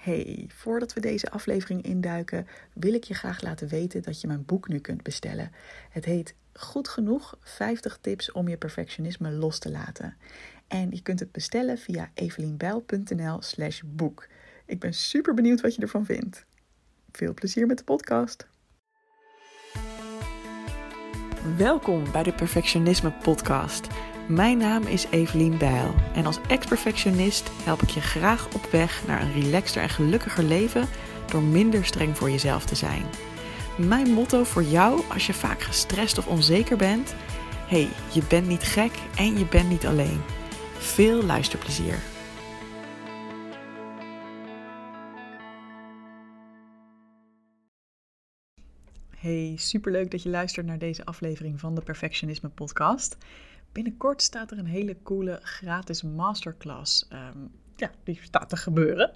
Hey, 0.00 0.44
voordat 0.48 0.92
we 0.92 1.00
deze 1.00 1.30
aflevering 1.30 1.82
induiken, 1.82 2.46
wil 2.72 2.94
ik 2.94 3.04
je 3.04 3.14
graag 3.14 3.42
laten 3.42 3.68
weten 3.68 4.02
dat 4.02 4.20
je 4.20 4.26
mijn 4.26 4.44
boek 4.44 4.68
nu 4.68 4.78
kunt 4.78 5.02
bestellen. 5.02 5.52
Het 5.90 6.04
heet 6.04 6.34
Goed 6.52 6.88
genoeg 6.88 7.38
50 7.40 7.98
tips 8.00 8.32
om 8.32 8.48
je 8.48 8.56
perfectionisme 8.56 9.30
los 9.30 9.58
te 9.58 9.70
laten. 9.70 10.16
En 10.68 10.90
je 10.90 11.02
kunt 11.02 11.20
het 11.20 11.32
bestellen 11.32 11.78
via 11.78 12.10
evelienbijl.nl/slash 12.14 13.82
boek. 13.86 14.26
Ik 14.66 14.80
ben 14.80 14.94
super 14.94 15.34
benieuwd 15.34 15.60
wat 15.60 15.74
je 15.74 15.82
ervan 15.82 16.04
vindt. 16.04 16.46
Veel 17.12 17.34
plezier 17.34 17.66
met 17.66 17.78
de 17.78 17.84
podcast. 17.84 18.46
Welkom 21.56 22.12
bij 22.12 22.22
de 22.22 22.32
Perfectionisme 22.32 23.12
Podcast. 23.12 23.86
Mijn 24.30 24.58
naam 24.58 24.82
is 24.82 25.06
Evelien 25.10 25.58
Bijl 25.58 25.94
en 26.14 26.26
als 26.26 26.40
ex-perfectionist 26.48 27.50
help 27.62 27.82
ik 27.82 27.88
je 27.88 28.00
graag 28.00 28.54
op 28.54 28.64
weg 28.70 29.06
naar 29.06 29.22
een 29.22 29.42
relaxter 29.42 29.82
en 29.82 29.88
gelukkiger 29.88 30.44
leven 30.44 30.88
door 31.30 31.42
minder 31.42 31.84
streng 31.84 32.16
voor 32.16 32.30
jezelf 32.30 32.64
te 32.64 32.74
zijn. 32.74 33.02
Mijn 33.76 34.10
motto 34.10 34.44
voor 34.44 34.62
jou 34.62 35.02
als 35.12 35.26
je 35.26 35.32
vaak 35.32 35.60
gestrest 35.60 36.18
of 36.18 36.26
onzeker 36.26 36.76
bent: 36.76 37.14
hey, 37.66 37.88
je 38.12 38.22
bent 38.28 38.46
niet 38.46 38.62
gek 38.62 38.92
en 39.16 39.38
je 39.38 39.46
bent 39.46 39.68
niet 39.68 39.86
alleen. 39.86 40.20
Veel 40.78 41.24
luisterplezier. 41.24 41.98
Hey, 49.16 49.54
superleuk 49.56 50.10
dat 50.10 50.22
je 50.22 50.28
luistert 50.28 50.66
naar 50.66 50.78
deze 50.78 51.04
aflevering 51.04 51.60
van 51.60 51.74
de 51.74 51.82
Perfectionisme 51.82 52.48
Podcast. 52.48 53.16
Binnenkort 53.72 54.22
staat 54.22 54.50
er 54.50 54.58
een 54.58 54.66
hele 54.66 54.96
coole 55.02 55.38
gratis 55.42 56.02
masterclass. 56.02 57.06
Ehm, 57.08 57.38
ja, 57.76 57.90
die 58.04 58.18
staat 58.22 58.48
te 58.48 58.56
gebeuren. 58.56 59.14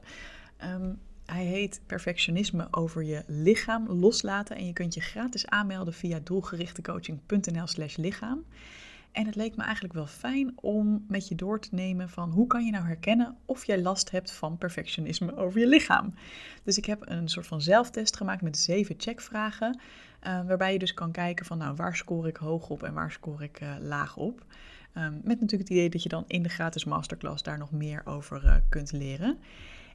Ehm, 0.56 0.92
hij 1.26 1.44
heet 1.44 1.80
Perfectionisme 1.86 2.68
over 2.70 3.02
je 3.02 3.22
lichaam 3.26 3.88
loslaten. 3.88 4.56
En 4.56 4.66
je 4.66 4.72
kunt 4.72 4.94
je 4.94 5.00
gratis 5.00 5.46
aanmelden 5.46 5.94
via 5.94 6.20
doelgerichtecoaching.nl/slash 6.24 7.96
lichaam. 7.96 8.44
En 9.14 9.26
het 9.26 9.34
leek 9.34 9.56
me 9.56 9.62
eigenlijk 9.62 9.94
wel 9.94 10.06
fijn 10.06 10.52
om 10.60 11.04
met 11.08 11.28
je 11.28 11.34
door 11.34 11.60
te 11.60 11.68
nemen 11.74 12.08
van 12.08 12.30
hoe 12.30 12.46
kan 12.46 12.64
je 12.64 12.70
nou 12.70 12.86
herkennen 12.86 13.36
of 13.44 13.64
jij 13.66 13.82
last 13.82 14.10
hebt 14.10 14.32
van 14.32 14.58
perfectionisme 14.58 15.36
over 15.36 15.60
je 15.60 15.66
lichaam. 15.66 16.14
Dus 16.62 16.78
ik 16.78 16.84
heb 16.84 17.02
een 17.04 17.28
soort 17.28 17.46
van 17.46 17.60
zelftest 17.60 18.16
gemaakt 18.16 18.42
met 18.42 18.58
zeven 18.58 18.94
checkvragen. 18.98 19.80
Uh, 20.26 20.46
waarbij 20.46 20.72
je 20.72 20.78
dus 20.78 20.94
kan 20.94 21.12
kijken 21.12 21.46
van 21.46 21.58
nou 21.58 21.74
waar 21.74 21.96
score 21.96 22.28
ik 22.28 22.36
hoog 22.36 22.68
op 22.68 22.82
en 22.82 22.94
waar 22.94 23.12
score 23.12 23.44
ik 23.44 23.60
uh, 23.60 23.74
laag 23.80 24.16
op. 24.16 24.44
Um, 24.96 25.12
met 25.12 25.40
natuurlijk 25.40 25.68
het 25.68 25.70
idee 25.70 25.90
dat 25.90 26.02
je 26.02 26.08
dan 26.08 26.24
in 26.26 26.42
de 26.42 26.48
gratis 26.48 26.84
masterclass 26.84 27.42
daar 27.42 27.58
nog 27.58 27.70
meer 27.70 28.02
over 28.04 28.44
uh, 28.44 28.54
kunt 28.68 28.92
leren. 28.92 29.38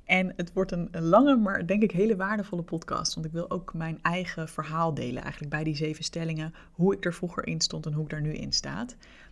En 0.09 0.33
het 0.35 0.53
wordt 0.53 0.71
een, 0.71 0.89
lange, 0.91 1.35
maar 1.35 1.65
denk 1.65 1.83
ik 1.83 1.91
hele 1.91 2.15
waardevolle 2.15 2.61
podcast. 2.61 3.13
Want 3.13 3.25
ik 3.25 3.31
wil 3.31 3.49
ook 3.49 3.73
mijn 3.73 3.99
eigen 4.01 4.49
verhaal 4.49 4.93
delen, 4.93 5.21
eigenlijk 5.21 5.51
bij 5.51 5.63
die 5.63 5.75
zeven 5.75 6.03
stellingen. 6.03 6.53
Hoe 6.71 6.95
ik 6.95 7.05
er 7.05 7.13
vroeger 7.13 7.47
in 7.47 7.61
stond 7.61 7.85
en 7.85 7.93
hoe 7.93 8.03
ik 8.03 8.09
daar 8.09 8.21
nu 8.21 8.33
in 8.33 8.53
sta. 8.53 8.85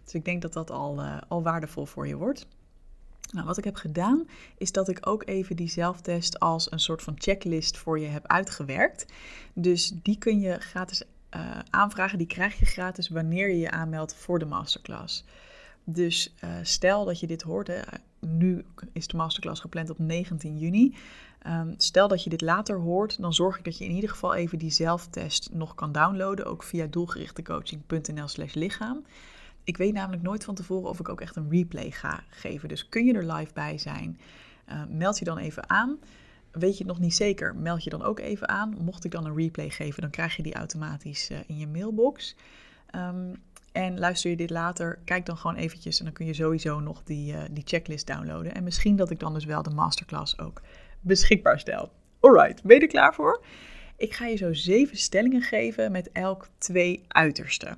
Dus 0.04 0.14
ik 0.14 0.26
denk 0.26 0.42
dat 0.42 0.54
dat 0.54 0.72
al, 0.72 1.00
uh, 1.00 1.18
al 1.28 1.44
waardevol 1.44 1.86
voor 1.86 2.08
je 2.08 2.16
wordt. 2.16 2.48
Nou, 3.32 3.46
wat 3.46 3.58
ik 3.58 3.64
heb 3.64 3.76
gedaan, 3.76 4.28
is 4.58 4.72
dat 4.72 4.90
ik 4.90 5.08
ook 5.08 5.28
even 5.28 5.56
die 5.56 5.70
zelftest 5.70 6.40
als 6.40 6.72
een 6.72 6.80
soort 6.80 7.02
van 7.02 7.14
checklist 7.18 7.78
voor 7.78 8.00
je 8.00 8.08
heb 8.08 8.28
uitgewerkt. 8.28 9.06
Dus 9.54 9.94
die 10.04 10.18
kun 10.18 10.40
je 10.40 10.60
gratis 10.60 11.04
uh, 11.36 11.60
aanvragen, 11.70 12.18
die 12.18 12.28
krijg 12.28 12.60
je 12.60 12.66
gratis 12.66 13.10
wanneer 13.10 13.50
je 13.50 13.60
je 13.60 13.72
aanmeldt 13.72 14.16
voor 14.16 14.40
de 14.40 14.46
masterclass. 14.46 15.26
Dus 15.90 16.34
uh, 16.44 16.50
stel 16.62 17.06
dat 17.06 17.20
je 17.20 17.28
dit 17.28 17.42
hoort, 17.42 17.68
hè, 17.68 17.80
nu 18.20 18.66
is 18.92 19.08
de 19.08 19.18
masterclass 19.18 19.62
gepland 19.62 19.90
op 19.90 20.00
19 20.00 20.58
juni. 20.58 20.96
Um, 21.48 21.74
stel 21.78 22.08
dat 22.08 22.24
je 22.24 22.30
dit 22.30 22.42
later 22.42 22.80
hoort, 22.80 23.22
dan 23.22 23.34
zorg 23.34 23.58
ik 23.58 23.64
dat 23.64 23.78
je 23.78 23.86
in 23.86 23.92
ieder 23.92 24.10
geval 24.10 24.34
even 24.34 24.58
die 24.58 24.72
zelftest 24.72 25.50
nog 25.54 25.76
kan 25.76 25.92
downloaden, 25.92 26.46
ook 26.46 26.64
via 26.64 26.86
doelgerichtecoaching.nl/slash 26.86 28.54
lichaam. 28.54 29.06
Ik 29.64 29.78
weet 29.78 29.94
namelijk 29.94 30.22
nooit 30.22 30.44
van 30.44 30.56
tevoren 30.56 30.90
of 30.90 31.00
ik 31.00 31.10
ook 31.10 31.22
echt 31.22 31.36
een 31.36 31.50
replay 31.50 31.92
ga 31.92 32.24
geven. 32.30 32.70
Dus 32.70 32.90
kun 32.90 33.06
je 33.06 33.14
er 33.14 33.34
live 33.34 33.54
bij 33.54 33.78
zijn, 33.78 34.20
uh, 34.70 34.82
meld 34.90 35.20
je 35.20 35.26
dan 35.26 35.38
even 35.38 35.70
aan. 35.70 36.00
Weet 36.52 36.78
je 36.78 36.84
het 36.84 36.88
nog 36.88 37.00
niet 37.00 37.16
zeker, 37.16 37.56
meld 37.56 37.84
je 37.84 37.90
dan 37.90 38.04
ook 38.04 38.20
even 38.20 38.50
aan. 38.50 38.76
Mocht 38.82 39.04
ik 39.04 39.12
dan 39.12 39.26
een 39.26 39.36
replay 39.36 39.70
geven, 39.70 40.02
dan 40.02 40.10
krijg 40.10 40.36
je 40.36 40.44
die 40.44 40.56
automatisch 40.56 41.32
uh, 41.32 41.38
in 41.48 41.58
je 41.58 41.68
mailbox. 41.68 42.36
Um, 42.96 43.36
en 43.78 44.00
luister 44.00 44.30
je 44.30 44.36
dit 44.36 44.50
later, 44.50 45.00
kijk 45.06 45.26
dan 45.26 45.38
gewoon 45.38 45.56
eventjes 45.56 46.00
en 46.00 46.06
dan 46.06 46.14
kun 46.14 46.26
je 46.26 46.34
sowieso 46.34 46.80
nog 46.80 47.04
die, 47.04 47.34
uh, 47.34 47.40
die 47.52 47.64
checklist 47.66 48.08
downloaden. 48.08 48.54
En 48.54 48.64
misschien 48.64 48.96
dat 48.96 49.10
ik 49.10 49.20
dan 49.20 49.34
dus 49.34 49.46
wel 49.46 49.64
de 49.64 49.70
masterclass 49.70 50.40
ook 50.40 50.62
beschikbaar 51.02 51.60
stel. 51.60 51.92
Alright, 52.20 52.64
ben 52.64 52.76
je 52.76 52.82
er 52.82 52.88
klaar 52.88 53.14
voor? 53.14 53.44
Ik 53.98 54.14
ga 54.14 54.26
je 54.26 54.36
zo 54.36 54.54
zeven 54.54 54.98
stellingen 54.98 55.42
geven 55.42 55.92
met 55.92 56.12
elk 56.12 56.48
twee 56.58 57.04
uitersten. 57.08 57.78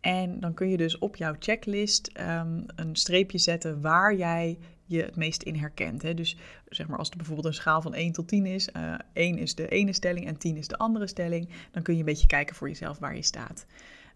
En 0.00 0.40
dan 0.40 0.54
kun 0.54 0.68
je 0.68 0.76
dus 0.76 0.98
op 0.98 1.16
jouw 1.16 1.34
checklist 1.38 2.10
um, 2.20 2.64
een 2.74 2.96
streepje 2.96 3.38
zetten 3.38 3.80
waar 3.80 4.14
jij 4.14 4.58
je 4.84 5.02
het 5.02 5.16
meest 5.16 5.42
in 5.42 5.56
herkent. 5.56 6.02
Hè? 6.02 6.14
Dus 6.14 6.36
zeg 6.68 6.88
maar 6.88 6.98
als 6.98 7.10
er 7.10 7.16
bijvoorbeeld 7.16 7.46
een 7.46 7.54
schaal 7.54 7.82
van 7.82 7.94
1 7.94 8.12
tot 8.12 8.28
10 8.28 8.46
is, 8.46 8.68
uh, 8.76 8.94
1 9.12 9.38
is 9.38 9.54
de 9.54 9.68
ene 9.68 9.92
stelling 9.92 10.26
en 10.26 10.38
10 10.38 10.56
is 10.56 10.68
de 10.68 10.78
andere 10.78 11.06
stelling, 11.06 11.48
dan 11.70 11.82
kun 11.82 11.94
je 11.94 12.00
een 12.00 12.06
beetje 12.06 12.26
kijken 12.26 12.56
voor 12.56 12.68
jezelf 12.68 12.98
waar 12.98 13.16
je 13.16 13.22
staat. 13.22 13.66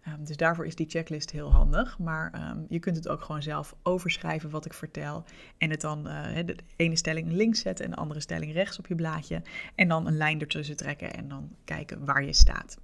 Um, 0.07 0.25
dus 0.25 0.37
daarvoor 0.37 0.65
is 0.65 0.75
die 0.75 0.89
checklist 0.89 1.31
heel 1.31 1.51
handig. 1.51 1.99
Maar 1.99 2.51
um, 2.51 2.65
je 2.69 2.79
kunt 2.79 2.95
het 2.95 3.07
ook 3.07 3.21
gewoon 3.21 3.43
zelf 3.43 3.75
overschrijven 3.83 4.49
wat 4.49 4.65
ik 4.65 4.73
vertel. 4.73 5.23
En 5.57 5.69
het 5.69 5.81
dan 5.81 6.07
uh, 6.07 6.45
de 6.45 6.55
ene 6.75 6.95
stelling 6.95 7.31
links 7.31 7.59
zetten 7.59 7.85
en 7.85 7.91
de 7.91 7.97
andere 7.97 8.19
stelling 8.19 8.53
rechts 8.53 8.79
op 8.79 8.87
je 8.87 8.95
blaadje. 8.95 9.41
En 9.75 9.87
dan 9.87 10.07
een 10.07 10.17
lijn 10.17 10.41
ertussen 10.41 10.75
trekken 10.75 11.13
en 11.13 11.27
dan 11.27 11.55
kijken 11.63 12.05
waar 12.05 12.23
je 12.23 12.33
staat. 12.33 12.77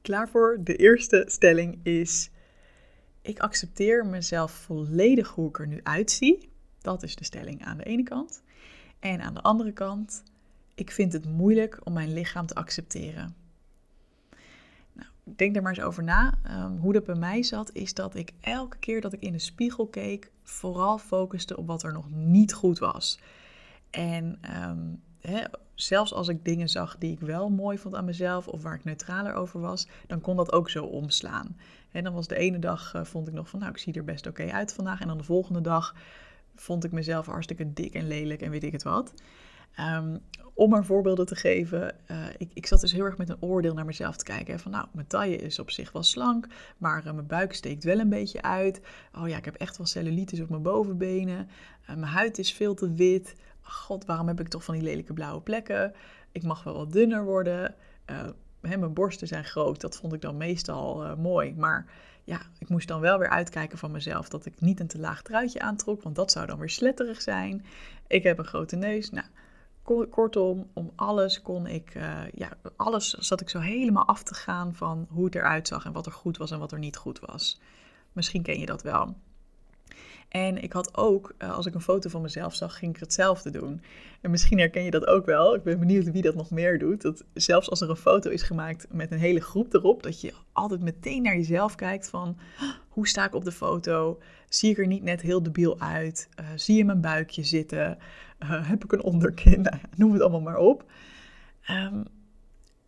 Klaar 0.00 0.28
voor? 0.28 0.58
De 0.60 0.76
eerste 0.76 1.24
stelling 1.26 1.78
is: 1.82 2.30
Ik 3.22 3.38
accepteer 3.38 4.06
mezelf 4.06 4.52
volledig 4.52 5.28
hoe 5.28 5.48
ik 5.48 5.58
er 5.58 5.66
nu 5.66 5.80
uitzie. 5.82 6.50
Dat 6.78 7.02
is 7.02 7.16
de 7.16 7.24
stelling 7.24 7.64
aan 7.64 7.76
de 7.76 7.84
ene 7.84 8.02
kant. 8.02 8.42
En 9.00 9.20
aan 9.20 9.34
de 9.34 9.42
andere 9.42 9.72
kant: 9.72 10.22
Ik 10.74 10.90
vind 10.90 11.12
het 11.12 11.28
moeilijk 11.28 11.80
om 11.84 11.92
mijn 11.92 12.12
lichaam 12.12 12.46
te 12.46 12.54
accepteren 12.54 13.41
denk 15.24 15.56
er 15.56 15.62
maar 15.62 15.72
eens 15.72 15.84
over 15.84 16.02
na. 16.02 16.34
Um, 16.50 16.76
hoe 16.76 16.92
dat 16.92 17.04
bij 17.04 17.14
mij 17.14 17.42
zat, 17.42 17.72
is 17.72 17.94
dat 17.94 18.14
ik 18.14 18.32
elke 18.40 18.78
keer 18.78 19.00
dat 19.00 19.12
ik 19.12 19.20
in 19.20 19.32
de 19.32 19.38
spiegel 19.38 19.86
keek, 19.86 20.30
vooral 20.42 20.98
focuste 20.98 21.56
op 21.56 21.66
wat 21.66 21.82
er 21.82 21.92
nog 21.92 22.10
niet 22.10 22.54
goed 22.54 22.78
was. 22.78 23.18
En 23.90 24.38
um, 24.68 25.02
hè, 25.20 25.44
zelfs 25.74 26.14
als 26.14 26.28
ik 26.28 26.44
dingen 26.44 26.68
zag 26.68 26.98
die 26.98 27.12
ik 27.12 27.20
wel 27.20 27.50
mooi 27.50 27.78
vond 27.78 27.94
aan 27.94 28.04
mezelf 28.04 28.48
of 28.48 28.62
waar 28.62 28.74
ik 28.74 28.84
neutraler 28.84 29.34
over 29.34 29.60
was, 29.60 29.88
dan 30.06 30.20
kon 30.20 30.36
dat 30.36 30.52
ook 30.52 30.70
zo 30.70 30.84
omslaan. 30.84 31.56
En 31.90 32.04
dan 32.04 32.14
was 32.14 32.28
de 32.28 32.36
ene 32.36 32.58
dag, 32.58 32.94
uh, 32.94 33.04
vond 33.04 33.28
ik 33.28 33.34
nog 33.34 33.48
van, 33.48 33.58
nou, 33.58 33.70
ik 33.70 33.78
zie 33.78 33.92
er 33.92 34.04
best 34.04 34.26
oké 34.26 34.50
uit 34.50 34.72
vandaag. 34.72 35.00
En 35.00 35.08
dan 35.08 35.18
de 35.18 35.24
volgende 35.24 35.60
dag 35.60 35.94
vond 36.54 36.84
ik 36.84 36.92
mezelf 36.92 37.26
hartstikke 37.26 37.72
dik 37.72 37.94
en 37.94 38.06
lelijk 38.08 38.42
en 38.42 38.50
weet 38.50 38.64
ik 38.64 38.72
het 38.72 38.82
wat. 38.82 39.14
Um, 39.80 40.20
om 40.54 40.70
maar 40.70 40.84
voorbeelden 40.84 41.26
te 41.26 41.36
geven, 41.36 41.94
uh, 42.10 42.26
ik, 42.38 42.50
ik 42.54 42.66
zat 42.66 42.80
dus 42.80 42.92
heel 42.92 43.04
erg 43.04 43.16
met 43.16 43.28
een 43.28 43.42
oordeel 43.42 43.74
naar 43.74 43.84
mezelf 43.84 44.16
te 44.16 44.24
kijken. 44.24 44.58
Van 44.58 44.70
nou, 44.70 44.86
mijn 44.92 45.06
taille 45.06 45.36
is 45.36 45.58
op 45.58 45.70
zich 45.70 45.92
wel 45.92 46.02
slank, 46.02 46.46
maar 46.78 47.06
uh, 47.06 47.12
mijn 47.12 47.26
buik 47.26 47.54
steekt 47.54 47.84
wel 47.84 47.98
een 47.98 48.08
beetje 48.08 48.42
uit. 48.42 48.80
Oh 49.18 49.28
ja, 49.28 49.36
ik 49.36 49.44
heb 49.44 49.54
echt 49.54 49.76
wel 49.76 49.86
cellulitis 49.86 50.40
op 50.40 50.48
mijn 50.48 50.62
bovenbenen. 50.62 51.48
Uh, 51.82 51.86
mijn 51.86 52.12
huid 52.12 52.38
is 52.38 52.52
veel 52.52 52.74
te 52.74 52.92
wit. 52.92 53.34
God, 53.60 54.04
waarom 54.04 54.28
heb 54.28 54.40
ik 54.40 54.48
toch 54.48 54.64
van 54.64 54.74
die 54.74 54.82
lelijke 54.82 55.12
blauwe 55.12 55.40
plekken? 55.40 55.92
Ik 56.32 56.42
mag 56.42 56.62
wel 56.62 56.76
wat 56.76 56.92
dunner 56.92 57.24
worden. 57.24 57.74
Hè, 58.60 58.76
mijn 58.76 58.92
borsten 58.92 59.26
zijn 59.26 59.44
groot, 59.44 59.80
dat 59.80 59.96
vond 59.96 60.12
ik 60.12 60.20
dan 60.20 60.36
meestal 60.36 61.16
mooi. 61.16 61.54
Maar 61.54 61.86
ja, 62.24 62.40
ik 62.58 62.68
moest 62.68 62.88
dan 62.88 63.00
wel 63.00 63.18
weer 63.18 63.28
uitkijken 63.28 63.78
van 63.78 63.90
mezelf 63.90 64.28
dat 64.28 64.46
ik 64.46 64.60
niet 64.60 64.80
een 64.80 64.86
te 64.86 64.98
laag 64.98 65.22
truitje 65.22 65.60
aantrok, 65.60 66.02
want 66.02 66.16
dat 66.16 66.32
zou 66.32 66.46
dan 66.46 66.58
weer 66.58 66.70
sletterig 66.70 67.22
zijn. 67.22 67.64
Ik 68.06 68.22
heb 68.22 68.38
een 68.38 68.44
grote 68.44 68.76
neus. 68.76 69.10
Nou, 69.10 69.26
Kortom, 70.10 70.70
om 70.72 70.92
alles 70.96 71.42
kon 71.42 71.66
ik, 71.66 71.94
uh, 71.94 72.20
ja, 72.34 72.50
alles 72.76 73.10
zat 73.10 73.40
ik 73.40 73.48
zo 73.48 73.58
helemaal 73.58 74.06
af 74.06 74.22
te 74.22 74.34
gaan 74.34 74.74
van 74.74 75.06
hoe 75.10 75.24
het 75.24 75.34
eruit 75.34 75.68
zag 75.68 75.84
en 75.84 75.92
wat 75.92 76.06
er 76.06 76.12
goed 76.12 76.36
was 76.36 76.50
en 76.50 76.58
wat 76.58 76.72
er 76.72 76.78
niet 76.78 76.96
goed 76.96 77.20
was. 77.20 77.60
Misschien 78.12 78.42
ken 78.42 78.60
je 78.60 78.66
dat 78.66 78.82
wel. 78.82 79.14
En 80.32 80.62
ik 80.62 80.72
had 80.72 80.96
ook, 80.96 81.34
uh, 81.38 81.56
als 81.56 81.66
ik 81.66 81.74
een 81.74 81.80
foto 81.80 82.08
van 82.08 82.22
mezelf 82.22 82.54
zag, 82.54 82.78
ging 82.78 82.94
ik 82.94 83.00
hetzelfde 83.00 83.50
doen. 83.50 83.82
En 84.20 84.30
misschien 84.30 84.58
herken 84.58 84.84
je 84.84 84.90
dat 84.90 85.06
ook 85.06 85.26
wel. 85.26 85.54
Ik 85.54 85.62
ben 85.62 85.78
benieuwd 85.78 86.10
wie 86.10 86.22
dat 86.22 86.34
nog 86.34 86.50
meer 86.50 86.78
doet. 86.78 87.02
Dat 87.02 87.24
zelfs 87.34 87.70
als 87.70 87.80
er 87.80 87.90
een 87.90 87.96
foto 87.96 88.30
is 88.30 88.42
gemaakt 88.42 88.86
met 88.90 89.10
een 89.10 89.18
hele 89.18 89.40
groep 89.40 89.74
erop, 89.74 90.02
dat 90.02 90.20
je 90.20 90.32
altijd 90.52 90.80
meteen 90.80 91.22
naar 91.22 91.36
jezelf 91.36 91.74
kijkt 91.74 92.08
van 92.08 92.38
hoe 92.88 93.08
sta 93.08 93.26
ik 93.26 93.34
op 93.34 93.44
de 93.44 93.52
foto? 93.52 94.18
Zie 94.48 94.70
ik 94.70 94.78
er 94.78 94.86
niet 94.86 95.02
net 95.02 95.20
heel 95.20 95.42
debiel 95.42 95.80
uit? 95.80 96.28
Uh, 96.40 96.46
zie 96.56 96.76
je 96.76 96.84
mijn 96.84 97.00
buikje 97.00 97.44
zitten? 97.44 97.98
Uh, 98.42 98.68
heb 98.68 98.84
ik 98.84 98.92
een 98.92 99.02
onderkin? 99.02 99.60
Nou, 99.70 99.76
noem 99.96 100.12
het 100.12 100.20
allemaal 100.20 100.40
maar 100.40 100.56
op. 100.56 100.90
Um, 101.70 102.04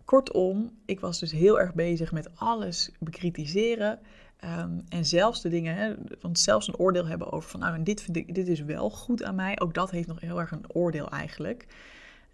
kortom, 0.05 0.71
ik 0.85 1.01
was 1.01 1.19
dus 1.19 1.33
heel 1.33 1.61
erg 1.61 1.75
bezig 1.75 2.13
met 2.13 2.37
alles 2.37 2.91
bekritiseren. 2.99 3.99
Ehm, 4.37 4.81
en 4.89 5.05
zelfs 5.05 5.43
de 5.43 5.49
dingen, 5.49 5.75
hè, 5.75 5.95
want 6.21 6.39
zelfs 6.39 6.69
een 6.69 6.77
oordeel 6.77 7.07
hebben 7.07 7.33
over 7.33 7.51
van, 7.51 7.61
nou, 7.61 7.75
en 7.75 7.85
dit 7.85 8.03
vind 8.03 8.17
ik, 8.17 8.35
dit 8.35 8.49
is 8.49 8.61
wel 8.61 8.91
goed 8.91 9.23
aan 9.23 9.35
mij. 9.35 9.61
Ook 9.61 9.75
dat 9.75 9.91
heeft 9.91 10.09
nog 10.09 10.21
heel 10.21 10.41
erg 10.41 10.51
een 10.51 10.73
oordeel 10.73 11.09
eigenlijk. 11.11 11.67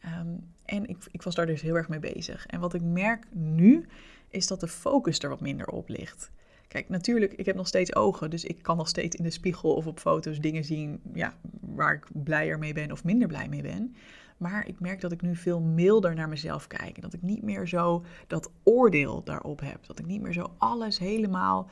Ehm, 0.00 0.28
en 0.64 0.86
ik, 0.86 0.96
ik 1.10 1.22
was 1.22 1.34
daar 1.34 1.46
dus 1.46 1.62
heel 1.62 1.76
erg 1.76 1.88
mee 1.88 1.98
bezig. 1.98 2.46
En 2.46 2.60
wat 2.60 2.74
ik 2.74 2.82
merk 2.82 3.26
nu, 3.32 3.86
is 4.28 4.46
dat 4.46 4.60
de 4.60 4.68
focus 4.68 5.18
er 5.18 5.28
wat 5.28 5.40
minder 5.40 5.66
op 5.66 5.88
ligt. 5.88 6.30
Kijk, 6.70 6.88
natuurlijk, 6.88 7.32
ik 7.32 7.46
heb 7.46 7.56
nog 7.56 7.66
steeds 7.66 7.94
ogen, 7.94 8.30
dus 8.30 8.44
ik 8.44 8.62
kan 8.62 8.76
nog 8.76 8.88
steeds 8.88 9.16
in 9.16 9.24
de 9.24 9.30
spiegel 9.30 9.74
of 9.74 9.86
op 9.86 9.98
foto's 9.98 10.40
dingen 10.40 10.64
zien 10.64 11.00
ja, 11.14 11.34
waar 11.60 11.94
ik 11.94 12.06
blijer 12.12 12.58
mee 12.58 12.72
ben 12.72 12.92
of 12.92 13.04
minder 13.04 13.28
blij 13.28 13.48
mee 13.48 13.62
ben. 13.62 13.94
Maar 14.36 14.66
ik 14.66 14.80
merk 14.80 15.00
dat 15.00 15.12
ik 15.12 15.22
nu 15.22 15.36
veel 15.36 15.60
milder 15.60 16.14
naar 16.14 16.28
mezelf 16.28 16.66
kijk. 16.66 16.96
En 16.96 17.02
dat 17.02 17.12
ik 17.12 17.22
niet 17.22 17.42
meer 17.42 17.68
zo 17.68 18.04
dat 18.26 18.50
oordeel 18.62 19.24
daarop 19.24 19.60
heb. 19.60 19.86
Dat 19.86 19.98
ik 19.98 20.06
niet 20.06 20.20
meer 20.20 20.32
zo 20.32 20.54
alles 20.58 20.98
helemaal, 20.98 21.68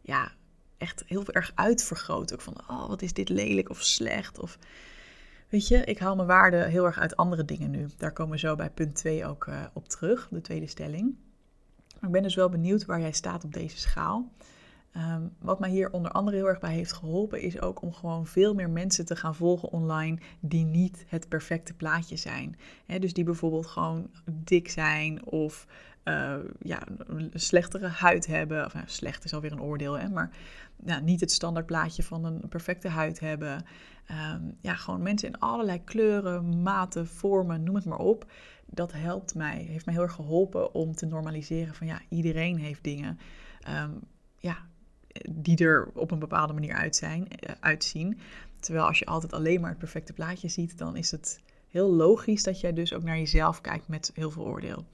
ja, 0.00 0.32
echt 0.76 1.02
heel 1.06 1.26
erg 1.26 1.52
uitvergroot. 1.54 2.32
Ook 2.32 2.40
van, 2.40 2.60
oh, 2.68 2.88
wat 2.88 3.02
is 3.02 3.12
dit 3.12 3.28
lelijk 3.28 3.70
of 3.70 3.82
slecht. 3.82 4.38
Of, 4.38 4.58
weet 5.48 5.68
je, 5.68 5.84
ik 5.84 5.98
haal 5.98 6.16
mijn 6.16 6.28
waarde 6.28 6.64
heel 6.64 6.84
erg 6.84 6.98
uit 6.98 7.16
andere 7.16 7.44
dingen 7.44 7.70
nu. 7.70 7.86
Daar 7.96 8.12
komen 8.12 8.32
we 8.32 8.38
zo 8.38 8.54
bij 8.56 8.70
punt 8.70 8.94
2 8.94 9.26
ook 9.26 9.46
uh, 9.46 9.64
op 9.72 9.88
terug, 9.88 10.28
de 10.30 10.40
tweede 10.40 10.66
stelling. 10.66 11.16
Ik 12.02 12.10
ben 12.10 12.22
dus 12.22 12.34
wel 12.34 12.48
benieuwd 12.48 12.84
waar 12.84 13.00
jij 13.00 13.12
staat 13.12 13.44
op 13.44 13.52
deze 13.52 13.78
schaal. 13.78 14.32
Um, 14.96 15.34
wat 15.38 15.60
mij 15.60 15.70
hier 15.70 15.92
onder 15.92 16.10
andere 16.10 16.36
heel 16.36 16.48
erg 16.48 16.58
bij 16.58 16.72
heeft 16.72 16.92
geholpen, 16.92 17.40
is 17.40 17.60
ook 17.60 17.82
om 17.82 17.92
gewoon 17.92 18.26
veel 18.26 18.54
meer 18.54 18.70
mensen 18.70 19.04
te 19.04 19.16
gaan 19.16 19.34
volgen 19.34 19.70
online 19.70 20.18
die 20.40 20.64
niet 20.64 21.04
het 21.08 21.28
perfecte 21.28 21.74
plaatje 21.74 22.16
zijn. 22.16 22.56
dus 22.86 23.12
die 23.12 23.24
bijvoorbeeld 23.24 23.66
gewoon 23.66 24.10
dik 24.24 24.70
zijn 24.70 25.24
of 25.24 25.66
uh, 26.04 26.34
ja, 26.60 26.82
een 27.06 27.30
slechtere 27.34 27.86
huid 27.86 28.26
hebben. 28.26 28.64
Of, 28.64 28.74
nou, 28.74 28.86
slecht 28.88 29.24
is 29.24 29.34
alweer 29.34 29.52
een 29.52 29.62
oordeel, 29.62 29.98
hè, 29.98 30.08
maar 30.08 30.30
nou, 30.76 31.02
niet 31.02 31.20
het 31.20 31.32
standaardplaatje 31.32 32.02
van 32.02 32.24
een 32.24 32.48
perfecte 32.48 32.88
huid 32.88 33.20
hebben. 33.20 33.64
Um, 34.32 34.56
ja, 34.60 34.74
gewoon 34.74 35.02
mensen 35.02 35.28
in 35.28 35.38
allerlei 35.38 35.84
kleuren, 35.84 36.62
maten, 36.62 37.06
vormen, 37.06 37.62
noem 37.62 37.74
het 37.74 37.84
maar 37.84 37.98
op. 37.98 38.30
Dat 38.70 38.92
helpt 38.92 39.34
mij, 39.34 39.66
heeft 39.68 39.84
mij 39.84 39.94
heel 39.94 40.02
erg 40.02 40.12
geholpen 40.12 40.74
om 40.74 40.94
te 40.94 41.06
normaliseren 41.06 41.74
van 41.74 41.86
ja, 41.86 42.00
iedereen 42.08 42.58
heeft 42.58 42.84
dingen. 42.84 43.18
Um, 43.68 44.00
ja, 44.38 44.56
die 45.30 45.64
er 45.64 45.90
op 45.94 46.10
een 46.10 46.18
bepaalde 46.18 46.52
manier 46.52 46.74
uit 46.74 46.96
zijn, 46.96 47.28
eh, 47.28 47.54
uitzien. 47.60 48.20
Terwijl 48.60 48.86
als 48.86 48.98
je 48.98 49.06
altijd 49.06 49.32
alleen 49.32 49.60
maar 49.60 49.70
het 49.70 49.78
perfecte 49.78 50.12
plaatje 50.12 50.48
ziet, 50.48 50.78
dan 50.78 50.96
is 50.96 51.10
het 51.10 51.40
heel 51.68 51.92
logisch 51.92 52.42
dat 52.42 52.60
jij 52.60 52.72
dus 52.72 52.92
ook 52.92 53.02
naar 53.02 53.18
jezelf 53.18 53.60
kijkt 53.60 53.88
met 53.88 54.10
heel 54.14 54.30
veel 54.30 54.44
oordeel. 54.44 54.84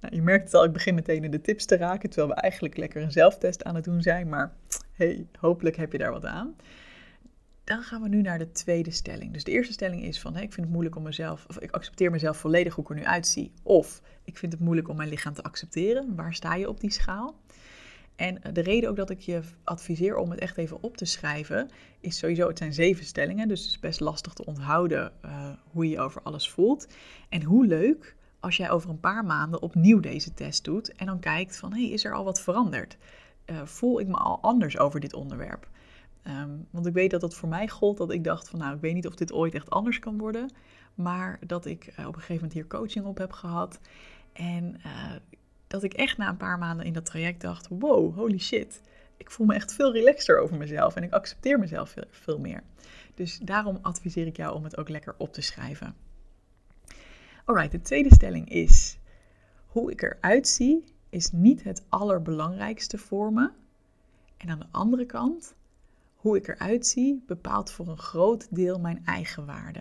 Nou, 0.00 0.14
je 0.14 0.22
merkt 0.22 0.44
het 0.44 0.54
al, 0.54 0.64
ik 0.64 0.72
begin 0.72 0.94
meteen 0.94 1.24
in 1.24 1.30
de 1.30 1.40
tips 1.40 1.64
te 1.64 1.76
raken, 1.76 2.10
terwijl 2.10 2.34
we 2.34 2.40
eigenlijk 2.40 2.76
lekker 2.76 3.02
een 3.02 3.12
zelftest 3.12 3.64
aan 3.64 3.74
het 3.74 3.84
doen 3.84 4.02
zijn. 4.02 4.28
Maar 4.28 4.52
hey, 4.92 5.26
hopelijk 5.38 5.76
heb 5.76 5.92
je 5.92 5.98
daar 5.98 6.12
wat 6.12 6.24
aan. 6.24 6.56
Dan 7.64 7.82
gaan 7.82 8.02
we 8.02 8.08
nu 8.08 8.20
naar 8.20 8.38
de 8.38 8.50
tweede 8.50 8.90
stelling. 8.90 9.32
Dus 9.32 9.44
de 9.44 9.50
eerste 9.50 9.72
stelling 9.72 10.02
is 10.02 10.20
van, 10.20 10.34
hey, 10.34 10.42
ik 10.42 10.52
vind 10.52 10.66
het 10.66 10.74
moeilijk 10.74 10.96
om 10.96 11.02
mezelf, 11.02 11.46
of 11.48 11.58
ik 11.58 11.70
accepteer 11.70 12.10
mezelf 12.10 12.36
volledig 12.36 12.74
hoe 12.74 12.84
ik 12.84 12.90
er 12.90 12.96
nu 12.96 13.04
uitzie. 13.04 13.52
Of 13.62 14.02
ik 14.24 14.38
vind 14.38 14.52
het 14.52 14.60
moeilijk 14.60 14.88
om 14.88 14.96
mijn 14.96 15.08
lichaam 15.08 15.34
te 15.34 15.42
accepteren. 15.42 16.14
Waar 16.14 16.34
sta 16.34 16.54
je 16.54 16.68
op 16.68 16.80
die 16.80 16.90
schaal? 16.90 17.40
En 18.16 18.40
de 18.52 18.60
reden 18.60 18.90
ook 18.90 18.96
dat 18.96 19.10
ik 19.10 19.20
je 19.20 19.40
adviseer 19.64 20.16
om 20.16 20.30
het 20.30 20.40
echt 20.40 20.56
even 20.56 20.82
op 20.82 20.96
te 20.96 21.04
schrijven, 21.04 21.70
is 22.00 22.18
sowieso, 22.18 22.48
het 22.48 22.58
zijn 22.58 22.74
zeven 22.74 23.04
stellingen, 23.04 23.48
dus 23.48 23.60
het 23.60 23.70
is 23.70 23.78
best 23.78 24.00
lastig 24.00 24.32
te 24.32 24.44
onthouden 24.44 25.12
uh, 25.24 25.48
hoe 25.70 25.88
je 25.88 26.00
over 26.00 26.22
alles 26.22 26.50
voelt. 26.50 26.88
En 27.28 27.42
hoe 27.42 27.66
leuk 27.66 28.16
als 28.40 28.56
jij 28.56 28.70
over 28.70 28.90
een 28.90 29.00
paar 29.00 29.24
maanden 29.24 29.62
opnieuw 29.62 30.00
deze 30.00 30.34
test 30.34 30.64
doet 30.64 30.92
en 30.92 31.06
dan 31.06 31.20
kijkt 31.20 31.56
van, 31.56 31.72
hé, 31.72 31.80
hey, 31.80 31.90
is 31.90 32.04
er 32.04 32.14
al 32.14 32.24
wat 32.24 32.40
veranderd? 32.40 32.96
Uh, 33.46 33.64
voel 33.64 34.00
ik 34.00 34.06
me 34.06 34.16
al 34.16 34.40
anders 34.40 34.78
over 34.78 35.00
dit 35.00 35.14
onderwerp? 35.14 35.68
Um, 36.26 36.66
want 36.70 36.86
ik 36.86 36.92
weet 36.92 37.10
dat 37.10 37.22
het 37.22 37.34
voor 37.34 37.48
mij 37.48 37.68
gold 37.68 37.96
dat 37.96 38.12
ik 38.12 38.24
dacht 38.24 38.48
van, 38.48 38.58
nou, 38.58 38.74
ik 38.74 38.80
weet 38.80 38.94
niet 38.94 39.06
of 39.06 39.14
dit 39.14 39.32
ooit 39.32 39.54
echt 39.54 39.70
anders 39.70 39.98
kan 39.98 40.18
worden, 40.18 40.50
maar 40.94 41.38
dat 41.46 41.66
ik 41.66 41.86
uh, 41.86 42.06
op 42.06 42.14
een 42.14 42.20
gegeven 42.20 42.34
moment 42.34 42.52
hier 42.52 42.66
coaching 42.66 43.04
op 43.04 43.18
heb 43.18 43.32
gehad. 43.32 43.80
En 44.32 44.80
dat 45.66 45.82
ik 45.82 45.94
echt 45.94 46.16
na 46.16 46.28
een 46.28 46.36
paar 46.36 46.58
maanden 46.58 46.86
in 46.86 46.92
dat 46.92 47.04
traject 47.04 47.40
dacht: 47.40 47.68
wow, 47.68 48.16
holy 48.16 48.38
shit. 48.38 48.80
Ik 49.16 49.30
voel 49.30 49.46
me 49.46 49.54
echt 49.54 49.74
veel 49.74 49.92
relaxter 49.92 50.38
over 50.38 50.56
mezelf 50.56 50.96
en 50.96 51.02
ik 51.02 51.12
accepteer 51.12 51.58
mezelf 51.58 51.90
veel, 51.90 52.04
veel 52.10 52.38
meer. 52.38 52.62
Dus 53.14 53.38
daarom 53.38 53.78
adviseer 53.82 54.26
ik 54.26 54.36
jou 54.36 54.54
om 54.54 54.64
het 54.64 54.76
ook 54.76 54.88
lekker 54.88 55.14
op 55.18 55.32
te 55.32 55.40
schrijven. 55.40 55.94
Alright, 57.44 57.72
de 57.72 57.80
tweede 57.80 58.14
stelling 58.14 58.50
is: 58.50 58.98
hoe 59.66 59.90
ik 59.90 60.02
eruit 60.02 60.48
zie 60.48 60.84
is 61.10 61.32
niet 61.32 61.62
het 61.62 61.84
allerbelangrijkste 61.88 62.98
voor 62.98 63.32
me. 63.32 63.50
En 64.36 64.50
aan 64.50 64.58
de 64.58 64.66
andere 64.70 65.06
kant, 65.06 65.54
hoe 66.24 66.36
ik 66.36 66.48
eruit 66.48 66.86
zie 66.86 67.22
bepaalt 67.26 67.70
voor 67.70 67.88
een 67.88 67.98
groot 67.98 68.46
deel 68.50 68.80
mijn 68.80 69.02
eigen 69.04 69.46
waarde. 69.46 69.80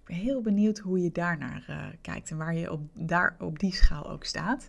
Ik 0.00 0.04
ben 0.04 0.16
heel 0.16 0.40
benieuwd 0.40 0.78
hoe 0.78 1.02
je 1.02 1.12
daarnaar 1.12 1.66
uh, 1.70 1.86
kijkt 2.00 2.30
en 2.30 2.36
waar 2.36 2.54
je 2.54 2.72
op, 2.72 2.80
daar, 2.92 3.36
op 3.38 3.58
die 3.58 3.74
schaal 3.74 4.10
ook 4.10 4.24
staat. 4.24 4.68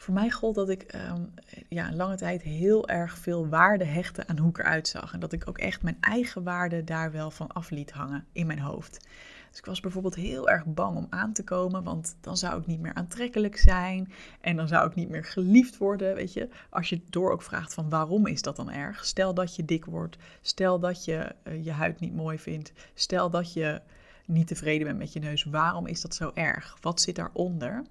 Voor 0.00 0.14
mij 0.14 0.30
gold 0.30 0.54
dat 0.54 0.68
ik 0.68 0.94
um, 0.94 1.34
ja, 1.68 1.92
lange 1.92 2.16
tijd 2.16 2.42
heel 2.42 2.88
erg 2.88 3.18
veel 3.18 3.48
waarde 3.48 3.84
hechtte 3.84 4.26
aan 4.26 4.38
hoe 4.38 4.48
ik 4.48 4.58
eruit 4.58 4.88
zag. 4.88 5.12
En 5.12 5.20
dat 5.20 5.32
ik 5.32 5.48
ook 5.48 5.58
echt 5.58 5.82
mijn 5.82 5.96
eigen 6.00 6.42
waarde 6.42 6.84
daar 6.84 7.12
wel 7.12 7.30
van 7.30 7.52
af 7.52 7.70
liet 7.70 7.90
hangen 7.90 8.24
in 8.32 8.46
mijn 8.46 8.58
hoofd. 8.58 9.08
Dus 9.50 9.58
ik 9.58 9.64
was 9.64 9.80
bijvoorbeeld 9.80 10.14
heel 10.14 10.48
erg 10.48 10.64
bang 10.66 10.96
om 10.96 11.06
aan 11.10 11.32
te 11.32 11.44
komen, 11.44 11.82
want 11.82 12.16
dan 12.20 12.36
zou 12.36 12.60
ik 12.60 12.66
niet 12.66 12.80
meer 12.80 12.94
aantrekkelijk 12.94 13.56
zijn 13.56 14.12
en 14.40 14.56
dan 14.56 14.68
zou 14.68 14.88
ik 14.88 14.94
niet 14.94 15.08
meer 15.08 15.24
geliefd 15.24 15.78
worden, 15.78 16.14
weet 16.14 16.32
je. 16.32 16.48
Als 16.70 16.88
je 16.88 17.00
door 17.10 17.32
ook 17.32 17.42
vraagt 17.42 17.74
van 17.74 17.88
waarom 17.88 18.26
is 18.26 18.42
dat 18.42 18.56
dan 18.56 18.70
erg? 18.70 19.04
Stel 19.04 19.34
dat 19.34 19.56
je 19.56 19.64
dik 19.64 19.84
wordt, 19.84 20.16
stel 20.40 20.78
dat 20.78 21.04
je 21.04 21.34
uh, 21.44 21.64
je 21.64 21.72
huid 21.72 22.00
niet 22.00 22.14
mooi 22.14 22.38
vindt, 22.38 22.72
stel 22.94 23.30
dat 23.30 23.52
je 23.52 23.80
niet 24.26 24.46
tevreden 24.46 24.86
bent 24.86 24.98
met 24.98 25.12
je 25.12 25.20
neus. 25.20 25.44
Waarom 25.44 25.86
is 25.86 26.00
dat 26.00 26.14
zo 26.14 26.30
erg? 26.34 26.76
Wat 26.80 27.00
zit 27.00 27.16
daaronder? 27.16 27.82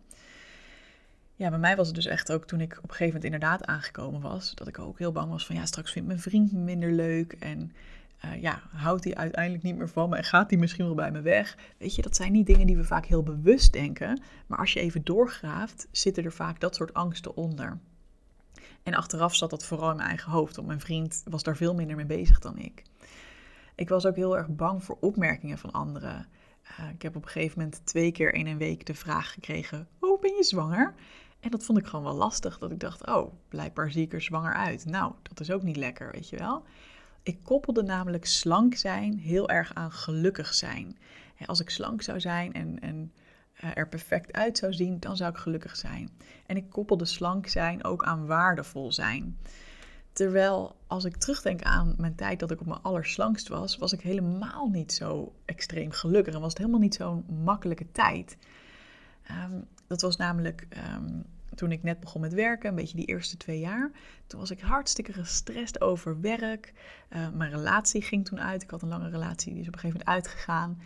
Ja, 1.39 1.50
bij 1.50 1.59
mij 1.59 1.75
was 1.75 1.88
het 1.88 1.95
dus 1.95 2.06
echt 2.06 2.31
ook 2.31 2.45
toen 2.45 2.62
ik 2.62 2.71
op 2.71 2.83
een 2.83 2.89
gegeven 2.89 3.06
moment 3.06 3.24
inderdaad 3.24 3.65
aangekomen 3.65 4.21
was, 4.21 4.56
dat 4.56 4.68
ik 4.68 4.80
ook 4.80 4.97
heel 4.97 5.12
bang 5.12 5.31
was 5.31 5.45
van 5.45 5.56
ja, 5.56 5.65
straks 5.65 5.91
vindt 5.91 6.07
mijn 6.07 6.19
vriend 6.19 6.51
me 6.51 6.59
minder 6.59 6.91
leuk 6.91 7.33
en 7.33 7.71
uh, 8.25 8.41
ja, 8.41 8.62
houdt 8.71 9.03
hij 9.03 9.15
uiteindelijk 9.15 9.63
niet 9.63 9.77
meer 9.77 9.89
van 9.89 10.09
me 10.09 10.18
en 10.18 10.24
gaat 10.24 10.50
hij 10.50 10.59
misschien 10.59 10.86
wel 10.86 10.95
bij 10.95 11.12
me 11.12 11.21
weg? 11.21 11.57
Weet 11.77 11.95
je, 11.95 12.01
dat 12.01 12.15
zijn 12.15 12.31
niet 12.31 12.45
dingen 12.45 12.68
die 12.68 12.77
we 12.77 12.83
vaak 12.83 13.06
heel 13.06 13.24
bewust 13.24 13.74
denken, 13.74 14.21
maar 14.47 14.59
als 14.59 14.74
je 14.74 14.80
even 14.80 15.03
doorgraaft, 15.03 15.88
zitten 15.91 16.24
er 16.24 16.31
vaak 16.31 16.59
dat 16.59 16.75
soort 16.75 16.94
angsten 16.94 17.36
onder. 17.36 17.80
En 18.83 18.94
achteraf 18.94 19.36
zat 19.36 19.50
dat 19.50 19.65
vooral 19.65 19.89
in 19.89 19.95
mijn 19.95 20.07
eigen 20.07 20.31
hoofd, 20.31 20.56
want 20.56 20.68
mijn 20.68 20.81
vriend 20.81 21.24
was 21.30 21.44
daar 21.44 21.57
veel 21.57 21.75
minder 21.75 21.95
mee 21.95 22.06
bezig 22.06 22.39
dan 22.39 22.57
ik. 22.57 22.83
Ik 23.75 23.89
was 23.89 24.06
ook 24.06 24.15
heel 24.15 24.38
erg 24.38 24.47
bang 24.47 24.83
voor 24.83 24.97
opmerkingen 25.00 25.57
van 25.57 25.71
anderen. 25.71 26.27
Uh, 26.80 26.89
ik 26.89 27.01
heb 27.01 27.15
op 27.15 27.24
een 27.24 27.30
gegeven 27.30 27.59
moment 27.59 27.86
twee 27.86 28.12
keer 28.12 28.33
in 28.33 28.47
een 28.47 28.57
week 28.57 28.86
de 28.86 28.93
vraag 28.93 29.34
gekregen: 29.34 29.88
Oh, 30.00 30.22
ben 30.22 30.36
je 30.36 30.43
zwanger? 30.43 30.93
En 31.39 31.51
dat 31.51 31.63
vond 31.63 31.77
ik 31.77 31.86
gewoon 31.86 32.05
wel 32.05 32.15
lastig. 32.15 32.58
Dat 32.58 32.72
ik 32.72 32.79
dacht: 32.79 33.08
Oh, 33.08 33.34
blijkbaar 33.48 33.91
zie 33.91 34.05
ik 34.05 34.13
er 34.13 34.22
zwanger 34.22 34.53
uit. 34.53 34.86
Nou, 34.86 35.13
dat 35.24 35.39
is 35.39 35.51
ook 35.51 35.63
niet 35.63 35.77
lekker, 35.77 36.12
weet 36.12 36.29
je 36.29 36.38
wel. 36.38 36.63
Ik 37.24 37.43
koppelde 37.43 37.84
namelijk 37.84 38.25
slank 38.25 38.75
zijn 38.75 39.17
heel 39.17 39.50
erg 39.50 39.74
aan 39.74 39.91
gelukkig 39.91 40.53
zijn. 40.53 40.98
Als 41.46 41.60
ik 41.60 41.69
slank 41.69 42.01
zou 42.01 42.19
zijn 42.19 42.53
en, 42.53 42.79
en 42.79 43.12
uh, 43.63 43.69
er 43.74 43.88
perfect 43.88 44.34
uit 44.34 44.58
zou 44.58 44.74
zien, 44.74 45.00
dan 45.00 45.17
zou 45.17 45.31
ik 45.31 45.38
gelukkig 45.38 45.75
zijn. 45.75 46.10
En 46.46 46.58
ik 46.58 46.69
koppelde 46.69 47.05
slank 47.05 47.48
zijn 47.48 47.84
ook 47.84 48.03
aan 48.03 48.25
waardevol 48.25 48.91
zijn. 48.91 49.38
Terwijl 50.13 50.75
als 50.88 51.05
ik 51.05 51.15
terugdenk 51.15 51.62
aan 51.62 51.93
mijn 51.98 52.15
tijd 52.15 52.39
dat 52.39 52.51
ik 52.51 52.60
op 52.60 52.65
mijn 52.65 52.81
allerslangst 52.81 53.48
was, 53.48 53.77
was 53.77 53.93
ik 53.93 54.01
helemaal 54.01 54.67
niet 54.67 54.93
zo 54.93 55.34
extreem 55.46 55.91
gelukkig 55.91 56.34
en 56.34 56.39
was 56.39 56.50
het 56.50 56.58
helemaal 56.58 56.79
niet 56.79 56.96
zo'n 56.96 57.25
makkelijke 57.43 57.91
tijd. 57.91 58.38
Um, 59.31 59.65
dat 59.88 60.01
was 60.01 60.17
namelijk 60.17 60.67
um, 60.95 61.24
toen 61.55 61.71
ik 61.71 61.83
net 61.83 62.00
begon 62.00 62.21
met 62.21 62.33
werken, 62.33 62.69
een 62.69 62.75
beetje 62.75 62.98
die 62.98 63.05
eerste 63.05 63.38
twee 63.38 63.59
jaar. 63.59 63.91
Toen 64.27 64.39
was 64.39 64.51
ik 64.51 64.59
hartstikke 64.59 65.13
gestrest 65.13 65.81
over 65.81 66.21
werk. 66.21 66.74
Uh, 67.09 67.29
mijn 67.29 67.51
relatie 67.51 68.01
ging 68.01 68.25
toen 68.25 68.39
uit. 68.39 68.63
Ik 68.63 68.69
had 68.69 68.81
een 68.81 68.88
lange 68.88 69.09
relatie, 69.09 69.51
die 69.53 69.62
is 69.62 69.67
op 69.67 69.74
een 69.74 69.79
gegeven 69.79 70.05
moment 70.05 70.25
uitgegaan. 70.25 70.81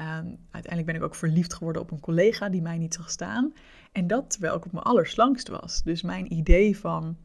Um, 0.00 0.38
uiteindelijk 0.50 0.86
ben 0.86 0.94
ik 0.94 1.02
ook 1.02 1.14
verliefd 1.14 1.54
geworden 1.54 1.82
op 1.82 1.90
een 1.90 2.00
collega 2.00 2.48
die 2.48 2.62
mij 2.62 2.78
niet 2.78 2.94
zag 2.94 3.10
staan. 3.10 3.52
En 3.92 4.06
dat 4.06 4.30
terwijl 4.30 4.56
ik 4.56 4.64
op 4.64 4.72
mijn 4.72 4.84
allerslangst 4.84 5.48
was. 5.48 5.82
Dus 5.82 6.02
mijn 6.02 6.32
idee 6.32 6.78
van 6.78 7.16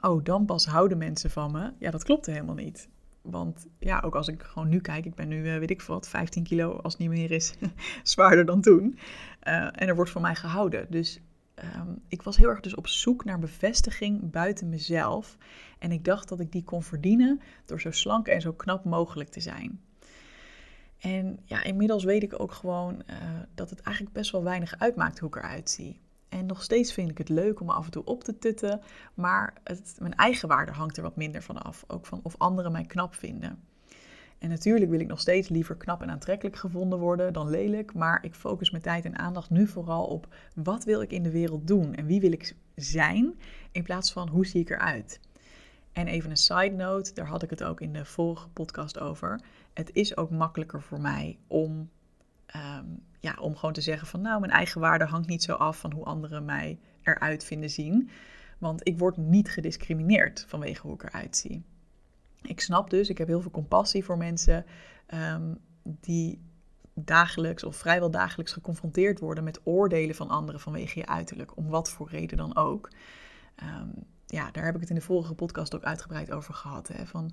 oh, 0.00 0.24
dan 0.24 0.44
pas 0.44 0.66
houden 0.66 0.98
mensen 0.98 1.30
van 1.30 1.52
me. 1.52 1.72
Ja, 1.78 1.90
dat 1.90 2.04
klopte 2.04 2.30
helemaal 2.30 2.54
niet. 2.54 2.88
Want 3.30 3.66
ja, 3.78 4.00
ook 4.00 4.14
als 4.14 4.28
ik 4.28 4.42
gewoon 4.42 4.68
nu 4.68 4.80
kijk, 4.80 5.04
ik 5.04 5.14
ben 5.14 5.28
nu, 5.28 5.52
uh, 5.52 5.58
weet 5.58 5.70
ik 5.70 5.82
wat, 5.82 6.08
15 6.08 6.42
kilo, 6.42 6.76
als 6.76 6.92
het 6.92 7.02
niet 7.02 7.10
meer 7.10 7.30
is, 7.30 7.54
zwaarder 8.02 8.44
dan 8.44 8.60
toen. 8.60 8.98
Uh, 9.48 9.54
en 9.54 9.88
er 9.88 9.94
wordt 9.94 10.10
van 10.10 10.22
mij 10.22 10.34
gehouden. 10.34 10.86
Dus 10.90 11.20
um, 11.54 12.02
ik 12.08 12.22
was 12.22 12.36
heel 12.36 12.48
erg 12.48 12.60
dus 12.60 12.74
op 12.74 12.86
zoek 12.86 13.24
naar 13.24 13.38
bevestiging 13.38 14.30
buiten 14.30 14.68
mezelf. 14.68 15.36
En 15.78 15.92
ik 15.92 16.04
dacht 16.04 16.28
dat 16.28 16.40
ik 16.40 16.52
die 16.52 16.64
kon 16.64 16.82
verdienen 16.82 17.40
door 17.66 17.80
zo 17.80 17.90
slank 17.90 18.26
en 18.26 18.40
zo 18.40 18.52
knap 18.52 18.84
mogelijk 18.84 19.28
te 19.28 19.40
zijn. 19.40 19.80
En 20.98 21.38
ja, 21.44 21.62
inmiddels 21.64 22.04
weet 22.04 22.22
ik 22.22 22.40
ook 22.40 22.52
gewoon 22.52 23.02
uh, 23.10 23.16
dat 23.54 23.70
het 23.70 23.80
eigenlijk 23.80 24.16
best 24.16 24.30
wel 24.30 24.42
weinig 24.42 24.78
uitmaakt 24.78 25.18
hoe 25.18 25.28
ik 25.28 25.36
eruit 25.36 25.70
zie. 25.70 26.00
En 26.28 26.46
nog 26.46 26.62
steeds 26.62 26.92
vind 26.92 27.10
ik 27.10 27.18
het 27.18 27.28
leuk 27.28 27.60
om 27.60 27.70
af 27.70 27.84
en 27.84 27.90
toe 27.90 28.04
op 28.04 28.24
te 28.24 28.38
tutten. 28.38 28.80
Maar 29.14 29.52
mijn 29.98 30.14
eigen 30.14 30.48
waarde 30.48 30.72
hangt 30.72 30.96
er 30.96 31.02
wat 31.02 31.16
minder 31.16 31.42
van 31.42 31.62
af. 31.62 31.84
Ook 31.86 32.06
van 32.06 32.20
of 32.22 32.34
anderen 32.38 32.72
mij 32.72 32.84
knap 32.84 33.14
vinden. 33.14 33.62
En 34.38 34.48
natuurlijk 34.48 34.90
wil 34.90 35.00
ik 35.00 35.06
nog 35.06 35.20
steeds 35.20 35.48
liever 35.48 35.76
knap 35.76 36.02
en 36.02 36.10
aantrekkelijk 36.10 36.56
gevonden 36.56 36.98
worden 36.98 37.32
dan 37.32 37.50
lelijk. 37.50 37.94
Maar 37.94 38.24
ik 38.24 38.34
focus 38.34 38.70
mijn 38.70 38.82
tijd 38.82 39.04
en 39.04 39.18
aandacht 39.18 39.50
nu 39.50 39.66
vooral 39.66 40.04
op 40.04 40.34
wat 40.54 40.84
wil 40.84 41.02
ik 41.02 41.12
in 41.12 41.22
de 41.22 41.30
wereld 41.30 41.66
doen 41.66 41.94
en 41.94 42.06
wie 42.06 42.20
wil 42.20 42.32
ik 42.32 42.56
zijn. 42.74 43.38
In 43.72 43.82
plaats 43.82 44.12
van 44.12 44.28
hoe 44.28 44.46
zie 44.46 44.60
ik 44.60 44.70
eruit. 44.70 45.20
En 45.92 46.06
even 46.06 46.30
een 46.30 46.36
side 46.36 46.74
note, 46.76 47.14
daar 47.14 47.26
had 47.26 47.42
ik 47.42 47.50
het 47.50 47.62
ook 47.64 47.80
in 47.80 47.92
de 47.92 48.04
vorige 48.04 48.48
podcast 48.48 48.98
over. 48.98 49.40
Het 49.74 49.90
is 49.92 50.16
ook 50.16 50.30
makkelijker 50.30 50.82
voor 50.82 51.00
mij 51.00 51.38
om, 51.46 51.90
ehm, 52.48 52.86
ja, 53.20 53.36
om 53.40 53.56
gewoon 53.56 53.74
te 53.74 53.80
zeggen 53.80 54.06
van 54.06 54.20
nou, 54.20 54.40
mijn 54.40 54.52
eigen 54.52 54.80
waarde 54.80 55.04
hangt 55.04 55.28
niet 55.28 55.42
zo 55.42 55.52
af 55.52 55.78
van 55.78 55.92
hoe 55.92 56.04
anderen 56.04 56.44
mij 56.44 56.78
eruit 57.02 57.44
vinden 57.44 57.70
zien. 57.70 58.10
Want 58.58 58.88
ik 58.88 58.98
word 58.98 59.16
niet 59.16 59.50
gediscrimineerd 59.50 60.44
vanwege 60.48 60.80
hoe 60.80 60.94
ik 60.94 61.02
eruit 61.02 61.36
zie. 61.36 61.64
Ik 62.42 62.60
snap 62.60 62.90
dus, 62.90 63.08
ik 63.08 63.18
heb 63.18 63.26
heel 63.26 63.40
veel 63.40 63.50
compassie 63.50 64.04
voor 64.04 64.16
mensen 64.16 64.64
ehm, 65.06 65.54
die 65.82 66.40
dagelijks 66.94 67.64
of 67.64 67.76
vrijwel 67.76 68.10
dagelijks 68.10 68.52
geconfronteerd 68.52 69.18
worden 69.18 69.44
met 69.44 69.60
oordelen 69.64 70.14
van 70.14 70.28
anderen 70.28 70.60
vanwege 70.60 70.98
je 70.98 71.06
uiterlijk, 71.06 71.56
om 71.56 71.68
wat 71.68 71.90
voor 71.90 72.08
reden 72.10 72.36
dan 72.36 72.56
ook. 72.56 72.90
Um, 73.62 73.92
ja, 74.26 74.50
daar 74.50 74.64
heb 74.64 74.74
ik 74.74 74.80
het 74.80 74.90
in 74.90 74.94
de 74.94 75.00
vorige 75.00 75.34
podcast 75.34 75.74
ook 75.74 75.82
uitgebreid 75.82 76.30
over 76.30 76.54
gehad. 76.54 76.88
Hè, 76.88 77.06
van 77.06 77.32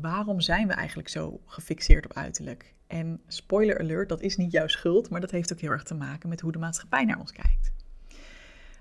waarom 0.00 0.40
zijn 0.40 0.66
we 0.66 0.72
eigenlijk 0.72 1.08
zo 1.08 1.40
gefixeerd 1.46 2.04
op 2.04 2.12
uiterlijk? 2.12 2.74
En 2.86 3.20
spoiler 3.26 3.78
alert, 3.78 4.08
dat 4.08 4.20
is 4.20 4.36
niet 4.36 4.52
jouw 4.52 4.66
schuld, 4.66 5.10
maar 5.10 5.20
dat 5.20 5.30
heeft 5.30 5.52
ook 5.52 5.60
heel 5.60 5.70
erg 5.70 5.82
te 5.82 5.94
maken 5.94 6.28
met 6.28 6.40
hoe 6.40 6.52
de 6.52 6.58
maatschappij 6.58 7.04
naar 7.04 7.18
ons 7.18 7.32
kijkt. 7.32 7.72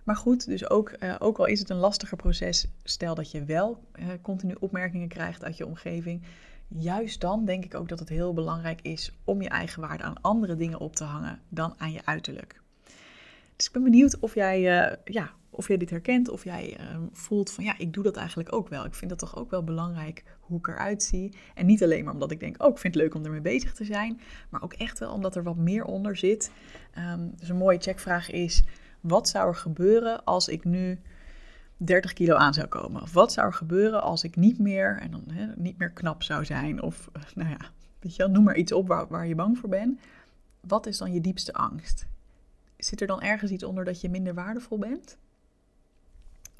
Maar 0.04 0.16
goed, 0.16 0.46
dus 0.46 0.70
ook, 0.70 0.96
uh, 1.00 1.16
ook 1.20 1.38
al 1.38 1.46
is 1.46 1.60
het 1.60 1.70
een 1.70 1.78
lastiger 1.78 2.18
proces, 2.18 2.68
stel 2.84 3.16
dat 3.16 3.32
je 3.32 3.44
wel 3.44 3.84
uh, 4.00 4.08
continu 4.22 4.56
opmerkingen 4.60 5.08
krijgt 5.08 5.44
uit 5.44 5.58
je 5.58 5.66
omgeving. 5.66 6.24
Juist 6.68 7.22
dan 7.22 7.46
denk 7.46 7.66
ik 7.66 7.76
ook 7.76 7.90
dat 7.90 8.00
het 8.00 8.10
heel 8.10 8.34
belangrijk 8.34 8.82
is 8.82 9.12
om 9.24 9.42
je 9.42 9.50
eigen 9.50 9.82
waarde 9.82 10.04
aan 10.04 10.22
andere 10.22 10.56
dingen 10.56 10.80
op 10.80 10.96
te 10.96 11.04
hangen 11.04 11.40
dan 11.50 11.74
aan 11.78 11.92
je 11.92 12.06
uiterlijk. 12.06 12.62
Dus 13.56 13.66
ik 13.66 13.72
ben 13.72 13.84
benieuwd 13.84 14.20
of 14.20 14.34
jij, 14.34 14.60
uh, 14.60 14.96
ja, 15.06 15.34
of 15.50 15.68
jij 15.68 15.78
dit 15.78 15.90
herkent, 15.90 16.30
of 16.30 16.44
jij 16.44 16.78
uh, 16.80 16.98
voelt 17.12 17.52
van 17.52 17.64
ja, 17.64 17.78
ik 17.78 17.94
doe 17.94 18.04
dat 18.04 18.16
eigenlijk 18.16 18.54
ook 18.54 18.70
wel. 18.70 18.86
Ik 18.86 18.94
vind 18.94 19.10
dat 19.10 19.20
toch 19.20 19.38
ook 19.38 19.50
wel 19.50 19.64
belangrijk 19.64 20.24
hoe 20.40 20.58
ik 20.58 20.68
eruit 20.68 21.04
zie. 21.04 21.38
En 21.54 21.66
niet 21.66 21.84
alleen 21.84 22.04
maar 22.04 22.14
omdat 22.14 22.32
ik 22.32 22.40
denk, 22.40 22.64
oh, 22.64 22.70
ik 22.70 22.78
vind 22.78 22.94
het 22.94 23.04
leuk 23.04 23.16
om 23.16 23.26
ermee 23.26 23.42
bezig 23.42 23.74
te 23.74 23.86
zijn, 23.86 24.20
maar 24.50 24.62
ook 24.62 24.74
echt 24.74 25.00
wel 25.00 25.12
omdat 25.12 25.36
er 25.36 25.44
wat 25.44 25.56
meer 25.56 25.84
onder 25.84 26.18
zit. 26.18 26.52
Um, 26.98 27.34
dus 27.36 27.50
een 27.50 27.56
mooie 27.56 27.80
checkvraag 27.80 28.32
is, 28.32 28.64
wat 29.02 29.30
zou 29.30 29.48
er 29.48 29.56
gebeuren 29.56 30.24
als 30.24 30.48
ik 30.48 30.64
nu 30.64 31.00
30 31.78 32.14
kilo 32.14 32.36
aan 32.36 32.54
zou 32.54 32.68
komen? 32.68 33.02
Of 33.02 33.14
wat 33.14 33.34
zou 33.34 33.48
er 33.48 33.54
gebeuren 33.54 34.02
als 34.02 34.24
ik 34.24 34.36
niet 34.36 34.60
meer, 34.60 35.00
en 35.00 35.12
dan 35.12 35.24
niet 35.56 35.78
meer 35.78 35.92
knap 35.92 36.24
zou 36.24 36.46
zijn? 36.46 36.82
Of 36.82 37.10
nou 37.36 37.50
ja, 37.50 37.58
weet 38.00 38.16
je 38.16 38.24
wel, 38.24 38.32
noem 38.32 38.44
maar 38.44 38.58
iets 38.58 38.72
op 38.72 38.88
waar, 38.88 39.08
waar 39.08 39.28
je 39.28 39.36
bang 39.36 39.58
voor 39.58 39.70
bent. 39.70 40.00
Wat 40.60 40.86
is 40.86 40.98
dan 40.98 41.14
je 41.14 41.22
diepste 41.22 41.54
angst? 41.54 42.08
Zit 42.86 43.02
er 43.02 43.08
dan 43.08 43.22
ergens 43.22 43.52
iets 43.52 43.64
onder 43.64 43.86
dat 43.86 44.02
je 44.02 44.10
minder 44.10 44.34
waardevol 44.34 44.78
bent? 44.78 45.18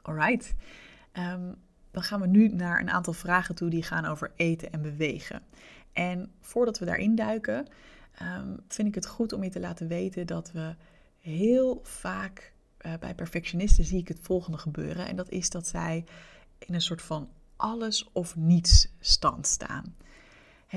Alright. 0.02 0.56
Um, 1.14 1.56
dan 1.92 2.04
gaan 2.04 2.22
we 2.22 2.28
nu 2.28 2.48
naar 2.48 2.80
een 2.80 2.90
aantal 2.90 3.14
vragen 3.14 3.56
toe 3.56 3.70
die 3.70 3.84
gaan 3.84 4.06
over 4.06 4.32
eten 4.36 4.72
en 4.72 4.82
bewegen. 4.82 5.42
En 5.94 6.32
voordat 6.42 6.80
we 6.80 6.86
daarin 6.86 7.16
duiken, 7.16 7.68
um, 8.22 8.60
vind 8.68 8.88
ik 8.88 8.96
het 8.96 9.06
goed 9.06 9.34
om 9.34 9.44
je 9.44 9.50
te 9.50 9.60
laten 9.60 9.88
weten 9.88 10.28
dat 10.28 10.52
we 10.52 10.76
heel 11.20 11.80
vaak 11.84 12.54
uh, 12.86 12.94
bij 13.00 13.16
perfectionisten 13.16 13.84
zie 13.84 14.00
ik 14.00 14.08
het 14.08 14.20
volgende 14.22 14.58
gebeuren. 14.58 15.08
En 15.08 15.16
dat 15.16 15.30
is 15.30 15.50
dat 15.50 15.68
zij 15.68 16.06
in 16.58 16.74
een 16.74 16.82
soort 16.82 17.02
van 17.02 17.30
alles 17.56 18.10
of 18.12 18.36
niets 18.36 18.88
stand 19.00 19.48
staan. 19.48 19.96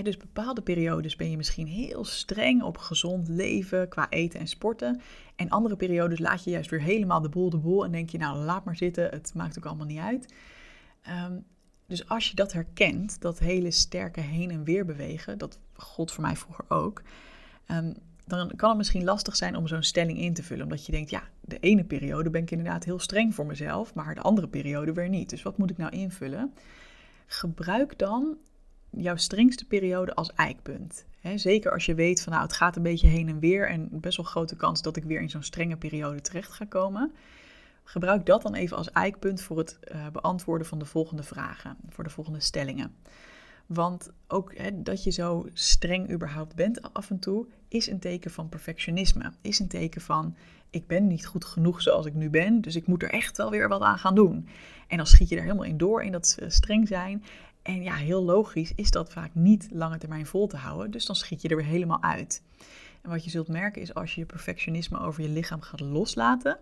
Dus 0.03 0.17
bepaalde 0.17 0.63
periodes 0.63 1.17
ben 1.17 1.31
je 1.31 1.37
misschien 1.37 1.67
heel 1.67 2.05
streng 2.05 2.63
op 2.63 2.79
gezond 2.79 3.29
leven 3.29 3.89
qua 3.89 4.09
eten 4.11 4.41
en 4.41 4.49
sporten. 4.49 5.01
En 5.37 5.49
andere 5.49 5.77
periodes 5.77 6.19
laat 6.19 6.45
je 6.45 6.51
juist 6.51 6.71
weer 6.71 6.83
helemaal 6.83 7.21
de 7.21 7.29
boel 7.29 7.51
de 7.51 7.59
boel 7.59 7.85
en 7.85 7.93
denk 7.93 8.11
je, 8.11 8.19
nou 8.19 8.39
laat 8.39 8.65
maar 8.65 8.77
zitten, 8.77 9.11
het 9.11 9.33
maakt 9.35 9.59
ook 9.59 9.67
allemaal 9.67 9.87
niet 9.87 9.99
uit. 9.99 10.35
Um, 11.27 11.45
dus 11.87 12.09
als 12.09 12.29
je 12.29 12.35
dat 12.35 12.53
herkent, 12.53 13.21
dat 13.21 13.39
hele 13.39 13.71
sterke 13.71 14.21
heen 14.21 14.51
en 14.51 14.65
weer 14.65 14.85
bewegen, 14.85 15.39
dat 15.39 15.59
gold 15.73 16.13
voor 16.13 16.23
mij 16.23 16.37
vroeger 16.37 16.65
ook, 16.69 17.03
um, 17.71 17.95
dan 18.27 18.53
kan 18.57 18.69
het 18.69 18.79
misschien 18.79 19.05
lastig 19.05 19.37
zijn 19.37 19.57
om 19.57 19.69
zo'n 19.69 19.83
stelling 19.83 20.19
in 20.19 20.35
te 20.35 20.43
vullen. 20.43 20.65
Omdat 20.65 20.87
je 20.87 20.93
denkt, 20.93 21.11
ja, 21.11 21.23
de 21.41 21.59
ene 21.59 21.85
periode 21.85 22.31
ben 22.31 22.43
ik 22.43 22.51
inderdaad 22.51 22.85
heel 22.85 22.99
streng 22.99 23.35
voor 23.35 23.47
mezelf, 23.47 23.95
maar 23.95 24.15
de 24.15 24.21
andere 24.21 24.49
periode 24.49 24.93
weer 24.93 25.09
niet. 25.09 25.31
Dus 25.31 25.43
wat 25.43 25.59
moet 25.59 25.71
ik 25.71 25.77
nou 25.77 25.93
invullen? 25.93 26.55
Gebruik 27.27 27.99
dan 27.99 28.37
jouw 28.91 29.17
strengste 29.17 29.65
periode 29.65 30.15
als 30.15 30.33
eikpunt. 30.33 31.05
zeker 31.35 31.73
als 31.73 31.87
je 31.87 31.95
weet 31.95 32.23
van 32.23 32.33
nou, 32.33 32.45
het 32.45 32.53
gaat 32.53 32.77
een 32.77 32.83
beetje 32.83 33.09
heen 33.09 33.29
en 33.29 33.39
weer 33.39 33.69
en 33.69 33.89
best 33.91 34.17
wel 34.17 34.27
grote 34.27 34.57
kans 34.57 34.83
dat 34.83 34.97
ik 34.97 35.05
weer 35.05 35.21
in 35.21 35.31
zo'n 35.31 35.43
strenge 35.43 35.77
periode 35.77 36.21
terecht 36.21 36.53
ga 36.53 36.65
komen. 36.65 37.13
Gebruik 37.85 38.27
dat 38.27 38.43
dan 38.43 38.55
even 38.55 38.77
als 38.77 38.91
eikpunt 38.91 39.43
voor 39.43 39.59
het 39.59 39.79
uh, 39.95 40.07
beantwoorden 40.09 40.67
van 40.67 40.79
de 40.79 40.85
volgende 40.85 41.23
vragen, 41.23 41.77
voor 41.89 42.05
de 42.05 42.11
volgende 42.11 42.41
stellingen. 42.41 42.95
Want 43.67 44.11
ook 44.27 44.55
dat 44.85 45.05
je 45.05 45.11
zo 45.11 45.47
streng 45.53 46.11
überhaupt 46.11 46.55
bent 46.55 46.93
af 46.95 47.11
en 47.11 47.19
toe, 47.19 47.47
is 47.69 47.87
een 47.87 47.99
teken 47.99 48.31
van 48.31 48.49
perfectionisme. 48.49 49.33
Is 49.41 49.59
een 49.59 49.69
teken 49.69 50.01
van 50.01 50.37
ik 50.71 50.87
ben 50.87 51.07
niet 51.07 51.27
goed 51.27 51.45
genoeg 51.45 51.83
zoals 51.83 52.07
ik 52.07 52.15
nu 52.15 52.31
ben, 52.31 52.61
dus 52.61 52.77
ik 52.77 52.87
moet 52.87 53.03
er 53.03 53.11
echt 53.11 53.37
wel 53.37 53.51
weer 53.51 53.69
wat 53.69 53.81
aan 53.81 53.99
gaan 53.99 54.15
doen. 54.15 54.49
En 54.87 54.97
dan 54.97 55.07
schiet 55.07 55.29
je 55.29 55.37
er 55.37 55.43
helemaal 55.43 55.65
in 55.65 55.77
door 55.77 56.03
in 56.03 56.13
dat 56.13 56.39
streng 56.47 56.89
zijn. 56.89 57.25
En 57.69 57.83
ja, 57.83 57.95
heel 57.95 58.25
logisch 58.25 58.73
is 58.75 58.91
dat 58.91 59.13
vaak 59.13 59.35
niet 59.35 59.69
lange 59.71 59.99
termijn 59.99 60.27
vol 60.27 60.47
te 60.47 60.57
houden. 60.57 60.91
Dus 60.91 61.07
dan 61.07 61.17
schiet 61.17 61.43
je 61.43 61.49
er 61.49 61.57
weer 61.57 61.65
helemaal 61.65 62.03
uit. 62.03 62.43
En 63.03 63.11
wat 63.11 63.25
je 63.25 63.31
zult 63.31 63.49
merken 63.49 63.83
is 63.83 63.95
als 63.95 64.15
je 64.15 64.21
je 64.21 64.27
perfectionisme 64.27 65.01
over 65.01 65.23
je 65.23 65.29
lichaam 65.29 65.61
gaat 65.61 65.81
loslaten, 65.81 66.59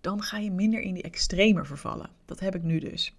dan 0.00 0.22
ga 0.22 0.38
je 0.38 0.50
minder 0.50 0.80
in 0.80 0.94
die 0.94 1.02
extreme 1.02 1.64
vervallen. 1.64 2.10
Dat 2.24 2.40
heb 2.40 2.54
ik 2.54 2.62
nu 2.62 2.78
dus. 2.78 3.14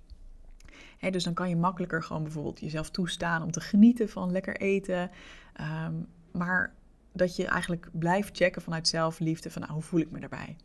dus 1.11 1.23
dan 1.23 1.33
kan 1.33 1.49
je 1.49 1.55
makkelijker 1.55 2.03
gewoon 2.03 2.23
bijvoorbeeld 2.23 2.59
jezelf 2.59 2.89
toestaan 2.89 3.43
om 3.43 3.51
te 3.51 3.61
genieten 3.61 4.09
van 4.09 4.31
lekker 4.31 4.57
eten. 4.57 5.11
Ehm, 5.53 5.93
maar 6.31 6.73
dat 7.13 7.35
je 7.35 7.45
eigenlijk 7.45 7.89
blijft 7.91 8.37
checken 8.37 8.61
vanuit 8.61 8.87
zelfliefde 8.87 9.51
van 9.51 9.61
nou, 9.61 9.73
hoe 9.73 9.83
voel 9.83 9.99
ik 9.99 10.11
me 10.11 10.19
daarbij. 10.19 10.55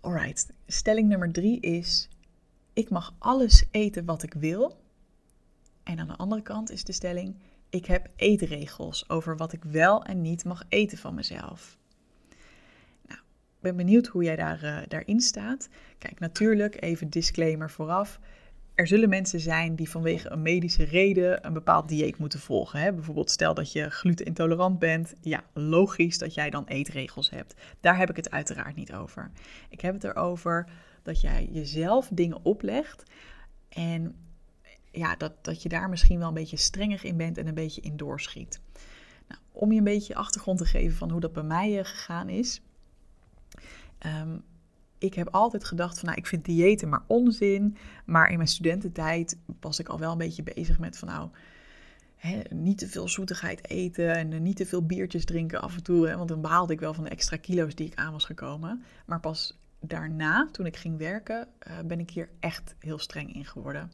Alright, 0.00 0.52
stelling 0.66 1.08
nummer 1.08 1.32
drie 1.32 1.60
is: 1.60 2.08
ik 2.72 2.90
mag 2.90 3.14
alles 3.18 3.64
eten 3.70 4.04
wat 4.04 4.22
ik 4.22 4.34
wil, 4.34 4.80
en 5.82 5.98
aan 5.98 6.08
de 6.08 6.16
andere 6.16 6.42
kant 6.42 6.70
is 6.70 6.84
de 6.84 6.92
stelling: 6.92 7.34
ik 7.70 7.86
heb 7.86 8.08
eetregels 8.16 9.08
over 9.08 9.36
wat 9.36 9.52
ik 9.52 9.64
wel 9.64 10.04
en 10.04 10.20
niet 10.20 10.44
mag 10.44 10.64
eten 10.68 10.98
van 10.98 11.14
mezelf. 11.14 11.78
Nou, 13.06 13.20
ik 13.20 13.60
ben 13.60 13.76
benieuwd 13.76 14.06
hoe 14.06 14.24
jij 14.24 14.36
daar, 14.36 14.64
uh, 14.64 14.78
daarin 14.88 15.20
staat. 15.20 15.68
Kijk, 15.98 16.20
natuurlijk, 16.20 16.82
even 16.82 17.10
disclaimer 17.10 17.70
vooraf. 17.70 18.20
Er 18.74 18.86
zullen 18.86 19.08
mensen 19.08 19.40
zijn 19.40 19.76
die 19.76 19.90
vanwege 19.90 20.30
een 20.30 20.42
medische 20.42 20.84
reden 20.84 21.46
een 21.46 21.52
bepaald 21.52 21.88
dieet 21.88 22.18
moeten 22.18 22.40
volgen. 22.40 22.80
Hè? 22.80 22.92
Bijvoorbeeld 22.92 23.30
stel 23.30 23.54
dat 23.54 23.72
je 23.72 23.90
glutenintolerant 23.90 24.78
bent. 24.78 25.14
Ja, 25.20 25.44
logisch 25.52 26.18
dat 26.18 26.34
jij 26.34 26.50
dan 26.50 26.64
eetregels 26.66 27.30
hebt. 27.30 27.54
Daar 27.80 27.98
heb 27.98 28.10
ik 28.10 28.16
het 28.16 28.30
uiteraard 28.30 28.76
niet 28.76 28.92
over. 28.92 29.30
Ik 29.68 29.80
heb 29.80 29.94
het 29.94 30.04
erover 30.04 30.68
dat 31.02 31.20
jij 31.20 31.48
jezelf 31.52 32.08
dingen 32.12 32.44
oplegt 32.44 33.02
en 33.68 34.14
ja, 34.92 35.16
dat, 35.16 35.44
dat 35.44 35.62
je 35.62 35.68
daar 35.68 35.88
misschien 35.88 36.18
wel 36.18 36.28
een 36.28 36.34
beetje 36.34 36.56
strenger 36.56 37.04
in 37.04 37.16
bent 37.16 37.38
en 37.38 37.46
een 37.46 37.54
beetje 37.54 37.80
in 37.80 37.96
doorschiet. 37.96 38.60
Nou, 39.28 39.40
om 39.52 39.72
je 39.72 39.78
een 39.78 39.84
beetje 39.84 40.14
achtergrond 40.14 40.58
te 40.58 40.64
geven 40.64 40.96
van 40.96 41.10
hoe 41.10 41.20
dat 41.20 41.32
bij 41.32 41.42
mij 41.42 41.78
uh, 41.78 41.84
gegaan 41.84 42.28
is. 42.28 42.60
Um, 44.06 44.44
ik 44.98 45.14
heb 45.14 45.28
altijd 45.28 45.64
gedacht 45.64 45.98
van, 45.98 46.08
nou, 46.08 46.20
ik 46.20 46.26
vind 46.26 46.44
diëten 46.44 46.88
maar 46.88 47.04
onzin. 47.06 47.76
Maar 48.04 48.30
in 48.30 48.36
mijn 48.36 48.48
studententijd 48.48 49.38
was 49.60 49.78
ik 49.78 49.88
al 49.88 49.98
wel 49.98 50.12
een 50.12 50.18
beetje 50.18 50.42
bezig 50.42 50.78
met 50.78 50.98
van, 50.98 51.08
nou, 51.08 51.30
niet 52.50 52.78
te 52.78 52.88
veel 52.88 53.08
zoetigheid 53.08 53.68
eten 53.68 54.14
en 54.16 54.42
niet 54.42 54.56
te 54.56 54.66
veel 54.66 54.86
biertjes 54.86 55.24
drinken 55.24 55.60
af 55.60 55.76
en 55.76 55.82
toe. 55.82 56.16
Want 56.16 56.28
dan 56.28 56.40
behaalde 56.40 56.72
ik 56.72 56.80
wel 56.80 56.94
van 56.94 57.04
de 57.04 57.10
extra 57.10 57.36
kilo's 57.36 57.74
die 57.74 57.86
ik 57.86 57.94
aan 57.94 58.12
was 58.12 58.24
gekomen. 58.24 58.82
Maar 59.06 59.20
pas 59.20 59.58
daarna, 59.80 60.48
toen 60.52 60.66
ik 60.66 60.76
ging 60.76 60.98
werken, 60.98 61.48
uh, 61.68 61.78
ben 61.84 62.00
ik 62.00 62.10
hier 62.10 62.28
echt 62.40 62.74
heel 62.78 62.98
streng 62.98 63.34
in 63.34 63.44
geworden. 63.44 63.92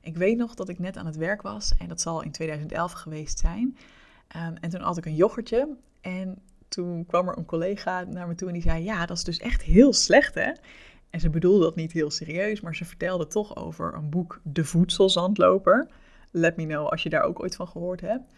Ik 0.00 0.16
weet 0.16 0.36
nog 0.36 0.54
dat 0.54 0.68
ik 0.68 0.78
net 0.78 0.96
aan 0.96 1.06
het 1.06 1.16
werk 1.16 1.42
was 1.42 1.72
en 1.78 1.88
dat 1.88 2.00
zal 2.00 2.22
in 2.22 2.30
2011 2.30 2.92
geweest 2.92 3.38
zijn. 3.38 3.76
Um, 4.36 4.56
en 4.56 4.70
toen 4.70 4.80
had 4.80 4.96
ik 4.96 5.06
een 5.06 5.14
yoghurtje 5.14 5.76
en 6.00 6.38
toen 6.68 7.06
kwam 7.06 7.28
er 7.28 7.38
een 7.38 7.44
collega 7.44 8.02
naar 8.04 8.28
me 8.28 8.34
toe 8.34 8.48
en 8.48 8.54
die 8.54 8.62
zei: 8.62 8.84
Ja, 8.84 9.06
dat 9.06 9.16
is 9.16 9.24
dus 9.24 9.38
echt 9.38 9.62
heel 9.62 9.92
slecht, 9.92 10.34
hè? 10.34 10.52
En 11.10 11.20
ze 11.20 11.30
bedoelde 11.30 11.64
dat 11.64 11.76
niet 11.76 11.92
heel 11.92 12.10
serieus, 12.10 12.60
maar 12.60 12.76
ze 12.76 12.84
vertelde 12.84 13.26
toch 13.26 13.56
over 13.56 13.94
een 13.94 14.10
boek 14.10 14.40
De 14.42 14.64
Voedselzandloper. 14.64 15.88
Let 16.30 16.56
me 16.56 16.66
know 16.66 16.86
als 16.88 17.02
je 17.02 17.08
daar 17.08 17.22
ook 17.22 17.40
ooit 17.40 17.56
van 17.56 17.68
gehoord 17.68 18.00
hebt. 18.00 18.32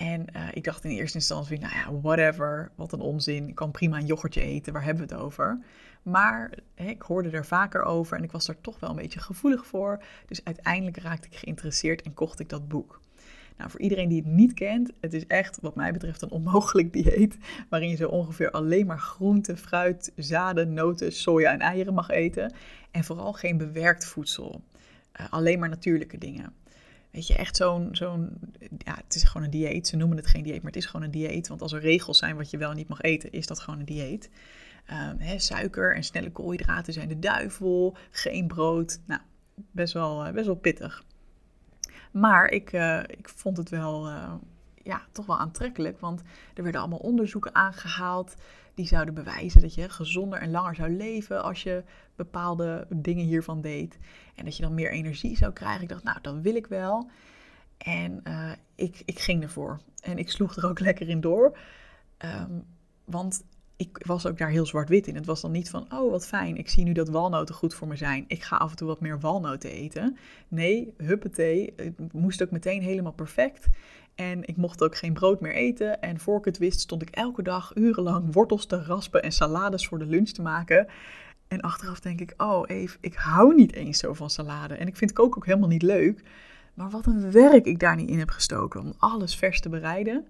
En 0.00 0.26
eh, 0.26 0.42
ik 0.52 0.64
dacht 0.64 0.84
in 0.84 0.90
eerste 0.90 1.18
instantie, 1.18 1.58
nou 1.58 1.72
ja, 1.74 2.00
whatever, 2.00 2.70
wat 2.74 2.92
een 2.92 3.00
onzin. 3.00 3.48
Ik 3.48 3.54
kan 3.54 3.70
prima 3.70 3.98
een 3.98 4.06
yoghurtje 4.06 4.40
eten, 4.40 4.72
waar 4.72 4.84
hebben 4.84 5.08
we 5.08 5.14
het 5.14 5.22
over? 5.22 5.58
Maar 6.02 6.52
hè, 6.74 6.88
ik 6.88 7.02
hoorde 7.02 7.30
er 7.30 7.46
vaker 7.46 7.82
over 7.82 8.16
en 8.16 8.22
ik 8.22 8.32
was 8.32 8.48
er 8.48 8.60
toch 8.60 8.80
wel 8.80 8.90
een 8.90 8.96
beetje 8.96 9.20
gevoelig 9.20 9.66
voor. 9.66 10.02
Dus 10.26 10.44
uiteindelijk 10.44 10.96
raakte 10.96 11.28
ik 11.30 11.36
geïnteresseerd 11.36 12.02
en 12.02 12.14
kocht 12.14 12.40
ik 12.40 12.48
dat 12.48 12.68
boek. 12.68 13.00
Nou, 13.56 13.70
voor 13.70 13.80
iedereen 13.80 14.08
die 14.08 14.22
het 14.22 14.32
niet 14.32 14.54
kent, 14.54 14.90
het 15.00 15.12
is 15.12 15.26
echt 15.26 15.58
wat 15.60 15.74
mij 15.74 15.92
betreft 15.92 16.22
een 16.22 16.30
onmogelijk 16.30 16.92
dieet. 17.02 17.36
Waarin 17.68 17.88
je 17.88 17.96
zo 17.96 18.08
ongeveer 18.08 18.50
alleen 18.50 18.86
maar 18.86 18.98
groente, 18.98 19.56
fruit, 19.56 20.12
zaden, 20.16 20.72
noten, 20.72 21.12
soja 21.12 21.52
en 21.52 21.60
eieren 21.60 21.94
mag 21.94 22.08
eten. 22.08 22.52
En 22.90 23.04
vooral 23.04 23.32
geen 23.32 23.56
bewerkt 23.56 24.06
voedsel. 24.06 24.62
Uh, 25.20 25.26
alleen 25.30 25.58
maar 25.58 25.68
natuurlijke 25.68 26.18
dingen. 26.18 26.52
Weet 27.10 27.26
je, 27.26 27.34
echt 27.34 27.56
zo'n, 27.56 27.88
zo'n, 27.92 28.38
ja, 28.78 28.94
het 29.04 29.14
is 29.14 29.22
gewoon 29.22 29.42
een 29.42 29.50
dieet. 29.50 29.86
Ze 29.88 29.96
noemen 29.96 30.16
het 30.16 30.26
geen 30.26 30.42
dieet, 30.42 30.62
maar 30.62 30.72
het 30.72 30.80
is 30.80 30.86
gewoon 30.86 31.06
een 31.06 31.10
dieet. 31.10 31.48
Want 31.48 31.62
als 31.62 31.72
er 31.72 31.80
regels 31.80 32.18
zijn 32.18 32.36
wat 32.36 32.50
je 32.50 32.58
wel 32.58 32.70
en 32.70 32.76
niet 32.76 32.88
mag 32.88 33.00
eten, 33.00 33.32
is 33.32 33.46
dat 33.46 33.60
gewoon 33.60 33.78
een 33.78 33.84
dieet. 33.84 34.30
Um, 35.20 35.38
suiker 35.38 35.94
en 35.94 36.04
snelle 36.04 36.30
koolhydraten 36.30 36.92
zijn 36.92 37.08
de 37.08 37.18
duivel. 37.18 37.96
Geen 38.10 38.46
brood. 38.46 39.00
Nou, 39.06 39.20
best 39.54 39.92
wel, 39.92 40.26
uh, 40.26 40.32
best 40.32 40.46
wel 40.46 40.54
pittig. 40.54 41.04
Maar 42.12 42.50
ik, 42.50 42.72
uh, 42.72 43.02
ik 43.06 43.28
vond 43.28 43.56
het 43.56 43.68
wel, 43.68 44.08
uh, 44.08 44.32
ja, 44.82 45.02
toch 45.12 45.26
wel 45.26 45.38
aantrekkelijk. 45.38 46.00
Want 46.00 46.22
er 46.54 46.62
werden 46.62 46.80
allemaal 46.80 46.98
onderzoeken 46.98 47.54
aangehaald. 47.54 48.34
Die 48.80 48.88
zouden 48.88 49.14
bewijzen 49.14 49.60
dat 49.60 49.74
je 49.74 49.88
gezonder 49.88 50.38
en 50.38 50.50
langer 50.50 50.74
zou 50.74 50.96
leven 50.96 51.42
als 51.42 51.62
je 51.62 51.84
bepaalde 52.16 52.86
dingen 52.88 53.24
hiervan 53.24 53.60
deed. 53.60 53.98
En 54.34 54.44
dat 54.44 54.56
je 54.56 54.62
dan 54.62 54.74
meer 54.74 54.90
energie 54.90 55.36
zou 55.36 55.52
krijgen. 55.52 55.82
Ik 55.82 55.88
dacht, 55.88 56.02
nou, 56.02 56.18
dat 56.22 56.40
wil 56.40 56.54
ik 56.54 56.66
wel. 56.66 57.10
En 57.78 58.20
uh, 58.24 58.50
ik, 58.74 59.02
ik 59.04 59.18
ging 59.18 59.42
ervoor. 59.42 59.80
En 60.02 60.18
ik 60.18 60.30
sloeg 60.30 60.56
er 60.56 60.68
ook 60.68 60.80
lekker 60.88 61.08
in 61.08 61.20
door. 61.20 61.58
Um, 62.18 62.64
want 63.04 63.44
ik 63.76 64.02
was 64.06 64.26
ook 64.26 64.38
daar 64.38 64.50
heel 64.50 64.66
zwart-wit 64.66 65.06
in. 65.06 65.14
Het 65.14 65.26
was 65.26 65.40
dan 65.40 65.52
niet 65.52 65.70
van, 65.70 65.92
oh 65.92 66.10
wat 66.10 66.26
fijn, 66.26 66.56
ik 66.56 66.68
zie 66.68 66.84
nu 66.84 66.92
dat 66.92 67.08
walnoten 67.08 67.54
goed 67.54 67.74
voor 67.74 67.88
me 67.88 67.96
zijn. 67.96 68.24
Ik 68.26 68.42
ga 68.42 68.56
af 68.56 68.70
en 68.70 68.76
toe 68.76 68.86
wat 68.88 69.00
meer 69.00 69.20
walnoten 69.20 69.70
eten. 69.70 70.16
Nee, 70.48 70.94
huppatee, 70.96 71.72
het 71.76 72.12
moest 72.12 72.42
ook 72.42 72.50
meteen 72.50 72.82
helemaal 72.82 73.12
perfect. 73.12 73.68
En 74.20 74.46
ik 74.48 74.56
mocht 74.56 74.82
ook 74.82 74.96
geen 74.96 75.12
brood 75.12 75.40
meer 75.40 75.54
eten. 75.54 76.00
En 76.00 76.20
voor 76.20 76.38
ik 76.38 76.44
het 76.44 76.58
wist 76.58 76.80
stond 76.80 77.02
ik 77.02 77.10
elke 77.10 77.42
dag 77.42 77.72
urenlang 77.74 78.32
wortels 78.32 78.66
te 78.66 78.82
raspen 78.82 79.22
en 79.22 79.32
salades 79.32 79.86
voor 79.86 79.98
de 79.98 80.06
lunch 80.06 80.28
te 80.28 80.42
maken. 80.42 80.86
En 81.48 81.60
achteraf 81.60 82.00
denk 82.00 82.20
ik, 82.20 82.34
oh 82.36 82.62
Eve, 82.66 82.98
ik 83.00 83.14
hou 83.14 83.54
niet 83.54 83.72
eens 83.72 83.98
zo 83.98 84.14
van 84.14 84.30
salade. 84.30 84.74
En 84.74 84.86
ik 84.86 84.96
vind 84.96 85.12
koken 85.12 85.36
ook 85.36 85.46
helemaal 85.46 85.68
niet 85.68 85.82
leuk. 85.82 86.22
Maar 86.74 86.90
wat 86.90 87.06
een 87.06 87.30
werk 87.30 87.64
ik 87.64 87.78
daar 87.78 87.96
niet 87.96 88.08
in 88.08 88.18
heb 88.18 88.30
gestoken 88.30 88.80
om 88.80 88.94
alles 88.98 89.36
vers 89.36 89.60
te 89.60 89.68
bereiden. 89.68 90.26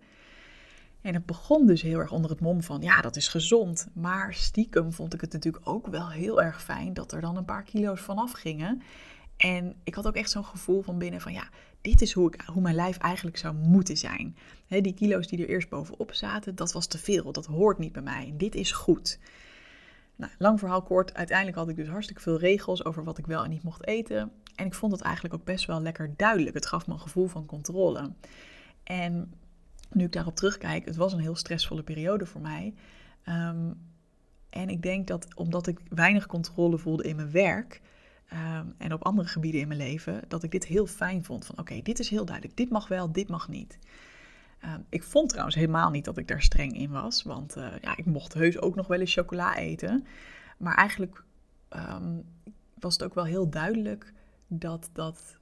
En 1.00 1.14
het 1.14 1.26
begon 1.26 1.66
dus 1.66 1.82
heel 1.82 1.98
erg 1.98 2.12
onder 2.12 2.30
het 2.30 2.40
mom 2.40 2.62
van, 2.62 2.80
ja, 2.80 3.00
dat 3.00 3.16
is 3.16 3.28
gezond. 3.28 3.88
Maar 3.92 4.34
stiekem 4.34 4.92
vond 4.92 5.14
ik 5.14 5.20
het 5.20 5.32
natuurlijk 5.32 5.68
ook 5.68 5.86
wel 5.86 6.10
heel 6.10 6.42
erg 6.42 6.62
fijn 6.62 6.94
dat 6.94 7.12
er 7.12 7.20
dan 7.20 7.36
een 7.36 7.44
paar 7.44 7.64
kilo's 7.64 8.00
vanaf 8.00 8.32
gingen. 8.32 8.82
En 9.36 9.74
ik 9.84 9.94
had 9.94 10.06
ook 10.06 10.16
echt 10.16 10.30
zo'n 10.30 10.44
gevoel 10.44 10.82
van 10.82 10.98
binnen 10.98 11.20
van, 11.20 11.32
ja, 11.32 11.48
dit 11.80 12.00
is 12.00 12.12
hoe, 12.12 12.32
ik, 12.32 12.40
hoe 12.40 12.62
mijn 12.62 12.74
lijf 12.74 12.98
eigenlijk 12.98 13.36
zou 13.36 13.54
moeten 13.54 13.96
zijn. 13.96 14.36
die 14.66 14.94
kilo's 14.94 15.26
die 15.26 15.42
er 15.42 15.48
eerst 15.48 15.68
bovenop 15.68 16.12
zaten, 16.12 16.54
dat 16.54 16.72
was 16.72 16.86
te 16.86 16.98
veel. 16.98 17.32
Dat 17.32 17.46
hoort 17.46 17.78
niet 17.78 17.92
bij 17.92 18.02
mij. 18.02 18.34
Dit 18.36 18.54
is 18.54 18.72
goed. 18.72 19.18
Nou, 20.16 20.32
lang 20.38 20.58
verhaal 20.58 20.82
kort, 20.82 21.14
uiteindelijk 21.14 21.56
had 21.56 21.68
ik 21.68 21.76
dus 21.76 21.88
hartstikke 21.88 22.22
veel 22.22 22.38
regels 22.38 22.84
over 22.84 23.04
wat 23.04 23.18
ik 23.18 23.26
wel 23.26 23.44
en 23.44 23.50
niet 23.50 23.62
mocht 23.62 23.86
eten. 23.86 24.32
En 24.54 24.66
ik 24.66 24.74
vond 24.74 24.92
het 24.92 25.00
eigenlijk 25.00 25.34
ook 25.34 25.44
best 25.44 25.66
wel 25.66 25.82
lekker 25.82 26.14
duidelijk. 26.16 26.54
Het 26.54 26.66
gaf 26.66 26.86
me 26.86 26.92
een 26.92 27.00
gevoel 27.00 27.26
van 27.26 27.46
controle. 27.46 28.12
En 28.82 29.34
nu 29.90 30.04
ik 30.04 30.12
daarop 30.12 30.36
terugkijk, 30.36 30.84
het 30.84 30.96
was 30.96 31.12
een 31.12 31.20
heel 31.20 31.36
stressvolle 31.36 31.82
periode 31.82 32.26
voor 32.26 32.40
mij. 32.40 32.74
Um, 33.28 33.88
en 34.50 34.68
ik 34.68 34.82
denk 34.82 35.06
dat 35.06 35.34
omdat 35.34 35.66
ik 35.66 35.80
weinig 35.88 36.26
controle 36.26 36.78
voelde 36.78 37.02
in 37.02 37.16
mijn 37.16 37.30
werk 37.30 37.80
um, 38.32 38.74
en 38.78 38.92
op 38.92 39.04
andere 39.04 39.28
gebieden 39.28 39.60
in 39.60 39.68
mijn 39.68 39.80
leven, 39.80 40.22
dat 40.28 40.42
ik 40.42 40.50
dit 40.50 40.64
heel 40.64 40.86
fijn 40.86 41.24
vond. 41.24 41.46
Van 41.46 41.58
oké, 41.58 41.82
dit 41.82 41.98
is 41.98 42.08
heel 42.08 42.24
duidelijk, 42.24 42.56
dit 42.56 42.70
mag 42.70 42.88
wel, 42.88 43.12
dit 43.12 43.28
mag 43.28 43.48
niet. 43.48 43.78
Um, 44.64 44.84
ik 44.88 45.02
vond 45.02 45.28
trouwens 45.28 45.56
helemaal 45.56 45.90
niet 45.90 46.04
dat 46.04 46.18
ik 46.18 46.28
daar 46.28 46.42
streng 46.42 46.72
in 46.72 46.90
was, 46.90 47.22
want 47.22 47.56
uh, 47.56 47.68
ja, 47.80 47.96
ik 47.96 48.06
mocht 48.06 48.34
heus 48.34 48.58
ook 48.58 48.74
nog 48.74 48.86
wel 48.86 49.00
eens 49.00 49.14
chocola 49.14 49.56
eten. 49.56 50.06
Maar 50.58 50.74
eigenlijk 50.74 51.24
was 52.78 52.92
het 52.92 53.02
ook 53.02 53.14
wel 53.14 53.24
heel 53.24 53.50
duidelijk 53.50 54.12
dat 54.46 54.90
dat 54.92 55.38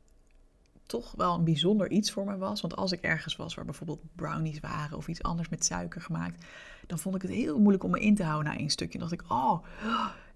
toch 0.87 1.15
wel 1.17 1.35
een 1.35 1.45
bijzonder 1.45 1.91
iets 1.91 2.11
voor 2.11 2.25
me 2.25 2.37
was. 2.37 2.61
Want 2.61 2.77
als 2.77 2.93
ik 2.93 3.01
ergens 3.01 3.37
was 3.37 3.55
waar 3.55 3.65
bijvoorbeeld 3.65 4.01
brownies 4.15 4.61
waren 4.61 4.97
of 4.97 5.09
iets 5.09 5.23
anders 5.23 5.49
met 5.49 5.65
suiker 5.65 6.01
gemaakt, 6.01 6.45
dan 6.87 6.99
vond 6.99 7.15
ik 7.15 7.23
het 7.23 7.31
heel 7.31 7.59
moeilijk 7.59 7.85
om 7.85 7.91
me 7.91 8.01
in 8.01 8.15
te 8.15 8.25
houden 8.25 8.53
na 8.53 8.59
één 8.59 8.71
stukje. 8.71 8.99
En 8.99 9.09
dacht 9.09 9.23
ik, 9.23 9.31
oh, 9.31 9.65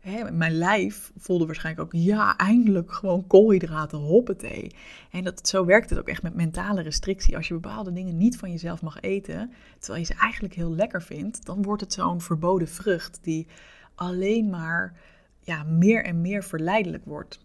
hè, 0.03 0.31
mijn 0.31 0.53
lijf 0.53 1.13
voelde 1.17 1.47
waarschijnlijk 1.47 1.87
ook, 1.87 2.01
ja, 2.01 2.37
eindelijk 2.37 2.93
gewoon 2.93 3.27
koolhydraten, 3.27 3.99
hoppatee. 3.99 4.75
En 5.11 5.25
dat, 5.25 5.49
zo 5.49 5.65
werkt 5.65 5.91
het 5.91 5.99
ook 5.99 6.09
echt 6.09 6.23
met 6.23 6.35
mentale 6.35 6.83
restrictie. 6.83 7.37
Als 7.37 7.49
je 7.49 7.55
bepaalde 7.55 7.93
dingen 7.93 8.17
niet 8.17 8.37
van 8.37 8.51
jezelf 8.51 8.83
mag 8.83 9.01
eten, 9.01 9.53
terwijl 9.79 10.01
je 10.01 10.13
ze 10.13 10.21
eigenlijk 10.21 10.55
heel 10.55 10.75
lekker 10.75 11.03
vindt, 11.03 11.47
dan 11.47 11.63
wordt 11.63 11.83
het 11.83 11.93
zo'n 11.93 12.21
verboden 12.21 12.69
vrucht 12.69 13.19
die 13.23 13.47
alleen 13.95 14.51
maar 14.51 15.01
ja, 15.41 15.63
meer 15.63 16.05
en 16.05 16.21
meer 16.21 16.45
verleidelijk 16.45 17.05
wordt 17.05 17.41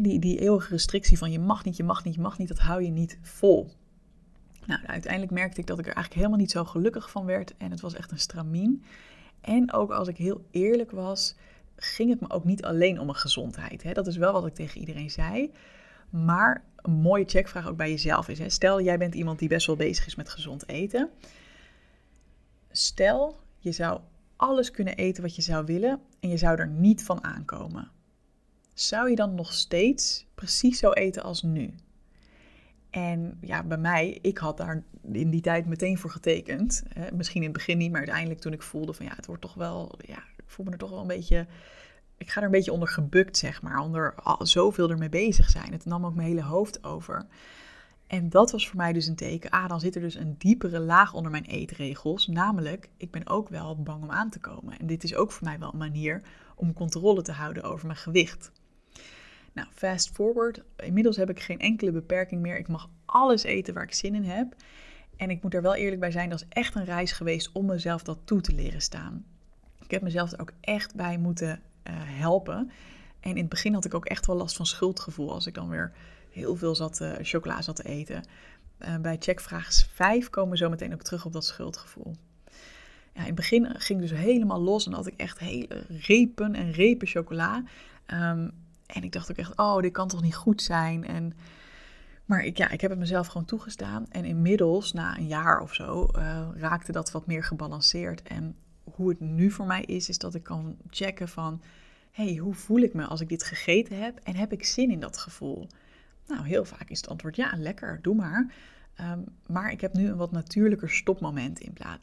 die, 0.00 0.18
die 0.18 0.38
eeuwige 0.38 0.68
restrictie 0.68 1.18
van 1.18 1.30
je 1.30 1.38
mag 1.38 1.64
niet, 1.64 1.76
je 1.76 1.84
mag 1.84 2.04
niet, 2.04 2.14
je 2.14 2.20
mag 2.20 2.38
niet, 2.38 2.48
dat 2.48 2.58
hou 2.58 2.82
je 2.82 2.90
niet 2.90 3.18
vol. 3.22 3.70
Nou, 4.66 4.86
uiteindelijk 4.86 5.32
merkte 5.32 5.60
ik 5.60 5.66
dat 5.66 5.78
ik 5.78 5.86
er 5.86 5.94
eigenlijk 5.94 6.16
helemaal 6.16 6.40
niet 6.40 6.50
zo 6.50 6.64
gelukkig 6.64 7.10
van 7.10 7.24
werd 7.24 7.56
en 7.56 7.70
het 7.70 7.80
was 7.80 7.94
echt 7.94 8.10
een 8.10 8.18
stramien. 8.18 8.82
En 9.42 9.72
ook 9.72 9.90
als 9.90 10.08
ik 10.08 10.16
heel 10.16 10.44
eerlijk 10.50 10.90
was, 10.90 11.34
ging 11.76 12.10
het 12.10 12.20
me 12.20 12.30
ook 12.30 12.44
niet 12.44 12.64
alleen 12.64 12.98
om 12.98 13.06
mijn 13.06 13.18
gezondheid. 13.18 13.82
Hè. 13.82 13.92
Dat 13.92 14.06
is 14.06 14.16
wel 14.16 14.32
wat 14.32 14.46
ik 14.46 14.54
tegen 14.54 14.80
iedereen 14.80 15.10
zei. 15.10 15.52
Maar 16.10 16.64
een 16.76 16.92
mooie 16.92 17.24
checkvraag 17.26 17.68
ook 17.68 17.76
bij 17.76 17.90
jezelf 17.90 18.28
is: 18.28 18.38
hè. 18.38 18.48
stel 18.48 18.80
jij 18.80 18.98
bent 18.98 19.14
iemand 19.14 19.38
die 19.38 19.48
best 19.48 19.66
wel 19.66 19.76
bezig 19.76 20.06
is 20.06 20.14
met 20.14 20.28
gezond 20.28 20.68
eten. 20.68 21.10
Stel 22.70 23.36
je 23.58 23.72
zou 23.72 24.00
alles 24.36 24.70
kunnen 24.70 24.96
eten 24.96 25.22
wat 25.22 25.36
je 25.36 25.42
zou 25.42 25.64
willen 25.64 26.00
en 26.20 26.28
je 26.28 26.36
zou 26.36 26.58
er 26.58 26.68
niet 26.68 27.04
van 27.04 27.24
aankomen 27.24 27.90
zou 28.74 29.10
je 29.10 29.16
dan 29.16 29.34
nog 29.34 29.52
steeds 29.52 30.26
precies 30.34 30.78
zo 30.78 30.90
eten 30.90 31.22
als 31.22 31.42
nu? 31.42 31.74
En 32.92 33.38
ja, 33.40 33.62
bij 33.62 33.78
mij, 33.78 34.18
ik 34.22 34.38
had 34.38 34.56
daar 34.56 34.82
in 35.12 35.30
die 35.30 35.40
tijd 35.40 35.66
meteen 35.66 35.98
voor 35.98 36.10
getekend. 36.10 36.82
Misschien 37.12 37.40
in 37.40 37.48
het 37.48 37.56
begin 37.56 37.78
niet, 37.78 37.90
maar 37.90 38.00
uiteindelijk 38.00 38.40
toen 38.40 38.52
ik 38.52 38.62
voelde 38.62 38.92
van 38.92 39.06
ja, 39.06 39.12
het 39.16 39.26
wordt 39.26 39.42
toch 39.42 39.54
wel, 39.54 39.98
ja, 40.06 40.16
ik 40.36 40.44
voel 40.46 40.64
me 40.64 40.72
er 40.72 40.78
toch 40.78 40.90
wel 40.90 41.00
een 41.00 41.06
beetje, 41.06 41.46
ik 42.16 42.30
ga 42.30 42.40
er 42.40 42.46
een 42.46 42.52
beetje 42.52 42.72
onder 42.72 42.88
gebukt, 42.88 43.36
zeg 43.36 43.62
maar. 43.62 43.78
Onder 43.78 44.14
zoveel 44.38 44.90
ermee 44.90 45.08
bezig 45.08 45.50
zijn. 45.50 45.72
Het 45.72 45.84
nam 45.84 46.06
ook 46.06 46.14
mijn 46.14 46.28
hele 46.28 46.42
hoofd 46.42 46.84
over. 46.84 47.26
En 48.06 48.28
dat 48.28 48.50
was 48.50 48.68
voor 48.68 48.76
mij 48.76 48.92
dus 48.92 49.06
een 49.06 49.16
teken. 49.16 49.50
Ah, 49.50 49.68
dan 49.68 49.80
zit 49.80 49.94
er 49.94 50.00
dus 50.00 50.14
een 50.14 50.34
diepere 50.38 50.80
laag 50.80 51.14
onder 51.14 51.30
mijn 51.30 51.44
eetregels. 51.44 52.26
Namelijk, 52.26 52.90
ik 52.96 53.10
ben 53.10 53.26
ook 53.26 53.48
wel 53.48 53.82
bang 53.82 54.02
om 54.02 54.10
aan 54.10 54.30
te 54.30 54.40
komen. 54.40 54.78
En 54.78 54.86
dit 54.86 55.04
is 55.04 55.14
ook 55.14 55.32
voor 55.32 55.46
mij 55.46 55.58
wel 55.58 55.72
een 55.72 55.78
manier 55.78 56.22
om 56.56 56.72
controle 56.72 57.22
te 57.22 57.32
houden 57.32 57.62
over 57.62 57.86
mijn 57.86 57.98
gewicht. 57.98 58.52
Nou, 59.52 59.68
fast 59.74 60.10
forward. 60.10 60.62
Inmiddels 60.76 61.16
heb 61.16 61.30
ik 61.30 61.40
geen 61.40 61.58
enkele 61.58 61.92
beperking 61.92 62.40
meer. 62.40 62.58
Ik 62.58 62.68
mag 62.68 62.88
alles 63.04 63.42
eten 63.42 63.74
waar 63.74 63.82
ik 63.82 63.94
zin 63.94 64.14
in 64.14 64.24
heb. 64.24 64.54
En 65.16 65.30
ik 65.30 65.42
moet 65.42 65.54
er 65.54 65.62
wel 65.62 65.74
eerlijk 65.74 66.00
bij 66.00 66.10
zijn, 66.10 66.30
dat 66.30 66.40
is 66.40 66.46
echt 66.48 66.74
een 66.74 66.84
reis 66.84 67.12
geweest 67.12 67.50
om 67.52 67.66
mezelf 67.66 68.02
dat 68.02 68.18
toe 68.24 68.40
te 68.40 68.54
leren 68.54 68.80
staan. 68.80 69.24
Ik 69.84 69.90
heb 69.90 70.02
mezelf 70.02 70.32
er 70.32 70.40
ook 70.40 70.52
echt 70.60 70.94
bij 70.94 71.18
moeten 71.18 71.48
uh, 71.48 71.92
helpen. 71.96 72.70
En 73.20 73.30
in 73.30 73.36
het 73.36 73.48
begin 73.48 73.74
had 73.74 73.84
ik 73.84 73.94
ook 73.94 74.06
echt 74.06 74.26
wel 74.26 74.36
last 74.36 74.56
van 74.56 74.66
schuldgevoel 74.66 75.32
als 75.32 75.46
ik 75.46 75.54
dan 75.54 75.68
weer 75.68 75.92
heel 76.30 76.56
veel 76.56 76.74
zat, 76.74 77.00
uh, 77.00 77.12
chocola 77.20 77.62
zat 77.62 77.76
te 77.76 77.82
eten. 77.82 78.24
Uh, 78.78 78.96
bij 78.96 79.16
checkvraag 79.18 79.74
5 79.74 80.30
komen 80.30 80.50
we 80.50 80.56
zo 80.56 80.68
meteen 80.68 80.92
ook 80.92 81.02
terug 81.02 81.24
op 81.24 81.32
dat 81.32 81.44
schuldgevoel. 81.44 82.14
Ja, 83.14 83.20
in 83.20 83.26
het 83.26 83.34
begin 83.34 83.66
ging 83.80 84.02
ik 84.02 84.08
dus 84.08 84.18
helemaal 84.18 84.60
los 84.60 84.86
en 84.86 84.92
had 84.92 85.06
ik 85.06 85.14
echt 85.16 85.38
hele 85.38 85.84
repen 85.88 86.54
en 86.54 86.70
repen 86.70 87.06
chocola. 87.08 87.62
Um, 88.06 88.52
en 88.92 89.02
ik 89.02 89.12
dacht 89.12 89.30
ook 89.30 89.36
echt, 89.36 89.56
oh, 89.56 89.80
dit 89.80 89.92
kan 89.92 90.08
toch 90.08 90.22
niet 90.22 90.34
goed 90.34 90.62
zijn. 90.62 91.04
En, 91.04 91.32
maar 92.24 92.44
ik, 92.44 92.56
ja, 92.56 92.70
ik 92.70 92.80
heb 92.80 92.90
het 92.90 92.98
mezelf 92.98 93.26
gewoon 93.26 93.46
toegestaan. 93.46 94.06
En 94.08 94.24
inmiddels, 94.24 94.92
na 94.92 95.18
een 95.18 95.26
jaar 95.26 95.60
of 95.60 95.74
zo, 95.74 96.08
uh, 96.16 96.48
raakte 96.54 96.92
dat 96.92 97.10
wat 97.10 97.26
meer 97.26 97.44
gebalanceerd. 97.44 98.22
En 98.22 98.56
hoe 98.84 99.08
het 99.08 99.20
nu 99.20 99.50
voor 99.50 99.66
mij 99.66 99.82
is, 99.82 100.08
is 100.08 100.18
dat 100.18 100.34
ik 100.34 100.42
kan 100.42 100.76
checken 100.90 101.28
van... 101.28 101.62
hey, 102.10 102.36
hoe 102.36 102.54
voel 102.54 102.78
ik 102.78 102.94
me 102.94 103.04
als 103.04 103.20
ik 103.20 103.28
dit 103.28 103.42
gegeten 103.42 104.02
heb? 104.02 104.18
En 104.22 104.36
heb 104.36 104.52
ik 104.52 104.64
zin 104.64 104.90
in 104.90 105.00
dat 105.00 105.18
gevoel? 105.18 105.68
Nou, 106.26 106.46
heel 106.46 106.64
vaak 106.64 106.90
is 106.90 107.00
het 107.00 107.08
antwoord 107.08 107.36
ja, 107.36 107.52
lekker, 107.56 107.98
doe 108.02 108.14
maar. 108.14 108.54
Um, 109.00 109.24
maar 109.46 109.70
ik 109.70 109.80
heb 109.80 109.92
nu 109.92 110.08
een 110.08 110.16
wat 110.16 110.32
natuurlijker 110.32 110.90
stopmoment 110.90 111.58
in 111.58 111.72
plaats. 111.72 112.02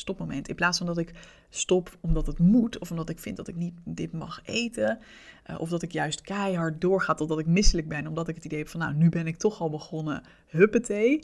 Stopmoment. 0.00 0.48
In 0.48 0.54
plaats 0.54 0.78
van 0.78 0.86
dat 0.86 0.98
ik 0.98 1.12
stop 1.48 1.96
omdat 2.00 2.26
het 2.26 2.38
moet, 2.38 2.78
of 2.78 2.90
omdat 2.90 3.08
ik 3.08 3.18
vind 3.18 3.36
dat 3.36 3.48
ik 3.48 3.56
niet 3.56 3.74
dit 3.84 4.12
mag 4.12 4.40
eten, 4.44 4.98
uh, 5.50 5.60
of 5.60 5.68
dat 5.68 5.82
ik 5.82 5.92
juist 5.92 6.20
keihard 6.20 6.80
doorga 6.80 7.14
totdat 7.14 7.38
ik 7.38 7.46
misselijk 7.46 7.88
ben, 7.88 8.06
omdat 8.06 8.28
ik 8.28 8.34
het 8.34 8.44
idee 8.44 8.58
heb 8.58 8.68
van 8.68 8.80
nou, 8.80 8.94
nu 8.94 9.08
ben 9.08 9.26
ik 9.26 9.36
toch 9.36 9.60
al 9.60 9.70
begonnen, 9.70 10.22
huppatee. 10.46 11.22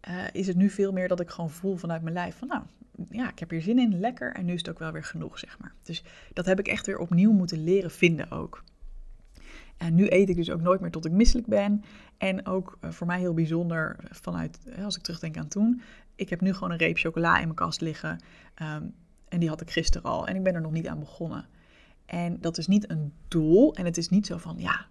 eh, 0.00 0.14
is 0.32 0.46
het 0.46 0.56
nu 0.56 0.70
veel 0.70 0.92
meer 0.92 1.08
dat 1.08 1.20
ik 1.20 1.30
gewoon 1.30 1.50
voel 1.50 1.76
vanuit 1.76 2.02
mijn 2.02 2.14
lijf 2.14 2.36
van 2.38 2.48
nou, 2.48 2.62
ja, 3.10 3.30
ik 3.30 3.38
heb 3.38 3.50
hier 3.50 3.62
zin 3.62 3.78
in, 3.78 4.00
lekker 4.00 4.32
en 4.34 4.44
nu 4.44 4.52
is 4.52 4.58
het 4.58 4.70
ook 4.70 4.78
wel 4.78 4.92
weer 4.92 5.04
genoeg, 5.04 5.38
zeg 5.38 5.58
maar. 5.58 5.74
Dus 5.82 6.04
dat 6.32 6.46
heb 6.46 6.58
ik 6.58 6.68
echt 6.68 6.86
weer 6.86 6.98
opnieuw 6.98 7.32
moeten 7.32 7.64
leren 7.64 7.90
vinden 7.90 8.30
ook. 8.30 8.62
En 9.76 9.94
nu 9.94 10.06
eet 10.10 10.28
ik 10.28 10.36
dus 10.36 10.50
ook 10.50 10.60
nooit 10.60 10.80
meer 10.80 10.90
tot 10.90 11.04
ik 11.04 11.12
misselijk 11.12 11.46
ben. 11.46 11.82
En 12.18 12.46
ook 12.46 12.78
eh, 12.80 12.90
voor 12.90 13.06
mij 13.06 13.18
heel 13.18 13.34
bijzonder 13.34 13.96
vanuit, 14.10 14.58
als 14.84 14.96
ik 14.96 15.02
terugdenk 15.02 15.36
aan 15.36 15.48
toen. 15.48 15.80
Ik 16.18 16.28
heb 16.28 16.40
nu 16.40 16.52
gewoon 16.52 16.70
een 16.70 16.78
reep 16.78 16.96
chocola 16.96 17.36
in 17.36 17.42
mijn 17.42 17.54
kast 17.54 17.80
liggen. 17.80 18.20
Ehm, 18.54 18.82
en 19.28 19.40
die 19.40 19.48
had 19.48 19.60
ik 19.60 19.70
gisteren 19.70 20.10
al. 20.10 20.26
En 20.26 20.36
ik 20.36 20.42
ben 20.42 20.54
er 20.54 20.60
nog 20.60 20.72
niet 20.72 20.86
aan 20.86 20.98
begonnen. 20.98 21.46
En 22.06 22.40
dat 22.40 22.58
is 22.58 22.66
niet 22.66 22.90
een 22.90 23.12
doel. 23.28 23.74
En 23.74 23.84
het 23.84 23.96
is 23.96 24.08
niet 24.08 24.26
zo 24.26 24.36
van, 24.36 24.54
ja, 24.58 24.86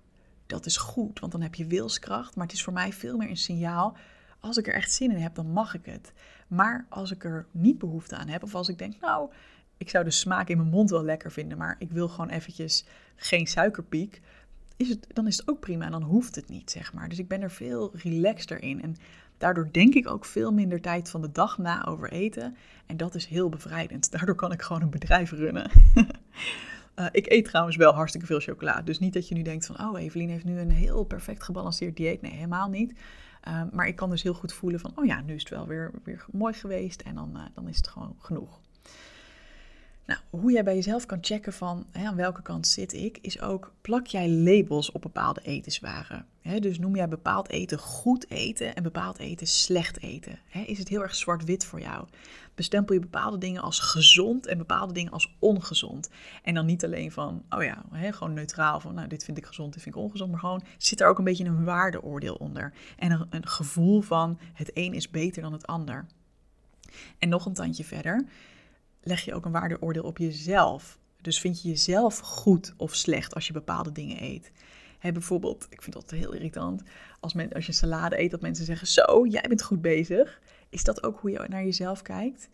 dat 0.45 0.65
is 0.65 0.77
goed, 0.77 1.19
want 1.19 1.31
dan 1.31 1.41
heb 1.41 1.55
je 1.55 1.65
wilskracht. 1.65 2.35
Maar 2.35 2.45
het 2.45 2.55
is 2.55 2.63
voor 2.63 2.73
mij 2.73 2.93
veel 2.93 3.17
meer 3.17 3.29
een 3.29 3.37
signaal. 3.37 3.97
Als 4.39 4.57
ik 4.57 4.67
er 4.67 4.73
echt 4.73 4.91
zin 4.91 5.11
in 5.11 5.21
heb, 5.21 5.35
dan 5.35 5.51
mag 5.51 5.73
ik 5.73 5.85
het. 5.85 6.13
Maar 6.47 6.85
als 6.89 7.11
ik 7.11 7.23
er 7.23 7.45
niet 7.51 7.77
behoefte 7.77 8.15
aan 8.15 8.27
heb, 8.27 8.43
of 8.43 8.55
als 8.55 8.69
ik 8.69 8.77
denk, 8.77 8.99
nou, 8.99 9.31
ik 9.77 9.89
zou 9.89 10.03
de 10.03 10.11
smaak 10.11 10.49
in 10.49 10.57
mijn 10.57 10.69
mond 10.69 10.89
wel 10.89 11.03
lekker 11.03 11.31
vinden, 11.31 11.57
maar 11.57 11.75
ik 11.79 11.91
wil 11.91 12.07
gewoon 12.07 12.29
eventjes 12.29 12.85
geen 13.15 13.47
suikerpiek, 13.47 14.21
is 14.77 14.89
het, 14.89 15.07
dan 15.13 15.27
is 15.27 15.37
het 15.37 15.47
ook 15.47 15.59
prima 15.59 15.85
en 15.85 15.91
dan 15.91 16.03
hoeft 16.03 16.35
het 16.35 16.49
niet, 16.49 16.71
zeg 16.71 16.93
maar. 16.93 17.09
Dus 17.09 17.19
ik 17.19 17.27
ben 17.27 17.41
er 17.41 17.51
veel 17.51 17.91
relaxter 17.93 18.61
in. 18.61 18.81
En 18.81 18.95
daardoor 19.37 19.69
denk 19.71 19.93
ik 19.93 20.09
ook 20.09 20.25
veel 20.25 20.51
minder 20.51 20.81
tijd 20.81 21.09
van 21.09 21.21
de 21.21 21.31
dag 21.31 21.57
na 21.57 21.85
over 21.85 22.11
eten. 22.11 22.55
En 22.85 22.97
dat 22.97 23.15
is 23.15 23.25
heel 23.25 23.49
bevrijdend. 23.49 24.11
Daardoor 24.11 24.35
kan 24.35 24.51
ik 24.51 24.61
gewoon 24.61 24.81
een 24.81 24.89
bedrijf 24.89 25.31
runnen. 25.31 25.71
Uh, 26.95 27.05
ik 27.11 27.31
eet 27.31 27.45
trouwens 27.45 27.75
wel 27.75 27.93
hartstikke 27.93 28.27
veel 28.27 28.39
chocola. 28.39 28.81
Dus 28.81 28.99
niet 28.99 29.13
dat 29.13 29.27
je 29.27 29.35
nu 29.35 29.41
denkt 29.41 29.65
van, 29.65 29.79
oh, 29.79 30.01
Evelien 30.01 30.29
heeft 30.29 30.45
nu 30.45 30.59
een 30.59 30.71
heel 30.71 31.03
perfect 31.03 31.43
gebalanceerd 31.43 31.95
dieet. 31.95 32.21
Nee, 32.21 32.31
helemaal 32.31 32.69
niet. 32.69 32.99
Uh, 33.47 33.61
maar 33.71 33.87
ik 33.87 33.95
kan 33.95 34.09
dus 34.09 34.23
heel 34.23 34.33
goed 34.33 34.53
voelen 34.53 34.79
van, 34.79 34.91
oh 34.95 35.05
ja, 35.05 35.21
nu 35.21 35.33
is 35.33 35.39
het 35.39 35.49
wel 35.49 35.67
weer, 35.67 35.91
weer 36.03 36.25
mooi 36.31 36.53
geweest 36.53 37.01
en 37.01 37.15
dan, 37.15 37.31
uh, 37.35 37.41
dan 37.53 37.67
is 37.67 37.77
het 37.77 37.87
gewoon 37.87 38.15
genoeg. 38.19 38.59
Nou, 40.07 40.19
hoe 40.29 40.51
jij 40.51 40.63
bij 40.63 40.75
jezelf 40.75 41.05
kan 41.05 41.17
checken 41.21 41.53
van 41.53 41.85
hè, 41.91 42.07
aan 42.07 42.15
welke 42.15 42.41
kant 42.41 42.67
zit 42.67 42.93
ik, 42.93 43.17
is 43.21 43.41
ook 43.41 43.73
plak 43.81 44.07
jij 44.07 44.29
labels 44.29 44.91
op 44.91 45.01
bepaalde 45.01 45.41
etenswaren. 45.41 46.25
Hè, 46.41 46.59
dus 46.59 46.79
noem 46.79 46.95
jij 46.95 47.07
bepaald 47.07 47.49
eten 47.49 47.79
goed 47.79 48.29
eten 48.29 48.75
en 48.75 48.83
bepaald 48.83 49.17
eten 49.17 49.47
slecht 49.47 50.01
eten. 50.01 50.39
Hè, 50.47 50.61
is 50.61 50.77
het 50.77 50.87
heel 50.87 51.01
erg 51.01 51.15
zwart-wit 51.15 51.65
voor 51.65 51.79
jou? 51.79 52.07
Bestempel 52.55 52.93
je 52.93 53.01
bepaalde 53.01 53.37
dingen 53.37 53.61
als 53.61 53.79
gezond 53.79 54.45
en 54.45 54.57
bepaalde 54.57 54.93
dingen 54.93 55.11
als 55.11 55.35
ongezond. 55.39 56.09
En 56.43 56.53
dan 56.53 56.65
niet 56.65 56.85
alleen 56.85 57.11
van, 57.11 57.43
oh 57.49 57.63
ja, 57.63 57.83
gewoon 57.91 58.33
neutraal 58.33 58.79
van, 58.79 58.93
nou 58.93 59.07
dit 59.07 59.23
vind 59.23 59.37
ik 59.37 59.45
gezond, 59.45 59.73
dit 59.73 59.83
vind 59.83 59.95
ik 59.95 60.01
ongezond, 60.01 60.31
maar 60.31 60.39
gewoon 60.39 60.63
zit 60.77 61.01
er 61.01 61.07
ook 61.07 61.17
een 61.17 61.23
beetje 61.23 61.45
een 61.45 61.63
waardeoordeel 61.63 62.35
onder. 62.35 62.73
En 62.97 63.11
een, 63.11 63.27
een 63.29 63.47
gevoel 63.47 64.01
van 64.01 64.39
het 64.53 64.71
een 64.73 64.93
is 64.93 65.09
beter 65.09 65.41
dan 65.41 65.53
het 65.53 65.67
ander. 65.67 66.05
En 67.19 67.29
nog 67.29 67.45
een 67.45 67.53
tandje 67.53 67.83
verder 67.83 68.25
leg 69.07 69.21
je 69.21 69.33
ook 69.33 69.45
een 69.45 69.51
waardeoordeel 69.51 70.03
op 70.03 70.17
jezelf. 70.17 70.97
Dus 71.21 71.39
vind 71.39 71.61
je 71.61 71.69
jezelf 71.69 72.19
goed 72.19 72.73
of 72.77 72.95
slecht 72.95 73.35
als 73.35 73.47
je 73.47 73.53
bepaalde 73.53 73.91
dingen 73.91 74.23
eet. 74.23 74.51
He, 74.99 75.11
bijvoorbeeld, 75.11 75.67
ik 75.69 75.81
vind 75.81 75.95
dat 75.95 76.11
heel 76.11 76.33
irritant, 76.33 76.83
als, 77.19 77.33
men, 77.33 77.53
als 77.53 77.65
je 77.65 77.71
salade 77.71 78.19
eet, 78.19 78.31
dat 78.31 78.41
mensen 78.41 78.65
zeggen, 78.65 78.87
zo, 78.87 79.25
jij 79.25 79.45
bent 79.47 79.63
goed 79.63 79.81
bezig. 79.81 80.41
Is 80.69 80.83
dat 80.83 81.03
ook 81.03 81.19
hoe 81.19 81.31
je 81.31 81.45
naar 81.47 81.63
jezelf 81.63 82.01
kijkt? 82.01 82.49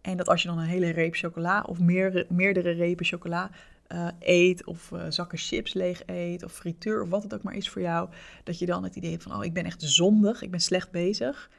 En 0.00 0.16
dat 0.16 0.28
als 0.28 0.42
je 0.42 0.48
dan 0.48 0.58
een 0.58 0.66
hele 0.66 0.90
reep 0.90 1.14
chocola 1.14 1.62
of 1.62 1.78
meer, 1.78 2.26
meerdere 2.28 2.70
repen 2.70 3.06
chocola 3.06 3.50
uh, 3.88 4.08
eet, 4.18 4.66
of 4.66 4.90
uh, 4.90 5.02
zakken 5.08 5.38
chips 5.38 5.74
leeg 5.74 6.02
eet, 6.06 6.42
of 6.42 6.52
frituur, 6.52 7.02
of 7.02 7.08
wat 7.08 7.22
het 7.22 7.34
ook 7.34 7.42
maar 7.42 7.56
is 7.56 7.68
voor 7.68 7.82
jou, 7.82 8.08
dat 8.44 8.58
je 8.58 8.66
dan 8.66 8.84
het 8.84 8.96
idee 8.96 9.10
hebt 9.10 9.22
van, 9.22 9.36
oh, 9.36 9.44
ik 9.44 9.52
ben 9.52 9.64
echt 9.64 9.82
zondig, 9.82 10.42
ik 10.42 10.50
ben 10.50 10.60
slecht 10.60 10.90
bezig 10.90 11.50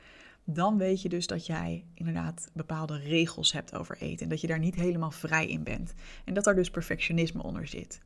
dan 0.43 0.77
weet 0.77 1.01
je 1.01 1.09
dus 1.09 1.27
dat 1.27 1.45
jij 1.45 1.85
inderdaad 1.93 2.49
bepaalde 2.53 2.97
regels 2.97 3.51
hebt 3.51 3.75
over 3.75 3.97
eten. 3.97 4.23
En 4.23 4.29
dat 4.29 4.41
je 4.41 4.47
daar 4.47 4.59
niet 4.59 4.75
helemaal 4.75 5.11
vrij 5.11 5.47
in 5.47 5.63
bent. 5.63 5.93
En 6.25 6.33
dat 6.33 6.43
daar 6.43 6.55
dus 6.55 6.71
perfectionisme 6.71 7.43
onder 7.43 7.67
zit. 7.67 8.01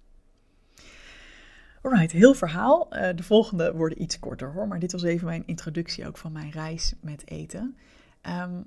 Alright, 1.81 2.11
heel 2.11 2.33
verhaal. 2.33 2.87
Uh, 2.95 3.09
de 3.15 3.23
volgende 3.23 3.73
worden 3.73 4.01
iets 4.01 4.19
korter 4.19 4.51
hoor. 4.53 4.67
Maar 4.67 4.79
dit 4.79 4.91
was 4.91 5.03
even 5.03 5.25
mijn 5.25 5.43
introductie 5.45 6.07
ook 6.07 6.17
van 6.17 6.31
mijn 6.31 6.51
reis 6.51 6.93
met 7.01 7.27
eten. 7.29 7.77
Um, 8.21 8.65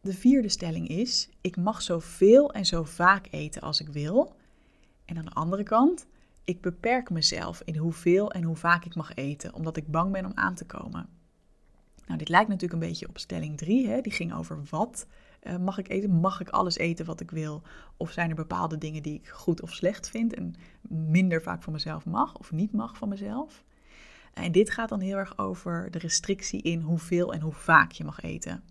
de 0.00 0.12
vierde 0.12 0.48
stelling 0.48 0.88
is: 0.88 1.28
ik 1.40 1.56
mag 1.56 1.82
zoveel 1.82 2.52
en 2.52 2.66
zo 2.66 2.84
vaak 2.84 3.26
eten 3.30 3.62
als 3.62 3.80
ik 3.80 3.88
wil. 3.88 4.36
En 5.04 5.18
aan 5.18 5.24
de 5.24 5.30
andere 5.30 5.62
kant, 5.62 6.06
ik 6.44 6.60
beperk 6.60 7.10
mezelf 7.10 7.62
in 7.64 7.76
hoeveel 7.76 8.32
en 8.32 8.42
hoe 8.42 8.56
vaak 8.56 8.84
ik 8.84 8.94
mag 8.94 9.14
eten, 9.14 9.54
omdat 9.54 9.76
ik 9.76 9.90
bang 9.90 10.12
ben 10.12 10.24
om 10.24 10.32
aan 10.34 10.54
te 10.54 10.64
komen. 10.64 11.08
Nou, 12.06 12.18
dit 12.18 12.28
lijkt 12.28 12.48
natuurlijk 12.48 12.82
een 12.82 12.88
beetje 12.88 13.08
op 13.08 13.18
stelling 13.18 13.56
3. 13.56 14.02
Die 14.02 14.12
ging 14.12 14.34
over 14.34 14.62
wat 14.70 15.06
uh, 15.42 15.56
mag 15.56 15.78
ik 15.78 15.88
eten? 15.88 16.10
Mag 16.10 16.40
ik 16.40 16.48
alles 16.48 16.76
eten 16.76 17.04
wat 17.04 17.20
ik 17.20 17.30
wil? 17.30 17.62
Of 17.96 18.10
zijn 18.10 18.30
er 18.30 18.36
bepaalde 18.36 18.78
dingen 18.78 19.02
die 19.02 19.14
ik 19.14 19.28
goed 19.28 19.62
of 19.62 19.72
slecht 19.72 20.08
vind 20.08 20.34
en 20.34 20.54
minder 20.88 21.42
vaak 21.42 21.62
van 21.62 21.72
mezelf 21.72 22.06
mag 22.06 22.38
of 22.38 22.52
niet 22.52 22.72
mag 22.72 22.96
van 22.96 23.08
mezelf? 23.08 23.64
En 24.34 24.52
dit 24.52 24.70
gaat 24.70 24.88
dan 24.88 25.00
heel 25.00 25.16
erg 25.16 25.38
over 25.38 25.90
de 25.90 25.98
restrictie 25.98 26.62
in 26.62 26.80
hoeveel 26.80 27.32
en 27.32 27.40
hoe 27.40 27.52
vaak 27.52 27.92
je 27.92 28.04
mag 28.04 28.20
eten. 28.20 28.62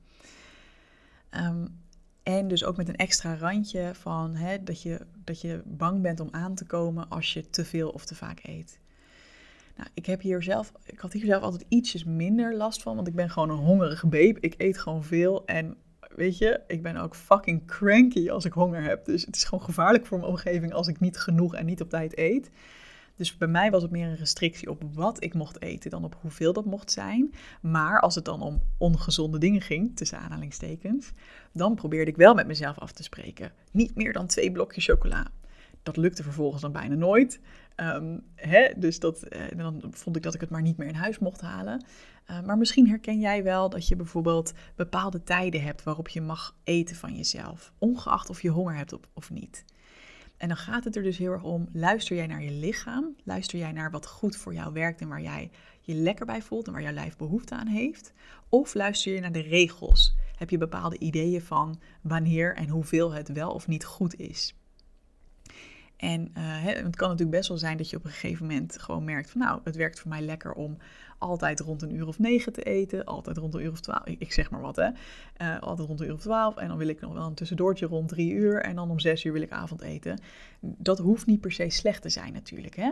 Um, 1.31 1.79
en 2.23 2.47
dus 2.47 2.63
ook 2.63 2.77
met 2.77 2.87
een 2.87 2.95
extra 2.95 3.35
randje 3.35 3.91
van 3.93 4.35
hè, 4.35 4.63
dat, 4.63 4.81
je, 4.81 5.05
dat 5.23 5.41
je 5.41 5.61
bang 5.65 6.01
bent 6.01 6.19
om 6.19 6.27
aan 6.31 6.55
te 6.55 6.65
komen 6.65 7.09
als 7.09 7.33
je 7.33 7.49
te 7.49 7.65
veel 7.65 7.89
of 7.89 8.05
te 8.05 8.15
vaak 8.15 8.39
eet. 8.43 8.79
Nou, 9.75 9.89
ik, 9.93 10.05
heb 10.05 10.21
hier 10.21 10.43
zelf, 10.43 10.71
ik 10.85 10.99
had 10.99 11.13
hier 11.13 11.25
zelf 11.25 11.43
altijd 11.43 11.65
ietsjes 11.67 12.03
minder 12.03 12.55
last 12.55 12.81
van, 12.81 12.95
want 12.95 13.07
ik 13.07 13.15
ben 13.15 13.29
gewoon 13.29 13.49
een 13.49 13.65
hongerige 13.65 14.07
babe. 14.07 14.37
Ik 14.39 14.53
eet 14.57 14.77
gewoon 14.77 15.03
veel 15.03 15.45
en 15.45 15.77
weet 16.15 16.37
je, 16.37 16.61
ik 16.67 16.81
ben 16.81 16.97
ook 16.97 17.15
fucking 17.15 17.67
cranky 17.67 18.29
als 18.29 18.45
ik 18.45 18.53
honger 18.53 18.83
heb. 18.83 19.05
Dus 19.05 19.25
het 19.25 19.35
is 19.35 19.43
gewoon 19.43 19.63
gevaarlijk 19.63 20.05
voor 20.05 20.17
mijn 20.17 20.31
omgeving 20.31 20.73
als 20.73 20.87
ik 20.87 20.99
niet 20.99 21.17
genoeg 21.17 21.55
en 21.55 21.65
niet 21.65 21.81
op 21.81 21.89
tijd 21.89 22.17
eet. 22.17 22.49
Dus 23.15 23.37
bij 23.37 23.47
mij 23.47 23.71
was 23.71 23.81
het 23.81 23.91
meer 23.91 24.07
een 24.07 24.15
restrictie 24.15 24.69
op 24.69 24.83
wat 24.93 25.23
ik 25.23 25.33
mocht 25.33 25.61
eten 25.61 25.89
dan 25.89 26.03
op 26.03 26.17
hoeveel 26.21 26.53
dat 26.53 26.65
mocht 26.65 26.91
zijn. 26.91 27.33
Maar 27.61 27.99
als 27.99 28.15
het 28.15 28.25
dan 28.25 28.41
om 28.41 28.61
ongezonde 28.77 29.37
dingen 29.37 29.61
ging, 29.61 29.95
tussen 29.95 30.19
aanhalingstekens, 30.19 31.11
dan 31.53 31.75
probeerde 31.75 32.11
ik 32.11 32.17
wel 32.17 32.33
met 32.33 32.47
mezelf 32.47 32.79
af 32.79 32.91
te 32.91 33.03
spreken. 33.03 33.51
Niet 33.71 33.95
meer 33.95 34.13
dan 34.13 34.27
twee 34.27 34.51
blokjes 34.51 34.85
chocola. 34.85 35.27
Dat 35.83 35.97
lukte 35.97 36.23
vervolgens 36.23 36.61
dan 36.61 36.71
bijna 36.71 36.95
nooit. 36.95 37.39
Ehm, 37.75 38.17
hè, 38.35 38.71
dus 38.77 38.99
dat, 38.99 39.23
uh, 39.29 39.41
dan 39.57 39.83
vond 39.89 40.15
ik 40.15 40.23
dat 40.23 40.33
ik 40.33 40.41
het 40.41 40.49
maar 40.49 40.61
niet 40.61 40.77
meer 40.77 40.87
in 40.87 40.95
huis 40.95 41.19
mocht 41.19 41.41
halen. 41.41 41.85
Uh, 42.29 42.41
maar 42.41 42.57
misschien 42.57 42.87
herken 42.87 43.19
jij 43.19 43.43
wel 43.43 43.69
dat 43.69 43.87
je 43.87 43.95
bijvoorbeeld 43.95 44.53
bepaalde 44.75 45.23
tijden 45.23 45.63
hebt 45.63 45.83
waarop 45.83 46.07
je 46.07 46.21
mag 46.21 46.55
eten 46.63 46.95
van 46.95 47.15
jezelf, 47.15 47.73
ongeacht 47.77 48.29
of 48.29 48.41
je 48.41 48.49
honger 48.49 48.75
hebt 48.75 48.97
of 49.13 49.29
niet. 49.29 49.65
En 50.37 50.47
dan 50.47 50.57
gaat 50.57 50.83
het 50.83 50.95
er 50.95 51.03
dus 51.03 51.17
heel 51.17 51.31
erg 51.31 51.43
om, 51.43 51.67
luister 51.73 52.15
jij 52.15 52.27
naar 52.27 52.43
je 52.43 52.51
lichaam? 52.51 53.15
Luister 53.23 53.59
jij 53.59 53.71
naar 53.71 53.91
wat 53.91 54.07
goed 54.07 54.35
voor 54.35 54.53
jou 54.53 54.73
werkt 54.73 55.01
en 55.01 55.07
waar 55.07 55.21
jij 55.21 55.51
je 55.81 55.93
lekker 55.93 56.25
bij 56.25 56.41
voelt 56.41 56.67
en 56.67 56.73
waar 56.73 56.81
jouw 56.81 56.93
lijf 56.93 57.15
behoefte 57.15 57.55
aan 57.55 57.67
heeft? 57.67 58.13
Of 58.49 58.73
luister 58.73 59.13
je 59.13 59.19
naar 59.19 59.31
de 59.31 59.41
regels? 59.41 60.15
Heb 60.35 60.49
je 60.49 60.57
bepaalde 60.57 60.97
ideeën 60.97 61.41
van 61.41 61.79
wanneer 62.01 62.55
en 62.55 62.69
hoeveel 62.69 63.11
het 63.11 63.27
wel 63.27 63.51
of 63.51 63.67
niet 63.67 63.85
goed 63.85 64.19
is? 64.19 64.55
En 66.01 66.21
uh, 66.37 66.43
het 66.63 66.95
kan 66.95 67.09
natuurlijk 67.09 67.37
best 67.37 67.49
wel 67.49 67.57
zijn 67.57 67.77
dat 67.77 67.89
je 67.89 67.97
op 67.97 68.05
een 68.05 68.11
gegeven 68.11 68.45
moment 68.45 68.79
gewoon 68.79 69.03
merkt 69.03 69.31
van 69.31 69.41
nou, 69.41 69.59
het 69.63 69.75
werkt 69.75 69.99
voor 69.99 70.09
mij 70.09 70.21
lekker 70.21 70.53
om 70.53 70.77
altijd 71.17 71.59
rond 71.59 71.81
een 71.81 71.95
uur 71.95 72.07
of 72.07 72.19
negen 72.19 72.53
te 72.53 72.63
eten, 72.63 73.05
altijd 73.05 73.37
rond 73.37 73.53
een 73.53 73.61
uur 73.61 73.71
of 73.71 73.79
twaalf, 73.79 74.05
ik, 74.05 74.33
zeg 74.33 74.51
maar 74.51 74.61
wat 74.61 74.75
hè, 74.75 74.89
uh, 75.41 75.59
altijd 75.59 75.87
rond 75.87 75.99
een 75.99 76.07
uur 76.07 76.13
of 76.13 76.21
twaalf 76.21 76.57
en 76.57 76.67
dan 76.67 76.77
wil 76.77 76.87
ik 76.87 77.01
nog 77.01 77.13
wel 77.13 77.25
een 77.25 77.33
tussendoortje 77.33 77.85
rond 77.85 78.09
drie 78.09 78.31
uur 78.31 78.61
en 78.61 78.75
dan 78.75 78.89
om 78.89 78.99
zes 78.99 79.23
uur 79.23 79.33
wil 79.33 79.41
ik 79.41 79.51
avondeten. 79.51 80.19
Dat 80.59 80.99
hoeft 80.99 81.25
niet 81.25 81.41
per 81.41 81.51
se 81.51 81.69
slecht 81.69 82.01
te 82.01 82.09
zijn 82.09 82.33
natuurlijk 82.33 82.75
hè. 82.75 82.91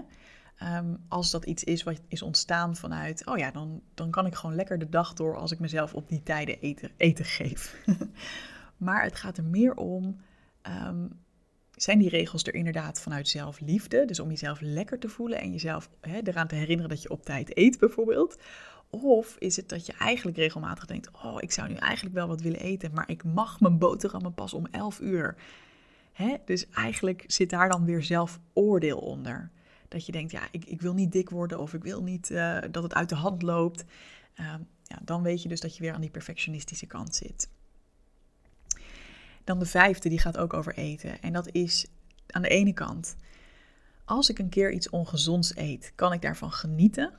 Um, 0.77 0.97
als 1.07 1.31
dat 1.31 1.45
iets 1.45 1.63
is 1.63 1.83
wat 1.83 2.01
is 2.07 2.21
ontstaan 2.21 2.75
vanuit, 2.75 3.25
oh 3.27 3.37
ja, 3.37 3.51
dan, 3.51 3.81
dan 3.93 4.11
kan 4.11 4.25
ik 4.25 4.35
gewoon 4.35 4.55
lekker 4.55 4.79
de 4.79 4.89
dag 4.89 5.13
door 5.13 5.37
als 5.37 5.51
ik 5.51 5.59
mezelf 5.59 5.93
op 5.93 6.07
die 6.07 6.23
tijden 6.23 6.59
eten, 6.59 6.91
eten 6.97 7.25
geef. 7.25 7.85
maar 8.77 9.03
het 9.03 9.15
gaat 9.15 9.37
er 9.37 9.43
meer 9.43 9.75
om 9.75 10.21
um, 10.87 11.19
zijn 11.81 11.99
die 11.99 12.09
regels 12.09 12.43
er 12.43 12.53
inderdaad 12.53 13.01
vanuit 13.01 13.27
zelfliefde? 13.27 14.05
Dus 14.05 14.19
om 14.19 14.29
jezelf 14.29 14.59
lekker 14.61 14.99
te 14.99 15.09
voelen 15.09 15.41
en 15.41 15.51
jezelf 15.51 15.89
hè, 16.01 16.19
eraan 16.23 16.47
te 16.47 16.55
herinneren 16.55 16.89
dat 16.89 17.01
je 17.01 17.09
op 17.09 17.25
tijd 17.25 17.57
eet, 17.57 17.79
bijvoorbeeld. 17.79 18.37
Of 18.89 19.35
is 19.39 19.55
het 19.55 19.69
dat 19.69 19.85
je 19.85 19.93
eigenlijk 19.93 20.37
regelmatig 20.37 20.85
denkt: 20.85 21.09
Oh, 21.11 21.35
ik 21.39 21.51
zou 21.51 21.69
nu 21.69 21.75
eigenlijk 21.75 22.15
wel 22.15 22.27
wat 22.27 22.41
willen 22.41 22.59
eten, 22.59 22.91
maar 22.93 23.09
ik 23.09 23.23
mag 23.23 23.59
mijn 23.59 23.77
boterhammen 23.77 24.33
pas 24.33 24.53
om 24.53 24.67
11 24.71 24.99
uur. 24.99 25.35
Hè? 26.11 26.35
Dus 26.45 26.69
eigenlijk 26.69 27.23
zit 27.27 27.49
daar 27.49 27.69
dan 27.69 27.85
weer 27.85 28.03
zelfoordeel 28.03 28.97
onder. 28.97 29.51
Dat 29.87 30.05
je 30.05 30.11
denkt: 30.11 30.31
Ja, 30.31 30.41
ik, 30.51 30.65
ik 30.65 30.81
wil 30.81 30.93
niet 30.93 31.11
dik 31.11 31.29
worden 31.29 31.59
of 31.59 31.73
ik 31.73 31.83
wil 31.83 32.03
niet 32.03 32.29
uh, 32.29 32.57
dat 32.71 32.83
het 32.83 32.93
uit 32.93 33.09
de 33.09 33.15
hand 33.15 33.41
loopt. 33.41 33.85
Uh, 34.39 34.53
ja, 34.83 34.99
dan 35.01 35.21
weet 35.21 35.41
je 35.41 35.49
dus 35.49 35.59
dat 35.59 35.75
je 35.75 35.83
weer 35.83 35.93
aan 35.93 36.01
die 36.01 36.09
perfectionistische 36.09 36.85
kant 36.85 37.15
zit. 37.15 37.49
Dan 39.49 39.59
de 39.59 39.65
vijfde, 39.65 40.09
die 40.09 40.19
gaat 40.19 40.37
ook 40.37 40.53
over 40.53 40.73
eten. 40.73 41.21
En 41.21 41.33
dat 41.33 41.51
is 41.51 41.87
aan 42.27 42.41
de 42.41 42.47
ene 42.47 42.73
kant, 42.73 43.15
als 44.05 44.29
ik 44.29 44.39
een 44.39 44.49
keer 44.49 44.71
iets 44.71 44.89
ongezonds 44.89 45.57
eet, 45.57 45.91
kan 45.95 46.13
ik 46.13 46.21
daarvan 46.21 46.51
genieten. 46.51 47.13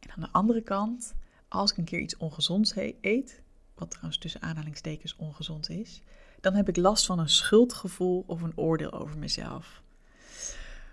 En 0.00 0.10
aan 0.10 0.20
de 0.20 0.32
andere 0.32 0.62
kant, 0.62 1.14
als 1.48 1.70
ik 1.70 1.76
een 1.76 1.84
keer 1.84 2.00
iets 2.00 2.16
ongezonds 2.16 2.76
eet, 3.00 3.42
wat 3.74 3.90
trouwens 3.90 4.18
tussen 4.18 4.42
aanhalingstekens 4.42 5.16
ongezond 5.16 5.68
is, 5.68 6.02
dan 6.40 6.54
heb 6.54 6.68
ik 6.68 6.76
last 6.76 7.06
van 7.06 7.18
een 7.18 7.28
schuldgevoel 7.28 8.24
of 8.26 8.42
een 8.42 8.56
oordeel 8.56 8.92
over 8.92 9.18
mezelf. 9.18 9.82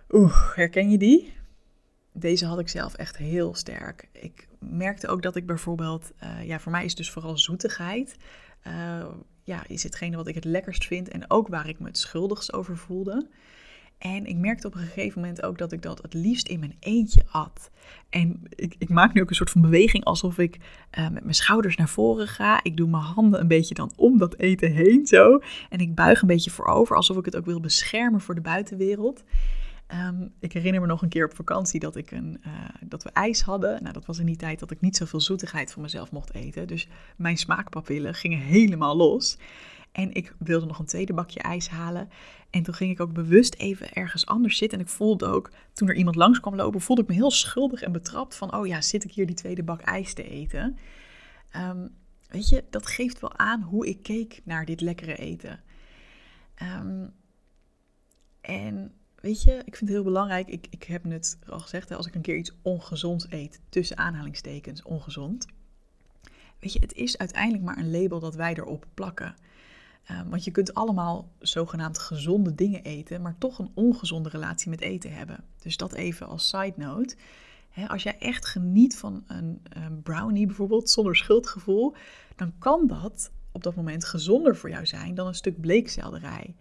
Oeh, 0.10 0.56
herken 0.56 0.90
je 0.90 0.98
die? 0.98 1.34
Deze 2.12 2.46
had 2.46 2.60
ik 2.60 2.70
zelf 2.70 2.94
echt 2.94 3.18
heel 3.18 3.56
sterk. 3.56 4.10
Ik 4.12 4.48
merkte 4.60 5.08
ook 5.08 5.22
dat 5.22 5.36
ik 5.36 5.46
bijvoorbeeld, 5.46 6.12
uh, 6.24 6.48
ja, 6.48 6.60
voor 6.60 6.72
mij 6.72 6.86
is 6.86 6.96
dus 6.96 7.12
vooral 7.12 7.38
zoetigheid. 7.38 8.16
Uh, 8.68 9.06
ja, 9.48 9.64
is 9.68 9.84
hetgene 9.84 10.16
wat 10.16 10.28
ik 10.28 10.36
het 10.36 10.46
lekkerst 10.46 10.86
vind 10.86 11.10
en 11.10 11.30
ook 11.30 11.48
waar 11.48 11.70
ik 11.70 11.80
me 11.80 11.88
het 11.88 11.98
schuldigst 11.98 12.54
over 12.54 12.78
voelde. 12.78 13.28
En 13.98 14.26
ik 14.26 14.36
merkte 14.36 14.68
op 14.68 14.74
een 14.74 14.80
gegeven 14.80 15.22
moment 15.22 15.44
ook 15.44 15.58
dat 15.58 15.72
ik 15.72 15.82
dat 15.82 16.02
het 16.02 16.14
liefst 16.14 16.48
in 16.48 16.60
mijn 16.60 16.76
eentje 16.80 17.22
at. 17.32 17.72
En 18.10 18.42
ik, 18.50 18.76
ik 18.78 18.90
maak 18.90 19.14
nu 19.14 19.22
ook 19.22 19.30
een 19.30 19.36
soort 19.36 19.50
van 19.50 19.62
beweging 19.62 20.04
alsof 20.04 20.38
ik 20.38 20.58
uh, 20.98 21.10
met 21.10 21.24
mijn 21.24 21.36
schouders 21.36 21.76
naar 21.76 21.90
voren 21.90 22.28
ga. 22.28 22.64
Ik 22.64 22.78
doe 22.78 22.90
mijn 22.90 23.04
handen 23.04 23.40
een 23.40 23.48
beetje 23.48 23.74
dan 23.74 23.92
om 23.96 24.18
dat 24.18 24.38
eten 24.38 24.72
heen 24.72 25.06
zo. 25.06 25.40
En 25.70 25.80
ik 25.80 25.96
buig 25.96 26.22
een 26.22 26.28
beetje 26.28 26.52
voorover 26.52 26.96
alsof 26.96 27.18
ik 27.18 27.26
het 27.26 27.36
ook 27.36 27.46
wil 27.46 27.60
beschermen 27.60 28.22
voor 28.22 28.36
de 28.36 28.42
buitenwereld. 28.42 29.24
Um, 29.94 30.34
ik 30.40 30.54
herinner 30.54 30.82
me 30.82 30.88
nog 30.88 31.02
een 31.02 31.10
keer 31.10 31.26
op 31.26 31.36
vakantie 31.36 31.80
dat, 31.80 31.96
ik 31.96 32.12
een, 32.12 32.42
uh, 32.46 32.54
dat 32.82 33.04
we 33.04 33.10
ijs 33.10 33.42
hadden. 33.42 33.82
Nou, 33.82 33.94
dat 33.94 34.06
was 34.06 34.20
in 34.20 34.26
die 34.26 34.36
tijd 34.36 34.60
dat 34.60 34.72
ik 34.72 34.82
niet 34.82 34.96
zoveel 34.96 35.22
zoetigheid 35.22 35.72
van 35.72 35.82
mezelf 35.82 36.12
mocht 36.12 36.34
eten. 36.34 36.68
Dus 36.68 36.88
mijn 37.18 37.38
smaakpapillen 37.38 38.14
gingen 38.14 38.40
helemaal 38.40 38.98
los. 38.98 39.38
En 39.92 40.14
ik 40.14 40.36
wilde 40.40 40.66
nog 40.66 40.80
een 40.80 40.86
tweede 40.86 41.14
bakje 41.14 41.40
ijs 41.40 41.70
halen. 41.70 42.10
En 42.50 42.64
toen 42.64 42.74
ging 42.74 42.92
ik 42.92 43.00
ook 43.00 43.14
bewust 43.14 43.56
even 43.56 43.94
ergens 43.94 44.26
anders 44.26 44.58
zitten. 44.58 44.80
En 44.80 44.84
ik 44.84 44.92
voelde 44.92 45.26
ook, 45.26 45.52
toen 45.74 45.88
er 45.88 45.96
iemand 45.96 46.16
langs 46.16 46.40
kwam 46.40 46.56
lopen, 46.56 46.82
voelde 46.82 47.02
ik 47.02 47.08
me 47.08 47.14
heel 47.14 47.32
schuldig 47.32 47.82
en 47.82 47.92
betrapt 47.92 48.36
van, 48.36 48.56
oh 48.56 48.68
ja, 48.68 48.82
zit 48.82 49.04
ik 49.04 49.12
hier 49.12 49.26
die 49.26 49.36
tweede 49.36 49.64
bak 49.64 49.82
ijs 49.82 50.14
te 50.14 50.30
eten? 50.30 50.78
Um, 51.56 51.90
weet 52.28 52.50
je, 52.50 52.64
dat 52.70 52.88
geeft 52.88 53.20
wel 53.20 53.38
aan 53.38 53.62
hoe 53.62 53.88
ik 53.88 54.04
keek 54.04 54.42
naar 54.44 54.66
dit 54.66 54.82
lekkere 54.82 55.16
eten. 55.16 55.60
Um, 56.80 57.14
en 58.42 58.92
weet 59.22 59.44
je, 59.44 59.52
ik 59.52 59.76
vind 59.76 59.80
het 59.80 59.90
heel 59.90 60.04
belangrijk, 60.04 60.48
ik, 60.48 60.68
ik 60.70 60.84
heb 60.84 61.04
het 61.04 61.38
al 61.50 61.60
gezegd, 61.60 61.90
hè, 61.90 61.96
als 61.96 62.08
ik 62.08 62.16
een 62.16 62.22
keer 62.22 62.38
iets 62.38 62.52
ongezonds 62.62 63.26
eet, 63.30 63.60
tussen 63.70 63.98
aanhalingstekens 63.98 64.84
ongezond. 64.84 65.46
Weet 66.60 66.74
je, 66.74 66.80
het 66.80 66.94
is 66.94 67.18
uiteindelijk 67.18 67.64
maar 67.64 67.78
een 67.78 67.92
label 67.92 68.20
dat 68.20 68.36
wij 68.36 68.54
erop 68.54 68.86
plakken. 68.94 69.36
Ehm, 70.04 70.30
want 70.30 70.44
je 70.44 70.52
kunt 70.52 70.74
allemaal 70.74 71.30
zogenaamd 71.40 72.00
gezonde 72.00 72.56
dingen 72.56 72.84
eten, 72.84 73.22
maar 73.22 73.36
toch 73.38 73.60
een 73.60 73.72
ongezonde 73.74 74.30
relatie 74.30 74.70
met 74.70 74.82
eten 74.82 75.14
hebben. 75.14 75.44
Dus 75.62 75.78
dat 75.78 75.94
even 75.94 76.28
als 76.28 76.50
side 76.50 76.74
note. 76.76 77.16
als 77.88 78.04
jij 78.04 78.18
echt 78.20 78.46
geniet 78.46 78.98
van 78.98 79.24
een, 79.28 79.62
een 79.70 80.02
brownie 80.02 80.46
bijvoorbeeld, 80.46 80.90
zonder 80.90 81.16
schuldgevoel, 81.16 81.94
dan 82.36 82.54
kan 82.60 82.88
dat 82.88 83.32
op 83.52 83.64
dat 83.64 83.76
moment 83.76 84.06
gezonder 84.06 84.56
voor 84.56 84.70
jou 84.70 84.86
zijn 84.86 85.16
dan 85.16 85.28
een 85.28 85.36
stuk 85.36 85.62
bleekselderij. 85.62 86.56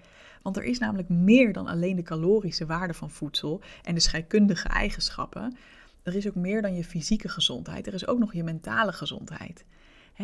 Want 0.46 0.59
er 0.64 0.64
is 0.64 0.78
namelijk 0.78 1.09
meer 1.09 1.52
dan 1.52 1.66
alleen 1.66 1.96
de 1.96 2.02
calorische 2.02 2.66
waarde 2.66 2.94
van 2.94 3.11
voedsel 3.11 3.61
en 3.82 3.94
de 3.94 4.00
scheikundige 4.00 4.68
eigenschappen. 4.68 5.56
Er 6.02 6.14
is 6.14 6.28
ook 6.28 6.35
meer 6.35 6.62
dan 6.62 6.74
je 6.74 6.85
fysieke 6.85 7.28
gezondheid. 7.28 7.87
Er 7.87 7.94
is 7.94 8.06
ook 8.06 8.18
nog 8.18 8.32
je 8.32 8.44
mentale 8.44 8.92
gezondheid 8.92 9.64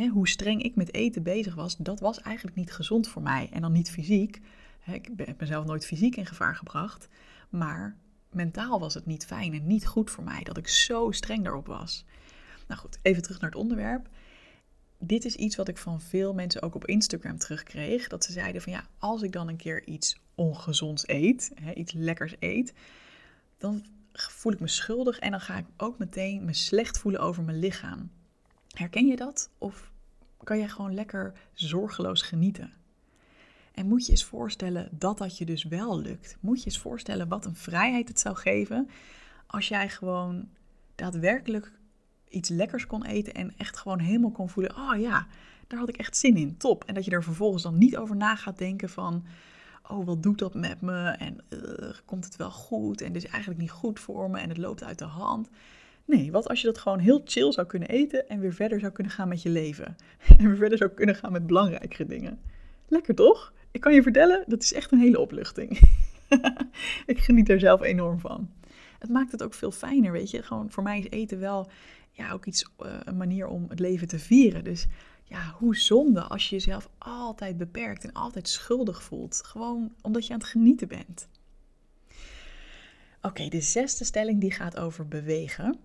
hoe 0.00 0.28
streng 0.28 0.62
ik 0.62 0.74
met 0.76 0.94
eten 0.94 1.22
bezig 1.22 1.54
was, 1.54 1.76
dat 1.76 2.00
was 2.00 2.20
eigenlijk 2.20 2.56
niet 2.56 2.72
gezond 2.72 3.08
voor 3.08 3.22
mij. 3.22 3.48
En 3.52 3.60
dan 3.60 3.72
niet 3.72 3.90
fysiek. 3.90 4.40
Ik 4.86 5.08
heb 5.16 5.40
mezelf 5.40 5.64
nooit 5.64 5.86
fysiek 5.86 6.16
in 6.16 6.26
gevaar 6.26 6.56
gebracht. 6.56 7.08
Maar 7.48 7.96
mentaal 8.30 8.80
was 8.80 8.94
het 8.94 9.06
niet 9.06 9.26
fijn 9.26 9.54
en 9.54 9.66
niet 9.66 9.86
goed 9.86 10.10
voor 10.10 10.24
mij 10.24 10.42
dat 10.42 10.56
ik 10.56 10.68
zo 10.68 11.10
streng 11.10 11.44
daarop 11.44 11.66
was. 11.66 12.04
Nou 12.68 12.80
goed, 12.80 12.98
even 13.02 13.22
terug 13.22 13.40
naar 13.40 13.50
het 13.50 13.58
onderwerp. 13.58 14.08
Dit 15.04 15.24
is 15.24 15.36
iets 15.36 15.56
wat 15.56 15.68
ik 15.68 15.78
van 15.78 16.00
veel 16.00 16.34
mensen 16.34 16.62
ook 16.62 16.74
op 16.74 16.86
Instagram 16.86 17.38
terugkreeg. 17.38 18.08
Dat 18.08 18.24
ze 18.24 18.32
zeiden 18.32 18.62
van 18.62 18.72
ja, 18.72 18.86
als 18.98 19.22
ik 19.22 19.32
dan 19.32 19.48
een 19.48 19.56
keer 19.56 19.86
iets 19.86 20.20
ongezonds 20.34 21.08
eet, 21.08 21.52
hè, 21.54 21.72
iets 21.72 21.92
lekkers 21.92 22.34
eet, 22.38 22.72
dan 23.58 23.84
voel 24.12 24.52
ik 24.52 24.60
me 24.60 24.68
schuldig 24.68 25.18
en 25.18 25.30
dan 25.30 25.40
ga 25.40 25.56
ik 25.56 25.66
ook 25.76 25.98
meteen 25.98 26.44
me 26.44 26.52
slecht 26.52 26.98
voelen 26.98 27.20
over 27.20 27.42
mijn 27.42 27.58
lichaam. 27.58 28.10
Herken 28.68 29.06
je 29.06 29.16
dat? 29.16 29.50
Of 29.58 29.92
kan 30.42 30.58
jij 30.58 30.68
gewoon 30.68 30.94
lekker 30.94 31.32
zorgeloos 31.52 32.22
genieten? 32.22 32.72
En 33.74 33.86
moet 33.86 34.06
je 34.06 34.12
eens 34.12 34.24
voorstellen 34.24 34.88
dat 34.90 35.18
dat 35.18 35.38
je 35.38 35.44
dus 35.44 35.64
wel 35.64 36.00
lukt. 36.00 36.36
Moet 36.40 36.58
je 36.58 36.64
eens 36.64 36.78
voorstellen 36.78 37.28
wat 37.28 37.44
een 37.44 37.56
vrijheid 37.56 38.08
het 38.08 38.20
zou 38.20 38.36
geven 38.36 38.88
als 39.46 39.68
jij 39.68 39.88
gewoon 39.88 40.48
daadwerkelijk 40.94 41.72
iets 42.32 42.48
lekkers 42.48 42.86
kon 42.86 43.04
eten 43.04 43.34
en 43.34 43.52
echt 43.56 43.76
gewoon 43.76 43.98
helemaal 43.98 44.30
kon 44.30 44.48
voelen, 44.48 44.76
oh 44.76 45.00
ja, 45.00 45.26
daar 45.66 45.78
had 45.78 45.88
ik 45.88 45.96
echt 45.96 46.16
zin 46.16 46.36
in, 46.36 46.56
top. 46.56 46.84
En 46.84 46.94
dat 46.94 47.04
je 47.04 47.10
er 47.10 47.22
vervolgens 47.22 47.62
dan 47.62 47.78
niet 47.78 47.96
over 47.96 48.16
na 48.16 48.36
gaat 48.36 48.58
denken 48.58 48.88
van, 48.88 49.24
oh 49.88 50.06
wat 50.06 50.22
doet 50.22 50.38
dat 50.38 50.54
met 50.54 50.80
me 50.80 51.08
en 51.08 51.38
uh, 51.48 51.90
komt 52.04 52.24
het 52.24 52.36
wel 52.36 52.50
goed 52.50 53.00
en 53.00 53.12
dit 53.12 53.24
is 53.24 53.30
eigenlijk 53.30 53.60
niet 53.60 53.70
goed 53.70 54.00
voor 54.00 54.30
me 54.30 54.38
en 54.38 54.48
het 54.48 54.58
loopt 54.58 54.84
uit 54.84 54.98
de 54.98 55.04
hand. 55.04 55.48
Nee, 56.04 56.32
wat 56.32 56.48
als 56.48 56.60
je 56.60 56.66
dat 56.66 56.78
gewoon 56.78 56.98
heel 56.98 57.22
chill 57.24 57.52
zou 57.52 57.66
kunnen 57.66 57.88
eten 57.88 58.28
en 58.28 58.40
weer 58.40 58.54
verder 58.54 58.80
zou 58.80 58.92
kunnen 58.92 59.12
gaan 59.12 59.28
met 59.28 59.42
je 59.42 59.48
leven? 59.48 59.96
En 60.38 60.46
weer 60.46 60.56
verder 60.56 60.78
zou 60.78 60.90
kunnen 60.90 61.14
gaan 61.14 61.32
met 61.32 61.46
belangrijkere 61.46 62.06
dingen. 62.06 62.40
Lekker 62.88 63.14
toch? 63.14 63.52
Ik 63.70 63.80
kan 63.80 63.94
je 63.94 64.02
vertellen, 64.02 64.44
dat 64.46 64.62
is 64.62 64.72
echt 64.72 64.92
een 64.92 64.98
hele 64.98 65.20
opluchting. 65.20 65.80
ik 67.06 67.18
geniet 67.18 67.48
er 67.48 67.60
zelf 67.60 67.80
enorm 67.80 68.20
van. 68.20 68.50
Het 68.98 69.10
maakt 69.10 69.32
het 69.32 69.42
ook 69.42 69.54
veel 69.54 69.70
fijner, 69.70 70.12
weet 70.12 70.30
je. 70.30 70.42
Gewoon 70.42 70.70
voor 70.70 70.82
mij 70.82 70.98
is 70.98 71.10
eten 71.10 71.40
wel 71.40 71.70
ja, 72.12 72.32
ook 72.32 72.46
iets, 72.46 72.68
uh, 72.78 72.94
een 73.04 73.16
manier 73.16 73.46
om 73.46 73.66
het 73.68 73.78
leven 73.78 74.08
te 74.08 74.18
vieren. 74.18 74.64
Dus 74.64 74.86
ja, 75.24 75.54
hoe 75.58 75.76
zonde 75.76 76.20
als 76.20 76.48
je 76.48 76.54
jezelf 76.54 76.88
altijd 76.98 77.56
beperkt 77.56 78.04
en 78.04 78.12
altijd 78.12 78.48
schuldig 78.48 79.02
voelt. 79.02 79.40
Gewoon 79.44 79.94
omdat 80.02 80.26
je 80.26 80.32
aan 80.32 80.38
het 80.38 80.48
genieten 80.48 80.88
bent. 80.88 81.28
Oké, 83.22 83.48
de 83.48 83.60
zesde 83.60 84.04
stelling 84.04 84.40
die 84.40 84.52
gaat 84.52 84.78
over 84.78 85.08
bewegen. 85.08 85.76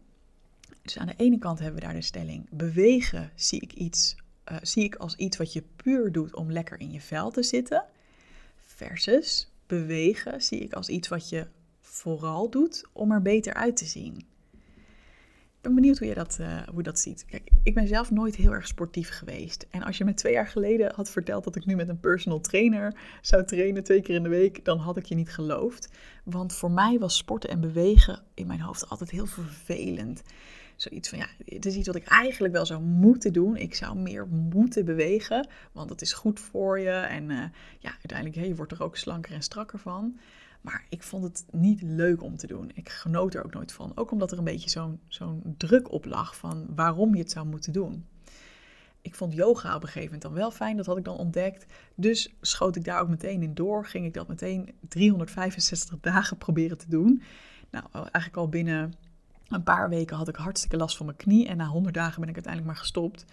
Dus 0.81 0.97
aan 0.97 1.07
de 1.07 1.13
ene 1.17 1.37
kant 1.37 1.59
hebben 1.59 1.79
we 1.79 1.85
daar 1.85 1.95
de 1.95 2.01
stelling: 2.01 2.47
bewegen 2.49 3.31
zie 3.35 3.61
ik, 3.61 3.73
iets, 3.73 4.15
uh, 4.51 4.57
zie 4.61 4.83
ik 4.83 4.95
als 4.95 5.15
iets 5.15 5.37
wat 5.37 5.53
je 5.53 5.63
puur 5.75 6.11
doet 6.11 6.35
om 6.35 6.51
lekker 6.51 6.79
in 6.79 6.91
je 6.91 7.01
vel 7.01 7.31
te 7.31 7.43
zitten. 7.43 7.85
Versus 8.61 9.51
bewegen 9.67 10.41
zie 10.41 10.59
ik 10.59 10.73
als 10.73 10.89
iets 10.89 11.07
wat 11.07 11.29
je 11.29 11.47
vooral 11.81 12.49
doet 12.49 12.85
om 12.93 13.11
er 13.11 13.21
beter 13.21 13.53
uit 13.53 13.77
te 13.77 13.85
zien. 13.85 14.25
Ben 15.67 15.75
benieuwd 15.75 15.97
hoe 15.97 16.07
je 16.07 16.13
dat, 16.13 16.37
uh, 16.41 16.61
hoe 16.73 16.83
dat 16.83 16.99
ziet. 16.99 17.25
Kijk, 17.25 17.49
ik 17.63 17.73
ben 17.73 17.87
zelf 17.87 18.11
nooit 18.11 18.35
heel 18.35 18.51
erg 18.51 18.67
sportief 18.67 19.09
geweest. 19.09 19.67
En 19.69 19.83
als 19.83 19.97
je 19.97 20.05
me 20.05 20.13
twee 20.13 20.33
jaar 20.33 20.47
geleden 20.47 20.91
had 20.95 21.09
verteld 21.09 21.43
dat 21.43 21.55
ik 21.55 21.65
nu 21.65 21.75
met 21.75 21.89
een 21.89 21.99
personal 21.99 22.39
trainer 22.39 22.95
zou 23.21 23.45
trainen 23.45 23.83
twee 23.83 24.01
keer 24.01 24.15
in 24.15 24.23
de 24.23 24.29
week, 24.29 24.65
dan 24.65 24.77
had 24.77 24.97
ik 24.97 25.05
je 25.05 25.15
niet 25.15 25.29
geloofd. 25.29 25.89
Want 26.23 26.53
voor 26.53 26.71
mij 26.71 26.99
was 26.99 27.17
sporten 27.17 27.49
en 27.49 27.59
bewegen 27.59 28.19
in 28.33 28.47
mijn 28.47 28.61
hoofd 28.61 28.89
altijd 28.89 29.09
heel 29.09 29.25
vervelend 29.25 30.23
zoiets 30.75 31.09
van, 31.09 31.17
ja, 31.17 31.27
het 31.45 31.65
is 31.65 31.75
iets 31.75 31.87
wat 31.87 31.95
ik 31.95 32.07
eigenlijk 32.07 32.53
wel 32.53 32.65
zou 32.65 32.81
moeten 32.81 33.33
doen. 33.33 33.55
Ik 33.57 33.75
zou 33.75 33.97
meer 33.97 34.27
moeten 34.27 34.85
bewegen, 34.85 35.47
want 35.71 35.89
dat 35.89 36.01
is 36.01 36.13
goed 36.13 36.39
voor 36.39 36.79
je. 36.79 36.89
En 36.89 37.29
uh, 37.29 37.43
ja, 37.79 37.91
uiteindelijk, 37.91 38.35
hey, 38.35 38.47
je 38.47 38.55
wordt 38.55 38.71
er 38.71 38.83
ook 38.83 38.97
slanker 38.97 39.33
en 39.33 39.41
strakker 39.41 39.79
van. 39.79 40.19
Maar 40.61 40.85
ik 40.89 41.03
vond 41.03 41.23
het 41.23 41.45
niet 41.51 41.81
leuk 41.81 42.23
om 42.23 42.37
te 42.37 42.47
doen. 42.47 42.71
Ik 42.73 42.89
genoot 42.89 43.33
er 43.33 43.43
ook 43.45 43.53
nooit 43.53 43.71
van. 43.71 43.91
Ook 43.95 44.11
omdat 44.11 44.31
er 44.31 44.37
een 44.37 44.43
beetje 44.43 44.97
zo'n 45.07 45.55
druk 45.57 45.91
op 45.91 46.05
lag 46.05 46.37
van 46.37 46.65
waarom 46.75 47.15
je 47.15 47.21
het 47.21 47.31
zou 47.31 47.47
moeten 47.47 47.73
doen. 47.73 48.05
Ik 49.01 49.15
vond 49.15 49.33
yoga 49.33 49.75
op 49.75 49.81
een 49.81 49.87
gegeven 49.87 50.03
moment 50.05 50.21
dan 50.21 50.33
wel 50.33 50.51
fijn, 50.51 50.77
dat 50.77 50.85
had 50.85 50.97
ik 50.97 51.03
dan 51.03 51.17
ontdekt. 51.17 51.65
Dus 51.95 52.35
schoot 52.41 52.75
ik 52.75 52.83
daar 52.83 53.01
ook 53.01 53.09
meteen 53.09 53.43
in 53.43 53.53
door. 53.53 53.85
Ging 53.85 54.05
ik 54.05 54.13
dat 54.13 54.27
meteen 54.27 54.73
365 54.87 55.99
dagen 55.99 56.37
proberen 56.37 56.77
te 56.77 56.89
doen. 56.89 57.21
Nou, 57.71 57.85
eigenlijk 57.93 58.37
al 58.37 58.49
binnen 58.49 58.93
een 59.47 59.63
paar 59.63 59.89
weken 59.89 60.17
had 60.17 60.27
ik 60.27 60.35
hartstikke 60.35 60.77
last 60.77 60.97
van 60.97 61.05
mijn 61.05 61.17
knie 61.17 61.47
en 61.47 61.57
na 61.57 61.65
100 61.65 61.95
dagen 61.95 62.19
ben 62.19 62.29
ik 62.29 62.35
uiteindelijk 62.35 62.73
maar 62.73 62.81
gestopt. 62.81 63.25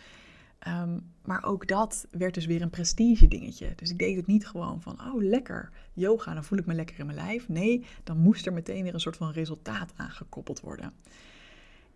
Um, 0.68 1.12
maar 1.24 1.44
ook 1.44 1.68
dat 1.68 2.06
werd 2.10 2.34
dus 2.34 2.46
weer 2.46 2.62
een 2.62 2.70
prestige 2.70 3.28
dingetje. 3.28 3.72
Dus 3.76 3.90
ik 3.90 3.98
deed 3.98 4.16
het 4.16 4.26
niet 4.26 4.46
gewoon 4.46 4.82
van, 4.82 5.00
oh 5.00 5.22
lekker, 5.22 5.70
yoga, 5.92 6.34
dan 6.34 6.44
voel 6.44 6.58
ik 6.58 6.66
me 6.66 6.74
lekker 6.74 6.98
in 6.98 7.06
mijn 7.06 7.18
lijf. 7.18 7.48
Nee, 7.48 7.84
dan 8.04 8.18
moest 8.18 8.46
er 8.46 8.52
meteen 8.52 8.82
weer 8.82 8.94
een 8.94 9.00
soort 9.00 9.16
van 9.16 9.32
resultaat 9.32 9.92
aangekoppeld 9.96 10.60
worden. 10.60 10.92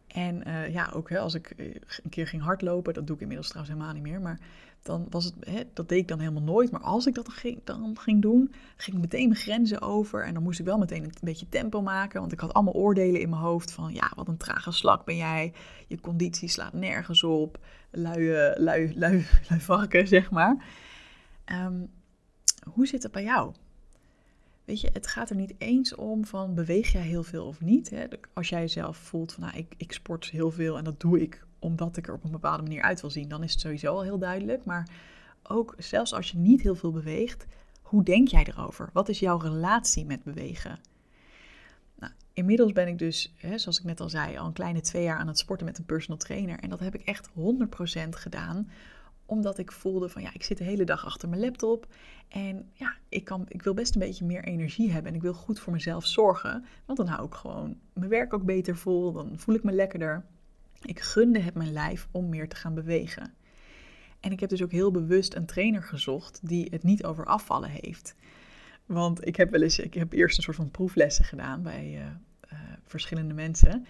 En 0.08 0.48
uh, 0.48 0.72
ja, 0.72 0.90
ook 0.94 1.10
hè, 1.10 1.18
als 1.18 1.34
ik 1.34 1.50
eh, 1.50 1.66
een 2.02 2.10
keer 2.10 2.26
ging 2.26 2.42
hardlopen, 2.42 2.94
dat 2.94 3.06
doe 3.06 3.16
ik 3.16 3.22
inmiddels 3.22 3.48
trouwens 3.48 3.76
helemaal 3.76 3.94
niet 3.94 4.10
meer, 4.10 4.20
maar 4.20 4.38
dan 4.82 5.06
was 5.10 5.24
het, 5.24 5.34
hè, 5.40 5.62
dat 5.72 5.88
deed 5.88 5.98
ik 5.98 6.08
dan 6.08 6.18
helemaal 6.18 6.42
nooit. 6.42 6.70
Maar 6.70 6.80
als 6.80 7.06
ik 7.06 7.14
dat 7.14 7.24
dan 7.24 7.34
ging, 7.34 7.60
dan 7.64 7.98
ging 7.98 8.22
doen, 8.22 8.52
ging 8.76 8.96
ik 8.96 9.02
meteen 9.02 9.28
mijn 9.28 9.40
grenzen 9.40 9.80
over. 9.80 10.24
En 10.24 10.34
dan 10.34 10.42
moest 10.42 10.58
ik 10.58 10.64
wel 10.64 10.78
meteen 10.78 11.04
een 11.04 11.12
beetje 11.20 11.48
tempo 11.48 11.82
maken. 11.82 12.20
Want 12.20 12.32
ik 12.32 12.40
had 12.40 12.54
allemaal 12.54 12.74
oordelen 12.74 13.20
in 13.20 13.28
mijn 13.28 13.42
hoofd 13.42 13.72
van, 13.72 13.94
ja, 13.94 14.12
wat 14.16 14.28
een 14.28 14.36
trage 14.36 14.72
slak 14.72 15.04
ben 15.04 15.16
jij. 15.16 15.52
Je 15.86 16.00
conditie 16.00 16.48
slaat 16.48 16.72
nergens 16.72 17.22
op. 17.22 17.58
Luie, 17.90 18.54
lui, 18.56 18.92
lui, 18.98 19.26
lui 19.48 19.60
varken, 19.60 20.08
zeg 20.08 20.30
maar. 20.30 20.64
Um, 21.52 21.90
hoe 22.72 22.86
zit 22.86 23.02
het 23.02 23.12
bij 23.12 23.22
jou? 23.24 23.52
Weet 24.68 24.81
je, 24.81 24.90
het 24.92 25.07
gaat 25.07 25.31
er 25.31 25.37
niet 25.37 25.54
eens 25.59 25.94
om 25.94 26.24
van 26.24 26.54
beweeg 26.54 26.92
jij 26.92 27.02
heel 27.02 27.22
veel 27.22 27.46
of 27.46 27.61
niet. 27.61 27.90
Hè? 27.90 28.04
Als 28.33 28.48
jij 28.48 28.68
zelf 28.68 28.96
voelt 28.96 29.33
van 29.33 29.42
nou, 29.42 29.57
ik, 29.57 29.74
ik 29.76 29.92
sport 29.92 30.31
heel 30.31 30.50
veel 30.50 30.78
en 30.78 30.85
dat 30.85 31.00
doe 31.00 31.20
ik 31.20 31.44
omdat 31.59 31.96
ik 31.96 32.09
er 32.09 32.14
op 32.14 32.24
een 32.24 32.31
bepaalde 32.31 32.62
manier 32.62 32.83
uit 32.83 33.00
wil 33.00 33.11
zien, 33.11 33.28
dan 33.28 33.42
is 33.42 33.52
het 33.52 33.61
sowieso 33.61 33.94
al 33.94 34.02
heel 34.02 34.18
duidelijk. 34.18 34.64
Maar 34.64 34.88
ook 35.42 35.74
zelfs 35.78 36.14
als 36.14 36.31
je 36.31 36.38
niet 36.38 36.62
heel 36.62 36.74
veel 36.74 36.92
beweegt, 36.92 37.46
hoe 37.83 38.02
denk 38.02 38.28
jij 38.28 38.46
erover? 38.46 38.90
Wat 38.92 39.09
is 39.09 39.18
jouw 39.18 39.38
relatie 39.38 40.07
met 40.07 40.22
bewegen? 40.22 40.81
Nou, 41.98 42.12
inmiddels 42.33 42.72
ben 42.72 42.88
ik 42.88 42.98
dus, 42.98 43.35
hè, 43.37 43.59
zoals 43.59 43.78
ik 43.78 43.85
net 43.85 44.00
al 44.00 44.09
zei, 44.09 44.37
al 44.37 44.46
een 44.46 44.52
kleine 44.52 44.81
twee 44.81 45.02
jaar 45.02 45.18
aan 45.18 45.28
het 45.28 45.38
sporten 45.38 45.66
met 45.66 45.78
een 45.78 45.85
personal 45.85 46.18
trainer. 46.18 46.59
En 46.59 46.70
dat 46.70 46.81
heb 46.81 46.94
ik 46.94 47.02
echt 47.02 47.28
100% 47.28 47.33
gedaan 48.09 48.68
omdat 49.28 49.58
ik 49.58 49.72
voelde 49.72 50.08
van 50.08 50.22
ja, 50.22 50.34
ik 50.34 50.42
zit 50.42 50.58
de 50.58 50.64
hele 50.64 50.84
dag 50.84 51.04
achter 51.04 51.28
mijn 51.28 51.40
laptop. 51.40 51.86
En 52.28 52.70
ja, 52.72 52.96
ik, 53.08 53.24
kan, 53.24 53.44
ik 53.48 53.62
wil 53.62 53.74
best 53.74 53.94
een 53.94 54.00
beetje 54.00 54.24
meer 54.24 54.44
energie 54.44 54.92
hebben. 54.92 55.10
En 55.10 55.16
ik 55.16 55.22
wil 55.22 55.34
goed 55.34 55.60
voor 55.60 55.72
mezelf 55.72 56.06
zorgen. 56.06 56.64
Want 56.84 56.98
dan 56.98 57.06
hou 57.06 57.26
ik 57.26 57.34
gewoon 57.34 57.78
mijn 57.92 58.10
werk 58.10 58.34
ook 58.34 58.44
beter 58.44 58.76
vol. 58.76 59.12
Dan 59.12 59.32
voel 59.36 59.54
ik 59.54 59.62
me 59.62 59.72
lekkerder. 59.72 60.24
Ik 60.82 61.00
gunde 61.00 61.40
het 61.40 61.54
mijn 61.54 61.72
lijf 61.72 62.08
om 62.10 62.28
meer 62.28 62.48
te 62.48 62.56
gaan 62.56 62.74
bewegen. 62.74 63.34
En 64.20 64.32
ik 64.32 64.40
heb 64.40 64.48
dus 64.48 64.62
ook 64.62 64.72
heel 64.72 64.90
bewust 64.90 65.34
een 65.34 65.46
trainer 65.46 65.82
gezocht 65.82 66.40
die 66.42 66.66
het 66.70 66.82
niet 66.82 67.04
over 67.04 67.26
afvallen 67.26 67.70
heeft. 67.70 68.14
Want 68.86 69.26
ik 69.26 69.36
heb 69.36 69.50
wel 69.50 69.62
eens, 69.62 69.78
ik 69.78 69.94
heb 69.94 70.12
eerst 70.12 70.36
een 70.36 70.42
soort 70.42 70.56
van 70.56 70.70
proeflessen 70.70 71.24
gedaan 71.24 71.62
bij 71.62 71.94
uh, 71.94 72.00
uh, 72.52 72.58
verschillende 72.84 73.34
mensen. 73.34 73.86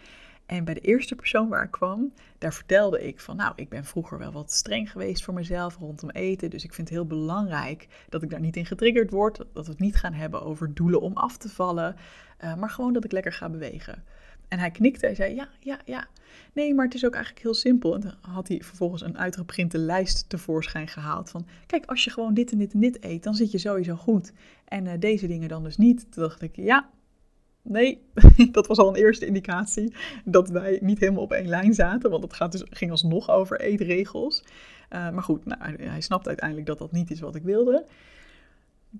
En 0.49 0.65
bij 0.65 0.75
de 0.75 0.81
eerste 0.81 1.15
persoon 1.15 1.49
waar 1.49 1.65
ik 1.65 1.71
kwam, 1.71 2.13
daar 2.39 2.53
vertelde 2.53 3.07
ik 3.07 3.21
van, 3.21 3.37
nou, 3.37 3.53
ik 3.57 3.69
ben 3.69 3.85
vroeger 3.85 4.19
wel 4.19 4.33
wat 4.33 4.53
streng 4.53 4.91
geweest 4.91 5.25
voor 5.25 5.35
mezelf 5.35 5.77
rondom 5.77 6.11
eten. 6.11 6.51
Dus 6.51 6.65
ik 6.65 6.75
vind 6.75 6.89
het 6.89 6.97
heel 6.97 7.07
belangrijk 7.07 7.89
dat 8.09 8.23
ik 8.23 8.31
daar 8.31 8.41
niet 8.41 8.57
in 8.57 8.67
getriggerd 8.67 9.11
word. 9.11 9.37
Dat 9.37 9.67
we 9.67 9.71
het 9.71 9.81
niet 9.81 9.97
gaan 9.97 10.13
hebben 10.13 10.43
over 10.43 10.75
doelen 10.75 11.01
om 11.01 11.13
af 11.13 11.37
te 11.37 11.49
vallen. 11.49 11.97
Uh, 12.45 12.55
maar 12.55 12.71
gewoon 12.71 12.93
dat 12.93 13.05
ik 13.05 13.13
lekker 13.13 13.33
ga 13.33 13.49
bewegen. 13.49 14.05
En 14.49 14.59
hij 14.59 14.71
knikte 14.71 15.07
en 15.07 15.17
zei, 15.17 15.35
ja, 15.35 15.49
ja, 15.61 15.79
ja. 15.85 16.07
Nee, 16.53 16.75
maar 16.75 16.85
het 16.85 16.95
is 16.95 17.07
ook 17.07 17.15
eigenlijk 17.15 17.45
heel 17.45 17.55
simpel. 17.55 17.95
En 17.95 18.01
dan 18.01 18.15
had 18.21 18.49
hij 18.49 18.61
vervolgens 18.63 19.03
een 19.03 19.19
uitgeprinte 19.19 19.79
lijst 19.79 20.29
tevoorschijn 20.29 20.89
gehaald. 20.89 21.31
Van, 21.31 21.47
kijk, 21.67 21.87
als 21.87 22.05
je 22.05 22.11
gewoon 22.11 22.35
dit 22.35 22.53
en 22.53 22.59
dit 22.59 22.73
en 22.73 22.81
dit 22.81 23.05
eet, 23.05 23.23
dan 23.23 23.35
zit 23.35 23.51
je 23.51 23.59
sowieso 23.59 23.95
goed. 23.95 24.33
En 24.65 24.85
uh, 24.85 24.93
deze 24.99 25.27
dingen 25.27 25.49
dan 25.49 25.63
dus 25.63 25.77
niet. 25.77 26.13
Toen 26.13 26.23
dacht 26.23 26.43
ik, 26.43 26.57
ja, 26.57 26.89
Nee, 27.69 28.03
dat 28.53 28.67
was 28.67 28.79
al 28.79 28.89
een 28.89 29.03
eerste 29.03 29.27
indicatie 29.27 29.95
dat 30.25 30.49
wij 30.49 30.79
niet 30.83 30.99
helemaal 30.99 31.23
op 31.23 31.33
één 31.33 31.49
lijn 31.49 31.75
zaten. 31.75 32.11
Want 32.11 32.23
het 32.23 32.35
gaat 32.35 32.53
dus, 32.53 32.65
ging 32.71 32.91
alsnog 32.91 33.31
over 33.31 33.61
eetregels. 33.61 34.45
Uh, 34.93 35.11
maar 35.11 35.23
goed, 35.23 35.45
nou, 35.45 35.83
hij 35.83 36.01
snapt 36.01 36.27
uiteindelijk 36.27 36.67
dat 36.67 36.79
dat 36.79 36.93
niet 36.93 37.11
is 37.11 37.21
wat 37.21 37.35
ik 37.35 37.43
wilde. 37.43 37.85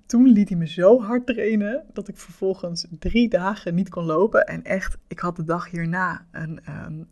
Toen 0.07 0.29
liet 0.29 0.49
hij 0.49 0.59
me 0.59 0.67
zo 0.67 1.01
hard 1.01 1.27
trainen 1.27 1.85
dat 1.93 2.09
ik 2.09 2.17
vervolgens 2.17 2.87
drie 2.99 3.29
dagen 3.29 3.75
niet 3.75 3.89
kon 3.89 4.05
lopen. 4.05 4.47
En 4.47 4.65
echt, 4.65 4.99
ik 5.07 5.19
had 5.19 5.37
de 5.37 5.45
dag 5.45 5.71
hierna 5.71 6.27
een 6.31 6.61
um, 6.87 7.09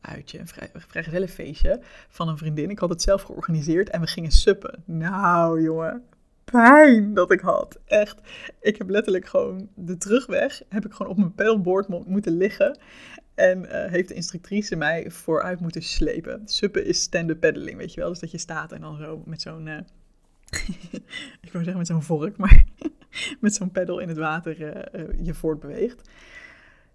uitje, 0.00 0.38
een 0.38 0.48
vrijgezellenfeestje 0.88 1.80
van 2.08 2.28
een 2.28 2.38
vriendin. 2.38 2.70
Ik 2.70 2.78
had 2.78 2.88
het 2.88 3.02
zelf 3.02 3.22
georganiseerd 3.22 3.90
en 3.90 4.00
we 4.00 4.06
gingen 4.06 4.30
suppen. 4.30 4.82
Nou 4.84 5.62
jongen, 5.62 6.02
pijn 6.52 7.14
dat 7.14 7.32
ik 7.32 7.40
had. 7.40 7.78
Echt. 7.84 8.20
Ik 8.60 8.76
heb 8.78 8.88
letterlijk 8.88 9.26
gewoon 9.26 9.68
de 9.74 9.96
terugweg, 9.96 10.62
heb 10.68 10.84
ik 10.84 10.92
gewoon 10.92 11.12
op 11.12 11.18
mijn 11.18 11.34
pedalboard 11.34 11.88
moeten 11.88 12.36
liggen. 12.36 12.78
En 13.34 13.58
uh, 13.62 13.70
heeft 13.70 14.08
de 14.08 14.14
instructrice 14.14 14.76
mij 14.76 15.10
vooruit 15.10 15.60
moeten 15.60 15.82
slepen. 15.82 16.42
Suppen 16.44 16.86
is 16.86 17.00
stand-up 17.00 17.40
pedaling, 17.40 17.76
weet 17.78 17.94
je 17.94 18.00
wel. 18.00 18.08
Dus 18.08 18.18
dat 18.18 18.30
je 18.30 18.38
staat 18.38 18.72
en 18.72 18.80
dan 18.80 18.96
zo 18.96 19.22
met 19.26 19.42
zo'n... 19.42 19.66
Uh, 19.66 19.78
ik 21.40 21.52
wou 21.52 21.64
zeggen 21.64 21.76
met 21.76 21.86
zo'n 21.86 22.02
vork, 22.02 22.36
maar 22.36 22.64
met 23.40 23.54
zo'n 23.54 23.70
pedal 23.70 23.98
in 23.98 24.08
het 24.08 24.18
water 24.18 24.60
uh, 24.60 25.06
je 25.22 25.34
voortbeweegt. 25.34 26.08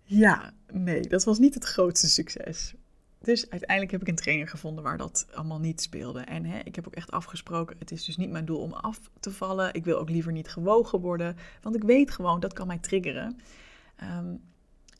Ja, 0.03 0.53
nee, 0.71 1.01
dat 1.01 1.23
was 1.23 1.39
niet 1.39 1.53
het 1.53 1.63
grootste 1.63 2.07
succes. 2.07 2.73
Dus 3.19 3.49
uiteindelijk 3.49 3.91
heb 3.91 4.01
ik 4.01 4.07
een 4.07 4.15
trainer 4.15 4.47
gevonden 4.47 4.83
waar 4.83 4.97
dat 4.97 5.27
allemaal 5.33 5.59
niet 5.59 5.81
speelde. 5.81 6.19
En 6.19 6.45
hè, 6.45 6.59
ik 6.59 6.75
heb 6.75 6.87
ook 6.87 6.95
echt 6.95 7.11
afgesproken, 7.11 7.75
het 7.79 7.91
is 7.91 8.05
dus 8.05 8.17
niet 8.17 8.29
mijn 8.29 8.45
doel 8.45 8.59
om 8.59 8.73
af 8.73 8.99
te 9.19 9.31
vallen. 9.31 9.73
Ik 9.73 9.85
wil 9.85 9.97
ook 9.97 10.09
liever 10.09 10.31
niet 10.31 10.49
gewogen 10.49 10.99
worden, 10.99 11.35
want 11.61 11.75
ik 11.75 11.83
weet 11.83 12.11
gewoon, 12.11 12.39
dat 12.39 12.53
kan 12.53 12.67
mij 12.67 12.77
triggeren. 12.77 13.39
Um, 14.17 14.41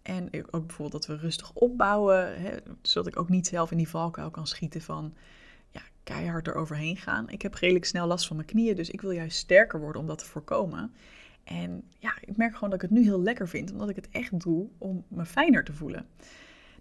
en 0.02 0.30
ook 0.52 0.66
bijvoorbeeld 0.66 0.92
dat 0.92 1.06
we 1.06 1.24
rustig 1.24 1.54
opbouwen, 1.54 2.42
hè, 2.42 2.58
zodat 2.82 3.08
ik 3.08 3.20
ook 3.20 3.30
niet 3.30 3.48
zelf 3.48 3.72
in 3.72 3.78
die 3.78 3.90
valkuil 3.90 4.30
kan 4.30 4.48
schieten 4.48 4.82
van 4.82 5.14
ja, 5.72 5.82
keihard 6.04 6.48
eroverheen 6.48 6.98
gaan. 6.98 7.30
Ik 7.30 7.42
heb 7.42 7.54
redelijk 7.54 7.86
snel 7.86 8.08
last 8.08 8.28
van 8.28 8.36
mijn 8.36 8.48
knieën, 8.48 8.76
dus 8.76 8.90
ik 8.90 9.02
wil 9.02 9.12
juist 9.12 9.38
sterker 9.38 9.80
worden 9.80 10.02
om 10.02 10.08
dat 10.08 10.18
te 10.18 10.26
voorkomen. 10.26 10.94
En 11.44 11.84
ja, 12.00 12.18
ik 12.22 12.38
merk 12.38 12.54
gewoon 12.54 12.70
dat 12.70 12.84
ik 12.84 12.90
het 12.90 13.00
nu 13.00 13.04
heel 13.04 13.22
lekker 13.22 13.48
vind, 13.48 13.72
omdat 13.72 13.90
ik 13.90 13.96
het 13.96 14.10
echt 14.10 14.40
doe 14.40 14.70
om 14.78 15.06
me 15.08 15.26
fijner 15.26 15.64
te 15.64 15.74
voelen. 15.74 16.06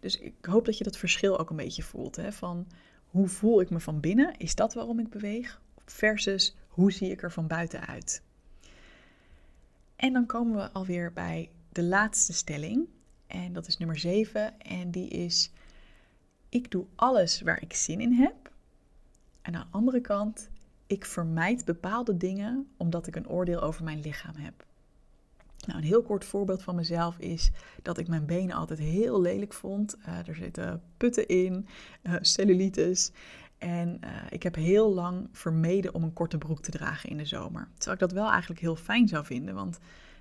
Dus 0.01 0.19
ik 0.19 0.35
hoop 0.41 0.65
dat 0.65 0.79
je 0.79 0.85
dat 0.85 0.97
verschil 0.97 1.39
ook 1.39 1.51
een 1.51 1.57
beetje 1.57 1.83
voelt. 1.83 2.17
Hè? 2.17 2.33
Van 2.33 2.67
hoe 3.07 3.29
voel 3.29 3.61
ik 3.61 3.71
me 3.71 3.81
van 3.81 4.01
binnen? 4.01 4.37
Is 4.37 4.55
dat 4.55 4.75
waarom 4.75 4.99
ik 4.99 5.09
beweeg? 5.09 5.61
Versus 5.85 6.57
hoe 6.69 6.93
zie 6.93 7.11
ik 7.11 7.23
er 7.23 7.33
van 7.33 7.47
buiten 7.47 7.87
uit? 7.87 8.23
En 9.97 10.13
dan 10.13 10.27
komen 10.27 10.55
we 10.57 10.73
alweer 10.73 11.13
bij 11.13 11.51
de 11.73 11.83
laatste 11.83 12.33
stelling. 12.33 12.89
En 13.27 13.53
dat 13.53 13.67
is 13.67 13.79
nummer 13.79 13.99
7. 13.99 14.61
En 14.61 14.91
die 14.91 15.09
is: 15.09 15.51
Ik 16.49 16.71
doe 16.71 16.87
alles 16.95 17.41
waar 17.41 17.63
ik 17.63 17.73
zin 17.73 18.01
in 18.01 18.13
heb. 18.13 18.51
En 19.43 19.55
aan 19.55 19.67
de 19.71 19.77
andere 19.77 20.01
kant, 20.01 20.49
ik 20.87 21.05
vermijd 21.05 21.65
bepaalde 21.65 22.17
dingen 22.17 22.69
omdat 22.77 23.07
ik 23.07 23.17
een 23.17 23.29
oordeel 23.29 23.61
over 23.61 23.85
mijn 23.85 24.01
lichaam 24.01 24.37
heb. 24.37 24.66
Nou, 25.66 25.79
een 25.79 25.85
heel 25.85 26.03
kort 26.03 26.25
voorbeeld 26.25 26.62
van 26.62 26.75
mezelf 26.75 27.19
is 27.19 27.51
dat 27.83 27.99
ik 27.99 28.09
mijn 28.09 28.27
benen 28.27 28.57
altijd 28.57 28.79
heel 28.79 29.21
lelijk 29.21 29.53
vond. 29.53 29.97
Uh, 29.99 30.29
er 30.29 30.35
zitten 30.35 30.83
putten 30.97 31.27
in, 31.29 31.66
uh, 32.03 32.14
cellulitis. 32.21 33.12
En 33.59 34.01
uh, 34.05 34.11
ik 34.31 34.42
heb 34.42 34.55
heel 34.55 34.95
lang 34.95 35.29
vermeden 35.33 35.95
om 35.95 36.03
een 36.03 36.12
korte 36.12 36.38
broek 36.38 36.62
te 36.62 36.71
dragen 36.71 37.11
in 37.11 37.16
de 37.16 37.25
zomer. 37.25 37.69
Terwijl 37.75 37.92
ik 37.92 38.01
dat 38.01 38.12
wel 38.12 38.31
eigenlijk 38.31 38.61
heel 38.61 38.77
fijn 38.77 39.09
zou 39.09 39.25
vinden. 39.25 39.55
Want 39.55 39.79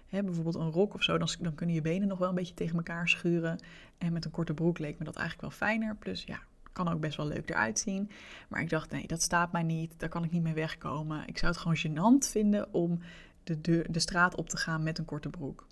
hè, 0.07 0.23
bijvoorbeeld 0.23 0.55
een 0.55 0.71
rok 0.71 0.93
of 0.93 1.03
zo, 1.03 1.17
dan, 1.17 1.29
dan 1.39 1.55
kunnen 1.55 1.75
je 1.75 1.81
benen 1.81 2.07
nog 2.07 2.17
wel 2.17 2.29
een 2.29 2.35
beetje 2.35 2.53
tegen 2.53 2.75
elkaar 2.75 3.09
schuren. 3.09 3.59
En 3.97 4.13
met 4.13 4.25
een 4.25 4.31
korte 4.31 4.53
broek 4.53 4.79
leek 4.79 4.99
me 4.99 5.05
dat 5.05 5.15
eigenlijk 5.15 5.49
wel 5.49 5.67
fijner. 5.69 5.95
Plus 5.95 6.23
ja, 6.23 6.39
kan 6.71 6.89
ook 6.89 6.99
best 6.99 7.17
wel 7.17 7.27
leuk 7.27 7.49
eruit 7.49 7.79
zien. 7.79 8.09
Maar 8.49 8.61
ik 8.61 8.69
dacht, 8.69 8.91
nee, 8.91 9.07
dat 9.07 9.21
staat 9.21 9.51
mij 9.51 9.63
niet. 9.63 9.93
Daar 9.97 10.09
kan 10.09 10.23
ik 10.23 10.31
niet 10.31 10.43
mee 10.43 10.53
wegkomen. 10.53 11.27
Ik 11.27 11.37
zou 11.37 11.51
het 11.51 11.61
gewoon 11.61 11.77
gênant 11.77 12.29
vinden 12.29 12.73
om 12.73 12.99
de, 13.45 13.61
de, 13.61 13.85
de 13.89 13.99
straat 13.99 14.35
op 14.35 14.49
te 14.49 14.57
gaan 14.57 14.83
met 14.83 14.97
een 14.97 15.05
korte 15.05 15.29
broek. 15.29 15.67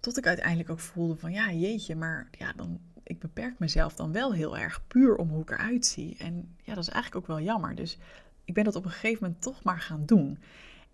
Tot 0.00 0.18
ik 0.18 0.26
uiteindelijk 0.26 0.70
ook 0.70 0.80
voelde 0.80 1.16
van 1.16 1.32
ja, 1.32 1.52
jeetje, 1.52 1.96
maar 1.96 2.28
ja, 2.38 2.52
dan, 2.56 2.80
ik 3.02 3.18
beperk 3.18 3.58
mezelf 3.58 3.94
dan 3.94 4.12
wel 4.12 4.32
heel 4.32 4.58
erg 4.58 4.86
puur 4.86 5.16
om 5.16 5.28
hoe 5.28 5.42
ik 5.42 5.50
eruit 5.50 5.86
zie. 5.86 6.16
En 6.18 6.54
ja, 6.62 6.74
dat 6.74 6.82
is 6.82 6.90
eigenlijk 6.92 7.16
ook 7.16 7.36
wel 7.36 7.44
jammer. 7.44 7.74
Dus 7.74 7.98
ik 8.44 8.54
ben 8.54 8.64
dat 8.64 8.76
op 8.76 8.84
een 8.84 8.90
gegeven 8.90 9.22
moment 9.22 9.42
toch 9.42 9.62
maar 9.62 9.80
gaan 9.80 10.06
doen. 10.06 10.38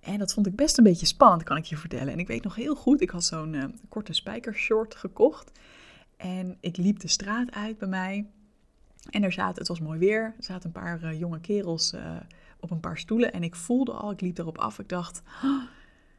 En 0.00 0.18
dat 0.18 0.32
vond 0.32 0.46
ik 0.46 0.56
best 0.56 0.78
een 0.78 0.84
beetje 0.84 1.06
spannend, 1.06 1.42
kan 1.42 1.56
ik 1.56 1.64
je 1.64 1.76
vertellen. 1.76 2.12
En 2.12 2.18
ik 2.18 2.26
weet 2.26 2.42
nog 2.42 2.54
heel 2.54 2.74
goed, 2.74 3.00
ik 3.00 3.10
had 3.10 3.24
zo'n 3.24 3.52
uh, 3.52 3.64
korte 3.88 4.12
spijkershort 4.12 4.94
gekocht. 4.94 5.50
En 6.16 6.56
ik 6.60 6.76
liep 6.76 6.98
de 6.98 7.08
straat 7.08 7.50
uit 7.52 7.78
bij 7.78 7.88
mij. 7.88 8.26
En 9.10 9.22
er 9.22 9.32
zaten, 9.32 9.58
het 9.58 9.68
was 9.68 9.80
mooi 9.80 9.98
weer, 9.98 10.22
er 10.22 10.44
zaten 10.44 10.66
een 10.66 10.82
paar 10.82 11.02
uh, 11.02 11.18
jonge 11.18 11.40
kerels 11.40 11.92
uh, 11.92 12.16
op 12.60 12.70
een 12.70 12.80
paar 12.80 12.98
stoelen. 12.98 13.32
En 13.32 13.42
ik 13.42 13.54
voelde 13.54 13.92
al, 13.92 14.10
ik 14.10 14.20
liep 14.20 14.38
erop 14.38 14.58
af. 14.58 14.78
Ik 14.78 14.88
dacht, 14.88 15.22
oh, 15.44 15.62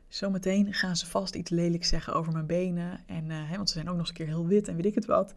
zometeen 0.07 0.73
gaan 0.73 0.95
ze 0.95 1.07
vast 1.07 1.35
iets 1.35 1.49
lelijks 1.49 1.87
zeggen 1.87 2.13
over 2.13 2.33
mijn 2.33 2.45
benen. 2.45 2.99
En, 3.05 3.29
uh, 3.29 3.49
hè, 3.49 3.55
want 3.55 3.69
ze 3.69 3.73
zijn 3.73 3.89
ook 3.89 3.97
nog 3.97 3.99
eens 3.99 4.09
een 4.09 4.25
keer 4.25 4.35
heel 4.35 4.47
wit 4.47 4.67
en 4.67 4.75
weet 4.75 4.85
ik 4.85 4.95
het 4.95 5.05
wat. 5.05 5.33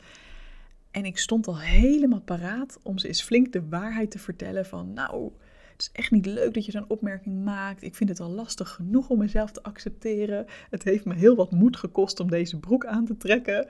En 0.91 1.05
ik 1.05 1.19
stond 1.19 1.47
al 1.47 1.59
helemaal 1.59 2.21
paraat 2.21 2.79
om 2.83 2.99
ze 2.99 3.09
eens 3.09 3.23
flink 3.23 3.53
de 3.53 3.69
waarheid 3.69 4.11
te 4.11 4.19
vertellen 4.19 4.67
van, 4.67 4.93
nou, 4.93 5.33
het 5.73 5.83
is 5.83 5.91
echt 5.93 6.11
niet 6.11 6.27
leuk 6.27 6.55
dat 6.55 6.65
je 6.65 6.73
zo'n 6.73 6.89
opmerking 6.89 7.45
maakt. 7.45 7.83
Ik 7.83 7.95
vind 7.95 8.09
het 8.09 8.21
al 8.21 8.31
lastig 8.31 8.69
genoeg 8.71 9.09
om 9.09 9.19
mezelf 9.19 9.51
te 9.51 9.63
accepteren. 9.63 10.47
Het 10.71 10.85
heeft 10.85 11.05
me 11.05 11.15
heel 11.15 11.37
wat 11.37 11.51
moed 11.51 11.77
gekost 11.77 12.21
om 12.21 12.31
deze 12.31 12.59
broek 12.59 12.87
aan 12.87 13.05
te 13.05 13.17
trekken. 13.17 13.67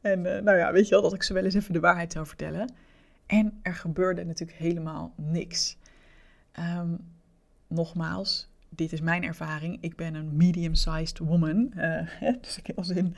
En 0.00 0.18
uh, 0.18 0.38
nou 0.38 0.56
ja, 0.56 0.72
weet 0.72 0.84
je 0.84 0.90
wel, 0.90 1.02
dat 1.02 1.14
ik 1.14 1.22
ze 1.22 1.32
wel 1.32 1.44
eens 1.44 1.54
even 1.54 1.72
de 1.72 1.80
waarheid 1.80 2.12
zou 2.12 2.26
vertellen. 2.26 2.74
En 3.26 3.58
er 3.62 3.74
gebeurde 3.74 4.24
natuurlijk 4.24 4.58
helemaal 4.58 5.12
niks. 5.16 5.76
Um, 6.58 6.98
nogmaals, 7.66 8.48
dit 8.68 8.92
is 8.92 9.00
mijn 9.00 9.24
ervaring. 9.24 9.78
Ik 9.80 9.96
ben 9.96 10.14
een 10.14 10.36
medium-sized 10.36 11.18
woman. 11.18 11.72
Uh, 11.76 12.08
dus 12.42 12.58
ik, 12.62 12.76
als 12.76 12.88
in, 12.88 13.14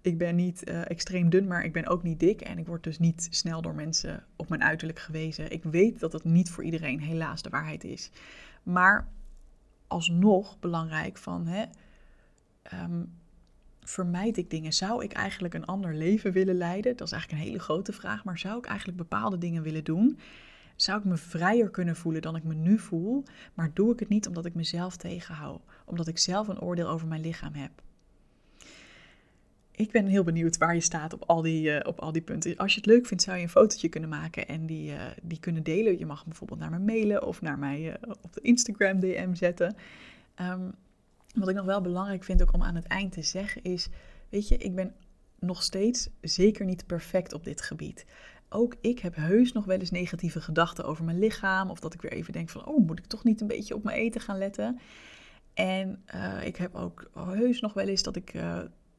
ik 0.00 0.18
ben 0.18 0.36
niet 0.36 0.68
uh, 0.68 0.90
extreem 0.90 1.30
dun, 1.30 1.46
maar 1.46 1.64
ik 1.64 1.72
ben 1.72 1.86
ook 1.86 2.02
niet 2.02 2.20
dik. 2.20 2.40
En 2.40 2.58
ik 2.58 2.66
word 2.66 2.82
dus 2.82 2.98
niet 2.98 3.28
snel 3.30 3.62
door 3.62 3.74
mensen 3.74 4.24
op 4.36 4.48
mijn 4.48 4.62
uiterlijk 4.62 4.98
gewezen. 4.98 5.50
Ik 5.50 5.62
weet 5.62 6.00
dat 6.00 6.12
het 6.12 6.24
niet 6.24 6.50
voor 6.50 6.64
iedereen 6.64 7.00
helaas 7.00 7.42
de 7.42 7.50
waarheid 7.50 7.84
is. 7.84 8.10
Maar 8.62 9.08
alsnog 9.86 10.58
belangrijk 10.58 11.18
van, 11.18 11.46
hè, 11.46 11.64
um, 12.82 13.12
vermijd 13.80 14.36
ik 14.36 14.50
dingen? 14.50 14.72
Zou 14.72 15.04
ik 15.04 15.12
eigenlijk 15.12 15.54
een 15.54 15.64
ander 15.64 15.94
leven 15.94 16.32
willen 16.32 16.54
leiden? 16.54 16.96
Dat 16.96 17.06
is 17.06 17.12
eigenlijk 17.12 17.42
een 17.42 17.48
hele 17.48 17.62
grote 17.62 17.92
vraag. 17.92 18.24
Maar 18.24 18.38
zou 18.38 18.58
ik 18.58 18.66
eigenlijk 18.66 18.98
bepaalde 18.98 19.38
dingen 19.38 19.62
willen 19.62 19.84
doen? 19.84 20.18
Zou 20.82 20.98
ik 20.98 21.04
me 21.04 21.16
vrijer 21.16 21.70
kunnen 21.70 21.96
voelen 21.96 22.22
dan 22.22 22.36
ik 22.36 22.44
me 22.44 22.54
nu 22.54 22.78
voel, 22.78 23.24
maar 23.54 23.70
doe 23.74 23.92
ik 23.92 24.00
het 24.00 24.08
niet 24.08 24.26
omdat 24.26 24.44
ik 24.44 24.54
mezelf 24.54 24.96
tegenhoud, 24.96 25.60
omdat 25.84 26.08
ik 26.08 26.18
zelf 26.18 26.48
een 26.48 26.60
oordeel 26.60 26.88
over 26.88 27.08
mijn 27.08 27.20
lichaam 27.20 27.54
heb. 27.54 27.70
ik 29.70 29.90
ben 29.90 30.06
heel 30.06 30.24
benieuwd 30.24 30.58
waar 30.58 30.74
je 30.74 30.80
staat 30.80 31.12
op 31.12 31.22
al 31.26 31.42
die, 31.42 31.70
uh, 31.70 31.80
op 31.82 32.00
al 32.00 32.12
die 32.12 32.22
punten. 32.22 32.56
Als 32.56 32.74
je 32.74 32.80
het 32.80 32.88
leuk 32.88 33.06
vindt, 33.06 33.22
zou 33.22 33.36
je 33.36 33.42
een 33.42 33.48
fotootje 33.48 33.88
kunnen 33.88 34.10
maken 34.10 34.48
en 34.48 34.66
die, 34.66 34.90
uh, 34.90 35.02
die 35.22 35.40
kunnen 35.40 35.62
delen. 35.62 35.98
Je 35.98 36.06
mag 36.06 36.24
bijvoorbeeld 36.24 36.60
naar 36.60 36.70
me 36.70 36.78
mailen 36.78 37.26
of 37.26 37.40
naar 37.40 37.58
mij 37.58 37.80
uh, 37.80 37.94
op 38.20 38.32
de 38.32 38.40
Instagram 38.40 39.00
DM 39.00 39.34
zetten. 39.34 39.76
Um, 40.40 40.74
wat 41.34 41.48
ik 41.48 41.54
nog 41.54 41.64
wel 41.64 41.80
belangrijk 41.80 42.24
vind 42.24 42.42
ook 42.42 42.52
om 42.52 42.62
aan 42.62 42.74
het 42.74 42.86
eind 42.86 43.12
te 43.12 43.22
zeggen 43.22 43.62
is, 43.62 43.88
weet 44.28 44.48
je, 44.48 44.56
ik 44.56 44.74
ben 44.74 44.94
nog 45.38 45.62
steeds 45.62 46.10
zeker 46.20 46.64
niet 46.64 46.86
perfect 46.86 47.32
op 47.32 47.44
dit 47.44 47.60
gebied. 47.60 48.04
Ook 48.52 48.74
ik 48.80 48.98
heb 48.98 49.14
heus 49.14 49.52
nog 49.52 49.64
wel 49.64 49.78
eens 49.78 49.90
negatieve 49.90 50.40
gedachten 50.40 50.84
over 50.84 51.04
mijn 51.04 51.18
lichaam. 51.18 51.70
Of 51.70 51.80
dat 51.80 51.94
ik 51.94 52.02
weer 52.02 52.12
even 52.12 52.32
denk 52.32 52.48
van, 52.48 52.66
oh, 52.66 52.86
moet 52.86 52.98
ik 52.98 53.06
toch 53.06 53.24
niet 53.24 53.40
een 53.40 53.46
beetje 53.46 53.74
op 53.74 53.84
mijn 53.84 53.96
eten 53.96 54.20
gaan 54.20 54.38
letten? 54.38 54.78
En 55.54 56.04
ik 56.44 56.56
heb 56.56 56.74
ook 56.74 57.10
heus 57.14 57.60
nog 57.60 57.72
wel 57.72 57.86
eens 57.86 58.02
dat 58.02 58.16
ik 58.16 58.34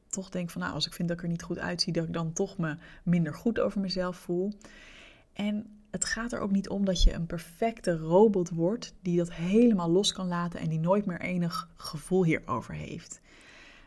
toch 0.08 0.28
denk 0.28 0.50
van 0.50 0.60
nou, 0.60 0.74
als 0.74 0.86
ik 0.86 0.92
vind 0.92 1.08
dat 1.08 1.16
ik 1.16 1.22
er 1.22 1.30
niet 1.30 1.42
goed 1.42 1.58
uitzie, 1.58 1.92
dat 1.92 2.04
ik 2.04 2.12
dan 2.12 2.32
toch 2.32 2.58
me 2.58 2.76
minder 3.04 3.34
goed 3.34 3.60
over 3.60 3.80
mezelf 3.80 4.16
voel. 4.16 4.52
En 5.32 5.66
het 5.90 6.04
gaat 6.04 6.32
er 6.32 6.40
ook 6.40 6.50
niet 6.50 6.68
om 6.68 6.84
dat 6.84 7.02
je 7.02 7.12
een 7.12 7.26
perfecte 7.26 7.96
robot 7.96 8.50
wordt 8.50 8.94
die 9.02 9.16
dat 9.16 9.32
helemaal 9.32 9.90
los 9.90 10.12
kan 10.12 10.28
laten 10.28 10.60
en 10.60 10.68
die 10.68 10.80
nooit 10.80 11.06
meer 11.06 11.20
enig 11.20 11.68
gevoel 11.76 12.24
hierover 12.24 12.74
heeft. 12.74 13.20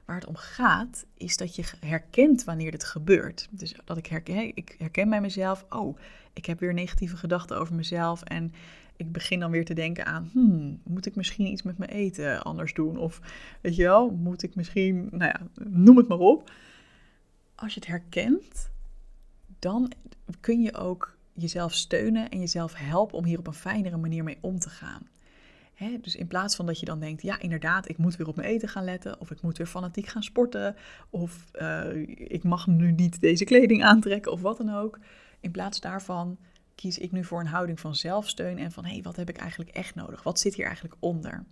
Waar 0.06 0.16
het 0.16 0.26
om 0.26 0.36
gaat, 0.36 1.06
is 1.18 1.38
dat 1.38 1.56
je 1.56 1.64
herkent 1.80 2.44
wanneer 2.44 2.72
dit 2.72 2.84
gebeurt. 2.84 3.48
Dus 3.52 3.76
dat 3.86 3.98
ik 3.98 4.06
herken, 4.06 4.56
ik 4.56 4.76
herken 4.78 5.10
bij 5.10 5.22
mezelf, 5.22 5.66
oh, 5.70 5.98
ik 6.34 6.46
heb 6.46 6.60
weer 6.60 6.74
negatieve 6.74 7.18
gedachten 7.18 7.58
over 7.58 7.76
mezelf 7.76 8.22
en 8.22 8.54
ik 8.98 9.12
begin 9.12 9.40
dan 9.40 9.52
weer 9.52 9.66
te 9.66 9.74
denken 9.74 10.06
aan, 10.06 10.30
hmm, 10.32 10.82
moet 10.84 11.06
ik 11.06 11.16
misschien 11.16 11.46
iets 11.46 11.64
met 11.64 11.78
mijn 11.78 11.90
eten 11.90 12.42
anders 12.42 12.74
doen? 12.74 12.98
Of 12.98 13.22
weet 13.62 13.76
je 13.76 13.84
wel, 13.84 14.10
moet 14.10 14.44
ik 14.44 14.56
misschien, 14.56 15.08
nou 15.12 15.32
ja, 15.34 15.42
noem 15.64 15.98
het 15.98 16.08
maar 16.08 16.20
op. 16.20 16.52
Als 17.56 17.74
je 17.74 17.80
het 17.80 17.90
herkent, 17.90 18.72
dan 19.60 19.92
kun 20.40 20.62
je 20.62 20.74
ook 20.74 21.18
jezelf 21.34 21.74
steunen 21.74 22.30
en 22.30 22.40
jezelf 22.40 22.74
helpen 22.76 23.18
om 23.18 23.26
hier 23.26 23.40
op 23.40 23.48
een 23.48 23.54
fijnere 23.54 23.98
manier 23.98 24.24
mee 24.24 24.38
om 24.42 24.60
te 24.60 24.70
gaan. 24.70 25.08
Dus 26.02 26.16
in 26.16 26.28
plaats 26.28 26.56
van 26.56 26.66
dat 26.66 26.80
je 26.80 26.86
dan 26.86 27.00
denkt, 27.00 27.22
ja 27.22 27.40
inderdaad, 27.40 27.90
ik 27.90 27.98
moet 27.98 28.16
weer 28.16 28.28
op 28.28 28.36
mijn 28.36 28.48
eten 28.48 28.70
gaan 28.70 28.84
letten, 28.84 29.20
of 29.20 29.32
ik 29.32 29.42
moet 29.42 29.58
weer 29.58 29.68
fanatiek 29.68 30.08
gaan 30.08 30.24
sporten, 30.24 30.76
of 31.10 31.46
uh, 31.54 32.08
ik 32.18 32.44
mag 32.44 32.68
nu 32.68 32.92
niet 32.92 33.22
deze 33.22 33.44
kleding 33.44 33.84
aantrekken, 33.84 34.32
of 34.32 34.42
wat 34.42 34.58
dan 34.58 34.76
ook. 34.76 35.00
In 35.40 35.52
plaats 35.52 35.80
daarvan 35.80 36.38
kies 36.76 36.98
ik 36.98 37.12
nu 37.12 37.24
voor 37.24 37.40
een 37.40 37.48
houding 37.48 37.80
van 37.80 37.96
zelfsteun 37.96 38.58
en 38.58 38.72
van 38.72 38.86
hé, 38.86 38.92
hey, 38.92 39.02
wat 39.02 39.16
heb 39.16 39.30
ik 39.30 39.38
eigenlijk 39.38 39.70
echt 39.70 39.96
nodig? 39.96 40.24
Wat 40.24 40.40
zit 40.40 40.56
hier 40.56 40.66
eigenlijk 40.66 40.96
onder? 41.00 41.46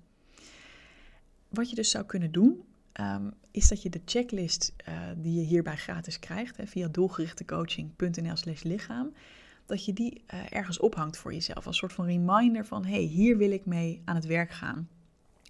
Wat 1.49 1.69
je 1.69 1.76
dus 1.76 1.91
zou 1.91 2.05
kunnen 2.05 2.32
doen, 2.32 2.63
um, 2.99 3.34
is 3.51 3.67
dat 3.67 3.82
je 3.82 3.89
de 3.89 4.01
checklist 4.05 4.74
uh, 4.89 4.95
die 5.17 5.34
je 5.39 5.45
hierbij 5.45 5.78
gratis 5.78 6.19
krijgt, 6.19 6.57
hè, 6.57 6.67
via 6.67 6.88
doelgerichtecoaching.nl 6.88 8.36
slash 8.36 8.63
lichaam, 8.63 9.13
dat 9.66 9.86
je 9.86 9.93
die 9.93 10.24
uh, 10.34 10.39
ergens 10.49 10.80
ophangt 10.80 11.18
voor 11.18 11.34
jezelf. 11.34 11.68
Als 11.68 11.78
soort 11.78 11.93
van 11.93 12.05
reminder 12.05 12.66
van 12.66 12.86
hé, 12.86 12.91
hey, 12.91 13.01
hier 13.01 13.38
wil 13.38 13.51
ik 13.51 13.66
mee 13.66 14.01
aan 14.05 14.16
het 14.16 14.26
werk 14.26 14.51
gaan. 14.51 14.88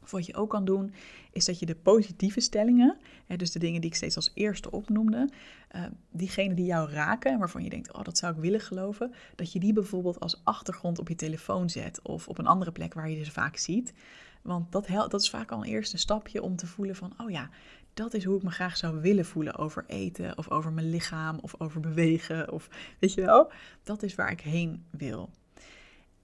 Of 0.04 0.12
wat 0.12 0.26
je 0.26 0.36
ook 0.36 0.50
kan 0.50 0.66
doen, 0.66 0.94
is 1.32 1.46
dat 1.46 1.60
je 1.60 1.66
de 1.66 1.76
positieve 1.76 2.40
stellingen, 2.40 2.98
hè, 3.26 3.36
dus 3.36 3.52
de 3.52 3.60
dingen 3.60 3.82
die 3.82 3.90
ik 3.90 3.96
steeds 3.96 4.16
als 4.16 4.32
eerste 4.34 4.72
opnoemde, 4.72 5.30
uh, 5.76 5.84
diegene 6.12 6.54
die 6.54 6.66
jou 6.66 6.92
raken 6.92 7.32
en 7.32 7.40
waarvan 7.40 7.64
je 7.64 7.70
denkt, 7.70 7.94
oh 7.94 8.04
dat 8.04 8.18
zou 8.18 8.36
ik 8.36 8.42
willen 8.42 8.60
geloven, 8.60 9.14
dat 9.36 9.52
je 9.52 9.60
die 9.60 9.74
bijvoorbeeld 9.74 10.20
als 10.20 10.42
achtergrond 10.44 11.00
op 11.00 11.08
je 11.08 11.16
telefoon 11.16 11.70
zet 11.70 12.00
of 12.02 12.28
op 12.28 12.38
een 12.38 12.48
andere 12.48 12.72
plek 12.72 12.94
waar 12.94 13.10
je 13.10 13.24
ze 13.24 13.32
vaak 13.32 13.58
ziet. 13.58 13.94
Want 14.42 14.72
dat, 14.72 14.88
dat 14.88 15.22
is 15.22 15.30
vaak 15.30 15.52
al 15.52 15.58
een 15.58 15.70
eerste 15.70 15.98
stapje 15.98 16.42
om 16.42 16.56
te 16.56 16.68
voelen 16.68 16.96
van, 16.96 17.14
oh 17.18 17.30
ja, 17.30 17.50
dat 17.94 18.14
is 18.14 18.24
hoe 18.24 18.38
ik 18.38 18.44
me 18.44 18.50
graag 18.50 18.78
zou 18.78 19.02
willen 19.02 19.26
voelen 19.26 19.58
over 19.58 19.84
eten 19.88 20.38
of 20.38 20.50
over 20.50 20.72
mijn 20.72 20.90
lichaam 20.90 21.40
of 21.42 21.56
over 21.58 21.80
bewegen 21.80 22.52
of 22.52 22.70
weet 23.00 23.14
je 23.14 23.22
wel, 23.22 23.52
dat 23.84 24.04
is 24.04 24.16
waar 24.16 24.32
ik 24.32 24.42
heen 24.42 24.86
wil. 24.90 25.30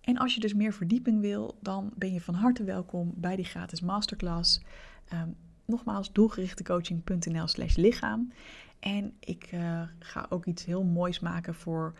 En 0.01 0.17
als 0.17 0.33
je 0.33 0.39
dus 0.39 0.53
meer 0.53 0.73
verdieping 0.73 1.21
wil, 1.21 1.57
dan 1.61 1.91
ben 1.95 2.13
je 2.13 2.21
van 2.21 2.33
harte 2.33 2.63
welkom 2.63 3.13
bij 3.15 3.35
die 3.35 3.45
gratis 3.45 3.81
masterclass. 3.81 4.61
Um, 5.13 5.35
nogmaals, 5.65 6.11
doelgerichtecoaching.nl 6.11 7.47
slash 7.47 7.75
lichaam. 7.75 8.31
En 8.79 9.13
ik 9.19 9.51
uh, 9.53 9.81
ga 9.99 10.25
ook 10.29 10.45
iets 10.45 10.65
heel 10.65 10.83
moois 10.83 11.19
maken 11.19 11.53
voor 11.53 11.93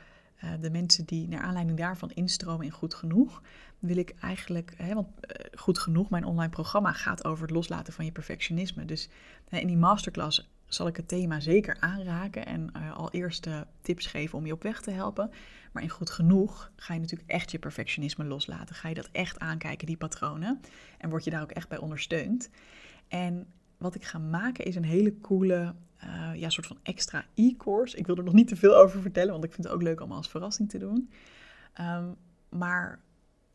uh, 0.43 0.51
de 0.61 0.69
mensen 0.69 1.05
die 1.05 1.27
naar 1.27 1.41
aanleiding 1.41 1.77
daarvan 1.77 2.11
instromen 2.11 2.65
in 2.65 2.71
Goed 2.71 2.93
Genoeg. 2.93 3.41
Wil 3.79 3.97
ik 3.97 4.13
eigenlijk, 4.19 4.73
hè, 4.77 4.93
want 4.93 5.07
uh, 5.07 5.45
Goed 5.59 5.79
Genoeg, 5.79 6.09
mijn 6.09 6.23
online 6.23 6.49
programma, 6.49 6.91
gaat 6.91 7.25
over 7.25 7.41
het 7.41 7.55
loslaten 7.55 7.93
van 7.93 8.05
je 8.05 8.11
perfectionisme. 8.11 8.85
Dus 8.85 9.09
in 9.49 9.67
die 9.67 9.77
masterclass 9.77 10.49
zal 10.67 10.87
ik 10.87 10.95
het 10.95 11.07
thema 11.07 11.39
zeker 11.39 11.77
aanraken 11.79 12.45
en 12.45 12.71
uh, 12.77 12.97
al 12.97 13.11
eerste 13.11 13.67
tips 13.81 14.05
geven 14.05 14.37
om 14.37 14.45
je 14.45 14.53
op 14.53 14.63
weg 14.63 14.81
te 14.81 14.91
helpen. 14.91 15.31
Maar 15.71 15.83
in 15.83 15.89
goed 15.89 16.09
genoeg 16.09 16.71
ga 16.75 16.93
je 16.93 16.99
natuurlijk 16.99 17.29
echt 17.29 17.51
je 17.51 17.59
perfectionisme 17.59 18.25
loslaten. 18.25 18.75
Ga 18.75 18.89
je 18.89 18.95
dat 18.95 19.09
echt 19.11 19.39
aankijken, 19.39 19.87
die 19.87 19.97
patronen. 19.97 20.59
En 20.97 21.09
word 21.09 21.23
je 21.23 21.29
daar 21.29 21.41
ook 21.41 21.51
echt 21.51 21.69
bij 21.69 21.77
ondersteund. 21.77 22.49
En 23.07 23.47
wat 23.77 23.95
ik 23.95 24.03
ga 24.03 24.17
maken 24.17 24.65
is 24.65 24.75
een 24.75 24.85
hele 24.85 25.19
coole, 25.21 25.73
ja, 26.33 26.49
soort 26.49 26.67
van 26.67 26.77
extra 26.83 27.25
e-course. 27.35 27.97
Ik 27.97 28.05
wil 28.07 28.15
er 28.15 28.23
nog 28.23 28.33
niet 28.33 28.47
te 28.47 28.55
veel 28.55 28.75
over 28.75 29.01
vertellen, 29.01 29.31
want 29.31 29.43
ik 29.43 29.53
vind 29.53 29.63
het 29.63 29.75
ook 29.75 29.81
leuk 29.81 30.01
om 30.01 30.11
als 30.11 30.29
verrassing 30.29 30.69
te 30.69 30.77
doen. 30.77 31.11
Um, 31.81 32.15
maar 32.49 32.99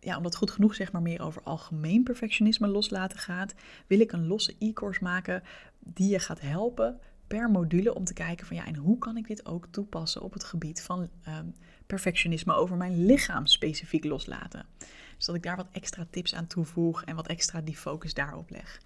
ja, 0.05 0.17
omdat 0.17 0.37
goed 0.37 0.51
genoeg 0.51 0.75
zeg 0.75 0.93
maar 0.93 1.03
meer 1.03 1.23
over 1.23 1.43
algemeen 1.43 2.03
perfectionisme 2.03 2.67
loslaten 2.67 3.19
gaat, 3.19 3.55
wil 3.87 4.01
ik 4.01 4.13
een 4.13 4.27
losse 4.27 4.55
e-course 4.59 5.03
maken 5.03 5.43
die 5.79 6.11
je 6.11 6.19
gaat 6.19 6.41
helpen 6.41 7.01
per 7.27 7.51
module 7.51 7.95
om 7.95 8.05
te 8.05 8.13
kijken 8.13 8.47
van 8.47 8.57
ja, 8.57 8.67
en 8.67 8.77
hoe 8.77 8.99
kan 8.99 9.17
ik 9.17 9.27
dit 9.27 9.47
ook 9.47 9.67
toepassen 9.71 10.23
op 10.23 10.33
het 10.33 10.45
gebied 10.45 10.83
van 10.83 11.09
um, 11.29 11.55
perfectionisme 11.87 12.55
over 12.55 12.77
mijn 12.77 13.07
lichaam 13.07 13.47
specifiek 13.47 14.05
loslaten. 14.05 14.67
Dus 15.17 15.27
dat 15.27 15.35
ik 15.35 15.43
daar 15.43 15.57
wat 15.57 15.69
extra 15.73 16.07
tips 16.11 16.35
aan 16.35 16.47
toevoeg 16.47 17.05
en 17.05 17.17
wat 17.17 17.27
extra 17.27 17.61
die 17.61 17.77
focus 17.77 18.15
daarop 18.15 18.51
leg. 18.51 18.81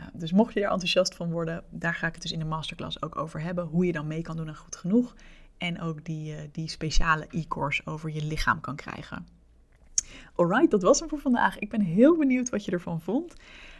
Uh, 0.00 0.06
dus 0.12 0.32
mocht 0.32 0.54
je 0.54 0.60
er 0.60 0.70
enthousiast 0.70 1.14
van 1.14 1.30
worden, 1.30 1.64
daar 1.70 1.94
ga 1.94 2.06
ik 2.06 2.12
het 2.12 2.22
dus 2.22 2.32
in 2.32 2.38
de 2.38 2.44
masterclass 2.44 3.02
ook 3.02 3.16
over 3.16 3.40
hebben. 3.40 3.64
Hoe 3.64 3.86
je 3.86 3.92
dan 3.92 4.06
mee 4.06 4.22
kan 4.22 4.36
doen 4.36 4.48
aan 4.48 4.56
goed 4.56 4.76
genoeg. 4.76 5.14
En 5.58 5.80
ook 5.80 6.04
die, 6.04 6.32
uh, 6.32 6.40
die 6.52 6.68
speciale 6.68 7.26
e-course 7.30 7.82
over 7.84 8.10
je 8.10 8.24
lichaam 8.24 8.60
kan 8.60 8.76
krijgen. 8.76 9.39
Alright, 10.34 10.70
dat 10.70 10.82
was 10.82 11.00
hem 11.00 11.08
voor 11.08 11.18
vandaag. 11.18 11.58
Ik 11.58 11.70
ben 11.70 11.80
heel 11.80 12.16
benieuwd 12.16 12.50
wat 12.50 12.64
je 12.64 12.70
ervan 12.70 13.00
vond. 13.00 13.34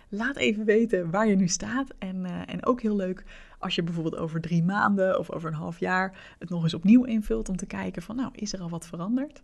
Laat 0.08 0.36
even 0.36 0.64
weten 0.64 1.10
waar 1.10 1.26
je 1.26 1.36
nu 1.36 1.48
staat. 1.48 1.88
En, 1.98 2.16
uh, 2.16 2.40
en 2.46 2.66
ook 2.66 2.80
heel 2.80 2.96
leuk 2.96 3.24
als 3.58 3.74
je 3.74 3.82
bijvoorbeeld 3.82 4.16
over 4.16 4.40
drie 4.40 4.62
maanden 4.62 5.18
of 5.18 5.30
over 5.30 5.48
een 5.48 5.56
half 5.56 5.78
jaar 5.78 6.34
het 6.38 6.48
nog 6.48 6.62
eens 6.62 6.74
opnieuw 6.74 7.04
invult 7.04 7.48
om 7.48 7.56
te 7.56 7.66
kijken 7.66 8.02
van 8.02 8.16
nou, 8.16 8.30
is 8.34 8.52
er 8.52 8.60
al 8.60 8.68
wat 8.68 8.86
veranderd? 8.86 9.42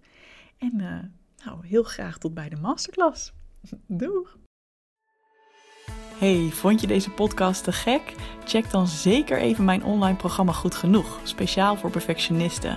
En 0.59 0.72
uh, 0.74 0.99
nou, 1.45 1.66
heel 1.66 1.82
graag 1.82 2.18
tot 2.18 2.34
bij 2.34 2.49
de 2.49 2.57
masterclass. 2.57 3.32
Doeg! 3.87 4.37
Hey, 6.18 6.49
vond 6.53 6.80
je 6.80 6.87
deze 6.87 7.11
podcast 7.11 7.64
te 7.64 7.72
gek? 7.72 8.14
Check 8.45 8.70
dan 8.70 8.87
zeker 8.87 9.39
even 9.39 9.64
mijn 9.64 9.84
online 9.84 10.16
programma 10.16 10.53
Goed 10.53 10.74
Genoeg, 10.74 11.20
speciaal 11.22 11.76
voor 11.76 11.91
perfectionisten. 11.91 12.76